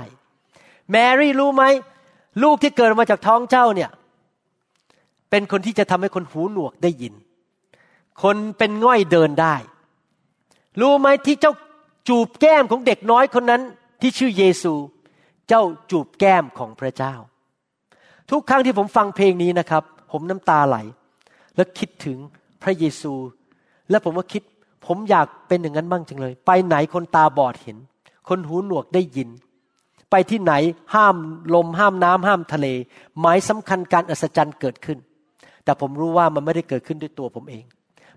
[0.91, 1.63] แมรี่รู้ไหม
[2.43, 3.89] ลูกที่เกิดมาจากท้องเจ้าเนี่ย
[5.29, 7.13] เป็นคนที่จะทำให้คนหูหนวกได้ยิน
[8.23, 9.55] คนเป็นง่อยเดินได้
[10.81, 11.53] รู้ไหมที่เจ้า
[12.07, 13.61] จูบแก้มของเด็กน้อยคนนั้น
[14.01, 14.73] ที่ชื่อเยซู
[15.47, 17.13] เจ้าจูบแก้มของพระเจ้า
[18.29, 20.77] ทุกครั้งที่ผมฟังเพลงนี้นะครับ ผมน้ำตาไหล
[21.55, 22.17] แล้วคิดถึง
[22.63, 23.13] พระเยซู
[23.89, 24.43] และผมก็คิด
[24.85, 27.77] ผมอยากเป็นอย่างนั้นบ้างจังเลย ไปไหนคนตาบอดเห็น
[28.29, 29.29] คนหูหนวกได้ยิน
[30.11, 30.53] ไปที่ไหน
[30.95, 31.15] ห้าม
[31.55, 32.67] ลมห้ามน้ำห้ามทะเล
[33.19, 34.97] หมายสำคัญการอัศจรรย์เกิดขึ้น
[35.63, 37.63] แต่ผมรู้ว่ามันไม่ได้เกิดขึ้นด้วยตัวผมเอง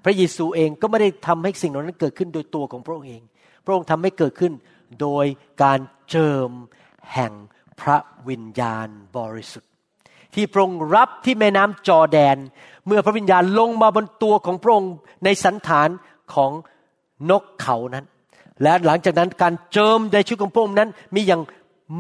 [0.05, 3.22] พระเยซูเองก็ไม่ได้ทำให้สิ่งเหล่านั้นเกิดขึ้นโดยตัวของพระองค์เอง
[3.64, 4.53] พระองค์ทำให้เกิดขึ้น
[5.01, 5.24] โดย
[5.62, 5.80] การ
[6.11, 6.51] เจิม
[7.14, 7.32] แห่ง
[7.80, 7.97] พระ
[8.28, 9.70] วิญญาณบริสุทธิ์
[10.34, 12.36] ที่พระองค์รับที่แม่น้ำจอแดน
[12.86, 14.92] เมื่อพระวิญญาณลงมาบนตัวของพระองค์
[15.24, 15.88] ในสันฐาน
[16.34, 16.53] ของ
[17.30, 18.07] นกเขานั้น
[18.62, 21.42] และหลังจากนั้นการเจิมในชีวิตของพระองค์นั้นมีอย่าง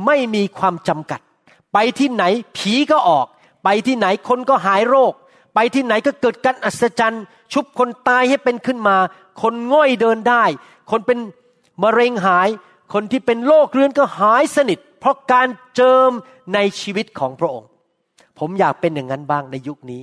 [0.04, 1.20] ไม่มีความจำกัด
[1.72, 2.24] ไปที่ไหน
[2.56, 3.26] ผีก็ออก
[3.64, 5.12] ไปที่ไหนคนก็หายโรค
[5.54, 8.96] ไปที่ไหนก็เกิดการอัศจรรย์ ชุบคนตายให้เป็นขึ้นมา
[9.42, 10.44] คนง่อยเดินได้
[10.90, 11.18] คนเป็น
[11.82, 12.48] มะเร็งหาย
[12.92, 16.10] คนที่เป็นโรคเรื้อนก็หายสนิท เพราะการเจิม
[16.54, 17.68] ในชีวิตของพระองค์
[18.38, 20.02] ผมอยากเป็นอย่างนั้นบ้างในยุคนี้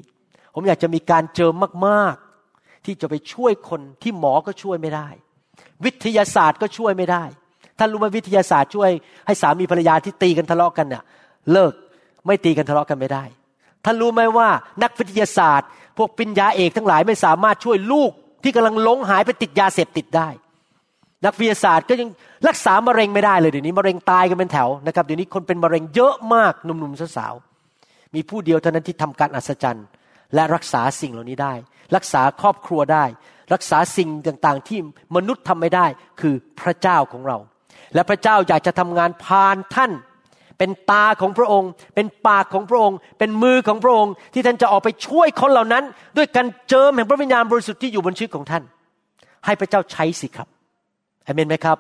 [0.54, 1.54] ผมอยากจะมีการเจิม
[1.88, 5.10] มากๆ ที่จะไปช่วยคนที่หมอก็ช่วยไม่ได้
[5.86, 7.24] วิทยาศาสตร์ก็ช่วยไม่ได้
[7.80, 8.90] ท่านรู้ไหมวิทยาศาสตร์ช่วย
[9.26, 11.04] ให้สามีภรรยาที่ตีกันทะเลาะกันเนี่ย
[11.52, 11.74] เลิก
[12.28, 13.24] ไม่ตีกันทะเลาะกันไม่ได้
[13.86, 14.50] ท่านรู้ไหมว่า
[14.84, 15.68] นักวิทยาศาสตร์
[15.98, 18.12] พวกปิญญาเอกทั้งหลายไม่สามารถช่วยลูก
[18.44, 20.30] ที่กำลังหลงหายไปติดยาเสพติดได้
[21.26, 22.10] นักวิทยาศาสตร์ก็ยัง
[22.48, 29.86] รักษามะเร็งไม่ได้เลยเดี๋ยวนี้มะเร็งตายกันเป็นแถวนะครับเดี๋ยวนี้คนเป็นมะเร็งเยอะมากหนุ่มๆสาวๆมีผู้เดียวเท่านั้นที่ทำการอัศจรรย์
[30.36, 31.54] และรักษาสิ่งเหล่านี้ได้
[31.96, 33.06] รักษาครอบครัวได้
[33.54, 34.80] รักษาสิ่งต่างๆ ที่
[35.16, 35.86] มนุษย์ทำไม่ได้
[36.22, 37.38] คือพระเจ้าของเรา
[37.94, 39.92] และพระเจ้าอยากจะทำงานผ่านท่าน
[40.58, 45.84] เป็นตาของพระองค์ เป็นปากของพระองค์ เป็นมือของพระองค์ ที่ท่านจะออกไปช่วยคนเหล่านั้น
[46.18, 48.64] ด้วยการเจิมแห่งพระวิญญาณบริสุทธิ์ที่อยู่บนชีวิตของท่าน
[49.46, 50.48] ให้พระเจ้าใช้สิครับ
[51.24, 51.78] เอเมนไหมครับ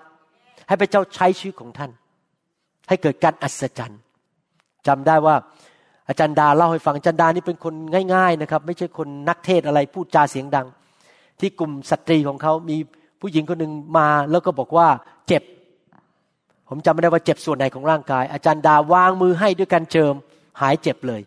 [0.68, 1.92] ให้พระเจ้าใช้ชีวิตของท่าน
[2.89, 4.02] ให้เกิดการอัศจรรย์
[4.88, 5.36] จำได้ว่า
[6.10, 7.74] อาจารย์ดาเล่าให้ฟังอาจารย์ดานี่เป็นคน
[8.14, 10.68] ง่าย ๆนะครับ ไม่ใช่คนนักเทศอะไรพูดจาเสียงดัง
[11.39, 12.78] ที่กลุ่มสตรีของเขามี
[13.22, 14.88] ผู้หญิงคนหนึ่งมาแล้วก็บอกว่า
[15.28, 15.44] เจ็บ
[16.74, 20.13] ผมจำไม่ได้ว่าเจ็บส่วนไหนของร่างกาย อาจารย์ดาวางมือให้ด้วยการเจิม
[20.61, 21.22] หายเจ็บเลย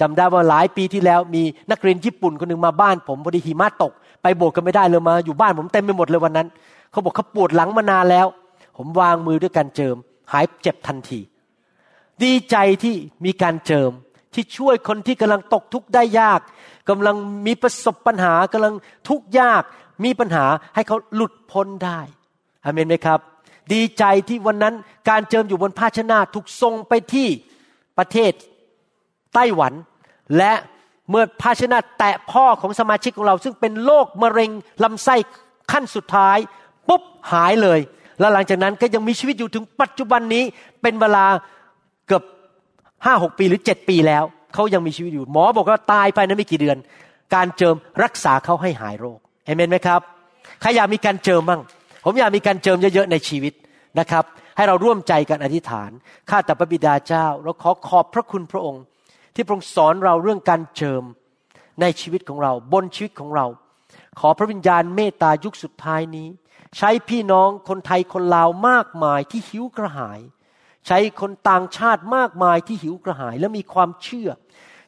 [0.00, 3.92] จำได้ว่าหลายปีที่แล้วมีนักเรียนญี่ปุ่นคนหนึ่งมาบ้านผมพอดีหิมะตก
[4.22, 6.48] ไปโบสถ์กันไม่ได้เลยมา อยู่บ้านผมเต็มไปหมดเลยวันนั้น
[6.90, 8.26] เขาบอกเขาปวดหลังมานานแล้ว
[8.76, 9.96] ผมวางมือด้วยการเจิม
[10.32, 11.20] หายเจ็บทันที
[12.22, 12.94] ดีใจที่
[13.24, 13.90] มีการเจิม
[14.34, 16.40] ที่ช่วยคนที่กำลังตกทุกข์ได้ยาก
[16.88, 18.74] กำลังมีประสบปัญหากำลัง
[19.08, 19.62] ทุกข์ยาก
[20.04, 22.00] มีปัญหาให้เขาหลุดพ้นได้
[22.64, 23.20] อเมนไหมครับ
[23.72, 24.74] ดีใจที่วันนั้น
[25.08, 27.28] การเจิมอยู่บนภาชนะถูกส่งไปที่
[27.98, 28.32] ประเทศ
[29.34, 29.72] ไต้หวัน
[30.36, 30.52] และ
[31.10, 34.50] เมื่อภาชนะแตะพ่อของสมาชิกของเรา ซึ่งเป็นโรคมะเร็ง
[34.84, 35.16] ลำไส้
[35.72, 36.38] ขั้นสุดท้าย
[36.88, 37.02] ปุ๊บ
[37.32, 37.80] หายเลย
[38.20, 40.44] แล้วหลังจากนั้นก็ยังมีชีวิตอยู่ถึงปัจจุบันนี้
[40.82, 41.24] เป็นเวลา
[42.06, 42.22] เกือบ
[43.04, 46.76] ห้าหกปีหรือเจ็ดปีแล้ว เขายังมีชีวิตอยู่ หมอบอกว่าตายภายในไม่กี่เดือน
[47.34, 50.00] การเจิมรักษาเขาให้หายโรคเอเมนไหมครับ
[50.60, 51.60] ใครอยากมีการเจิมบ้าง
[52.10, 53.54] ผมอยากมีการเจิมเยอะๆในชีวิต
[53.98, 54.24] นะครับ
[54.56, 55.90] ให้เราร่วมใจกันอธิษฐาน
[56.30, 58.82] ข้าแต่พระบิดาเจ้า เราขอขอบพระคุณพระองค์
[59.34, 61.02] ที่พระองค์สอนเราเรื่องการเจิม
[61.80, 63.46] ในชีวิตของเรา บนชีวิตของเรา
[64.20, 66.28] ขอพระวิญญาณเมตตายุคสุดท้ายนี้
[66.76, 70.20] ใช้พี่น้องคนไทยคนลาวมากมายที่หิวกระหาย
[70.86, 74.28] ใช้คนต่างชาติมากมายที่หิวกระหายและมีความเชื่อ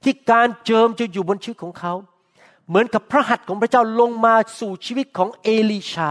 [0.04, 1.94] ที่การเจิมจะอยู่บนชีวิตของเขา
[2.68, 5.96] เหมือนกับพระหัตถ์ของพระเจ้าลงมาสู่ชีวิตของเอลีช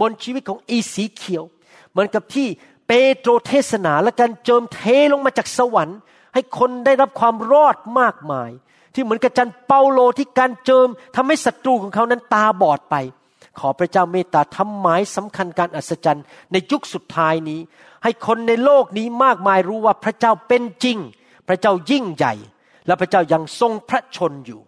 [0.00, 1.44] บนชีวิตของอีสีเขียว
[1.90, 2.48] เหมือนกับที่
[2.88, 4.80] เปโตรเทศนาและการเจิมเท
[5.12, 5.98] ลงมาจากสวรรค์
[6.34, 8.50] ให้คนได้รับความรอดมากมาย
[8.94, 12.96] ที่เหมือนกับจันเปาโลที่การเจิมทำให้ศัตรูของเขานั้นตาบอดไป
[13.58, 17.60] ขอพระเจ้าเมตตาทำหมายสำคัญการอัศจรรย์ในยุคสุดท้ายนี้
[18.02, 20.98] ให้คนในโลกนี้มากมายรู้ว่าพระเจ้าเป็นจริง
[21.48, 22.34] พระเจ้ายิ่งใหญ่
[22.86, 24.60] และพระเจ้ายังทรงพระชนอยู่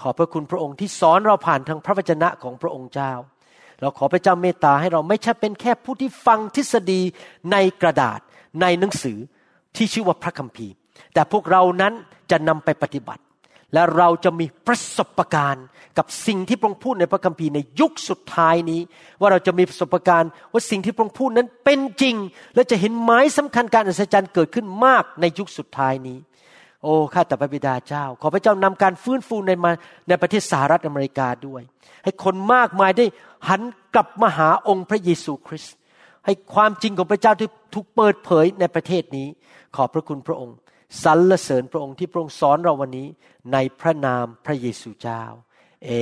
[0.00, 3.12] ขอพระคุณพระองค์ที่สอนเราผ่านทางพระวจนะของพระองค์เจ้า
[3.82, 7.00] เราขอพระเจ้าเมตตาให้เราไม่ใช่เป็นแค่ผู้ที่ฟังทฤษฎี
[7.52, 8.20] ในกระดาษ
[8.60, 9.18] ในหนังสือ
[9.76, 10.72] ที่ชื่อว่าพระคัมภีร์
[11.14, 11.92] แต่พวกเรานั้น
[12.30, 13.22] จะนำไปปฏิบัติ
[13.74, 15.66] และเราจะมีประสบการณ์
[15.98, 18.80] กับสิ่งที่พระองค์พูดในพระคัมภีร์ในยุคสุดท้ายนี้
[19.20, 22.16] ว่าเราจะมีประสบการณ์ว่าสิ่งที่พระองค์พูดนั้นเป็นจริง
[22.54, 26.18] และจะเห็นหมายสำคัญการอัศจรรย์เกิดขึ้นมากในยุคสุดท้ายนี้
[26.82, 29.70] โอ้ข้าแต่พระบิดาเจ้า ขอพระเจ้านำการฟื้นฟูในมา
[30.08, 31.62] ในประเทศสหรัฐอเมริกาด้วย
[32.04, 33.06] ให้คนมากมายได้
[33.48, 33.62] หัน
[33.94, 35.74] กลับมาหาองค์พระเยซูคริสต์
[36.24, 39.28] ให้ความจริงของพระเจ้าที่ถูกเปิดเผยในประเทศนี้
[39.76, 40.56] ขอบพระคุณพระองค์
[41.04, 43.08] สรรเสริญพระองค์ที่พระองค์สอนเราวันนี้
[43.52, 45.22] ในพระนามพระเยซูเจ้า
[45.86, 45.92] เอ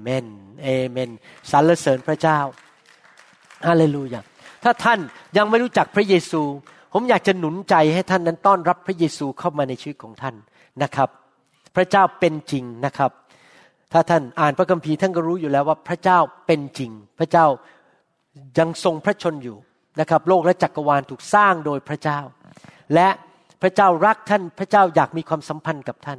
[0.00, 0.26] เมน
[0.64, 1.10] เอเมน
[1.50, 2.38] สรรเสริญพระเจ้า
[3.66, 4.20] ฮาเลลูยา
[4.64, 5.00] ถ้าท่าน
[5.36, 6.42] ยังไม่รู้จักพระเยซู
[6.92, 10.34] ผมอยากจะหนุนใจให้ท่านนั้นต้อนรับพระเยซูเข้ามาในชีวิตของท่าน
[10.82, 11.08] นะครับ
[11.76, 13.10] พระเจ้าเป็นจริงนะครับ
[13.92, 17.46] ถ้าท่านอ่านพระคัมภีร์ท่านก็รู้อยู่แล้วว่าพระเจ้าเป็นจริง พระเจ้า
[18.58, 19.56] ยังทรงพระชนอยู่
[20.00, 22.18] นะครับ โลกและจักรวาลถูกสร้างโดยพระเจ้า
[22.94, 23.08] และ
[23.62, 26.18] พระเจ้ารักท่านพระเจ้าอยากมีความสัมพันธ์กับท่าน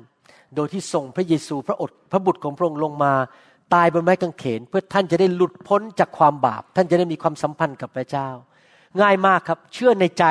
[0.56, 3.14] โดยที่ส่งพระเยซูพระอดพระบุตรของพระองค์ลงมา
[3.74, 8.30] ตายบนไม้กางเขน เพื่อท่านจะได้หลุดพ้นจากความบาป ท่านจะได้มีความสัมพันธ์กับพระเจ้า
[9.02, 10.26] ง่ายมากครับ เชื่อในใจ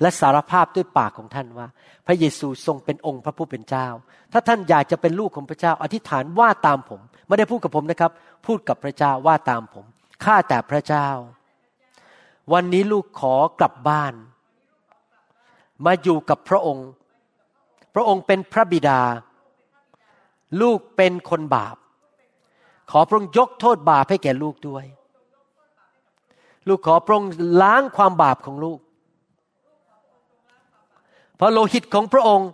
[0.00, 1.66] และสารภาพด้วยปากของท่านว่า
[2.06, 3.86] พระเยซูทรงเป็นองค์พระผู้เป็นเจ้า
[4.32, 8.12] ถ้าท่านอยากจะเป็นลูกของพระเจ้า อธิษฐานว่าตามผมไม่ได้พูดกับผมนะครับ
[8.46, 9.84] พูดกับพระเจ้าว่าตามผม
[10.24, 11.08] ข้าแต่พระเจ้า
[12.52, 14.14] วันนี้ลูกขอกลับบ้าน
[15.84, 16.88] มาอยู่กับพระองค์
[17.94, 19.00] พระองค์เป็นพระบิดา
[20.60, 21.76] ลูกเป็นคนบาป
[22.90, 24.84] ขอพระองค์ยกโทษบาปให้แก่ลูกด้วย
[26.68, 27.30] ลูกขอพระองค์
[27.62, 28.78] ล้างความบาปของลูก
[31.40, 32.50] เพราะโลหิตของพระองค์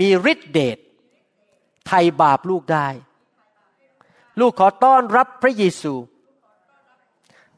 [0.00, 0.78] มีฤทธิเดช
[1.86, 2.86] ไถ่บาปลูกได้
[4.40, 5.94] ลูกขอต้อนรับพระเยซู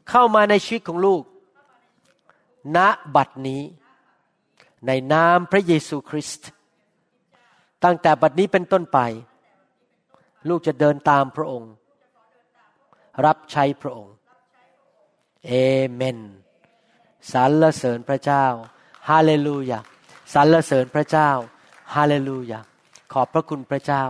[0.09, 1.23] เข้ามาในชีวิตของลูก
[2.75, 2.77] ณ
[3.15, 3.61] บัดนี้
[4.87, 6.49] ในนามพระเยซูคริสต์
[7.83, 8.99] ตั้งแต่บัดนี้เป็นต้นไป
[10.49, 11.71] ลูกจะเดินตามพระองค์
[13.25, 14.13] รับใช้พระองค์
[15.45, 15.51] เอ
[15.93, 16.19] เมน
[17.31, 18.45] สรรเสริญพระเจ้า
[19.09, 19.79] ฮาเลลูยา
[20.33, 21.29] สรรเสริญพระเจ้า
[21.95, 22.59] ฮาเลลูยา
[23.13, 24.03] ขอบพระคุณพระเจ้า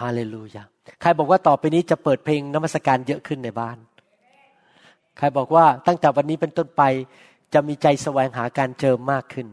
[0.00, 0.62] ฮาเลลูยา
[1.00, 3.78] ใครบอกว่าต่อไปนี้จะเปิดเพลงนมัสการเยอะขึ้นในบ้าน
[5.18, 6.82] ใครบอกว่าตั้งแต่วันนี้เป็นต้นไป
[7.54, 9.46] จะมีใจแสวงหาการเจิมมากขึ้น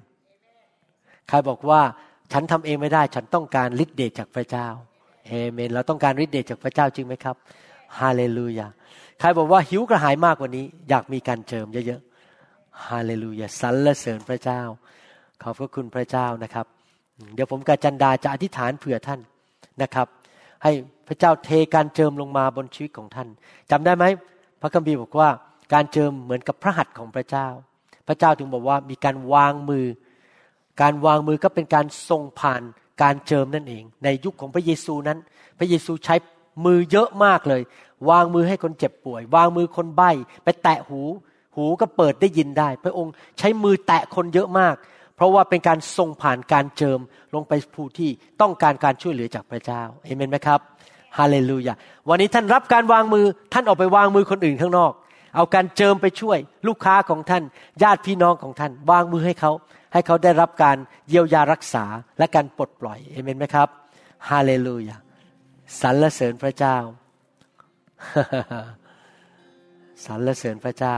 [1.30, 1.82] ใครบอกว่า
[2.34, 4.68] ฉันทำเองไม่ได้ ฉันต้องการฤทธิ์เดชจากพระเจ้า
[5.28, 7.36] เอเมน เราต้องการฤทธิ์เดชจากพระเจ้าจริงไหมครับ
[8.00, 8.68] ฮาเลลูยา
[9.20, 12.02] ใครบอกว่าหิวกระหายมากกว่านี้ อยากมีการเจิมเยอะ
[12.88, 14.62] ฮาเลลูยาสรรเสริญพระเจ้า
[15.42, 16.66] ขอบพระคุณพระเจ้านะครับ
[17.34, 19.20] เดี๋ยวผมกับจันดาจะอธิษฐานเผื่อท่าน
[19.82, 20.08] นะครับ
[20.64, 20.72] ให้
[21.08, 23.28] พระเจ้าเทการเจิมลงมาบนชีวิตของท่าน
[23.72, 24.06] จำได้ไหม
[24.62, 25.30] พระคัมภีร์บอกว่า
[25.74, 27.48] การเจิมเหมือนกับพระหัตถ์ของพระเจ้า
[28.08, 29.86] พระเจ้าถึงบอกว่ามีการวางมือ
[30.82, 32.62] การวางมือก็เป็นการทรงผ่าน
[33.02, 35.18] การเจิมนั่นเอง ในยุคของพระเยซูนั้น
[35.60, 36.16] พระเยซูใช้
[36.66, 37.62] มือเยอะมากเลย
[38.10, 40.12] วางมือให้คนเจ็บป่วย วางมือคนใบ้
[40.44, 41.02] ไปแตะหู
[41.56, 44.76] หูก็เปิดได้ยินได้ พระองค์ใช้มือแตะคนเยอะมาก
[45.16, 47.00] เพราะว่าเป็นการทรงผ่านการเจิม
[47.36, 48.10] ลงไปผู้ที่
[48.42, 50.60] ต้องการการช่วยเหลือจากพระเจ้าเอเมนไหมครับ
[51.18, 51.74] ฮาเลลูยา
[52.10, 54.92] วันนี้ท่านรับการวางมือท่านออกไปวางมือคนอื่นข้างนอก
[55.36, 57.44] เอาการเจิมไปช่วยลูกค้าของท่าน
[57.84, 59.52] ญาติพี่น้องของท่าน วางมือให้เขา
[59.94, 60.78] ให้เขาได้รับการ
[61.10, 61.86] เยียวยารักษา
[62.18, 63.68] และการปลดปล่อยเอเมนไหมครับ
[64.30, 64.98] ฮาเลลูยา
[65.82, 66.78] สรรเสริญพระเจ้า
[70.06, 70.98] สรรเสริญพระเจ้า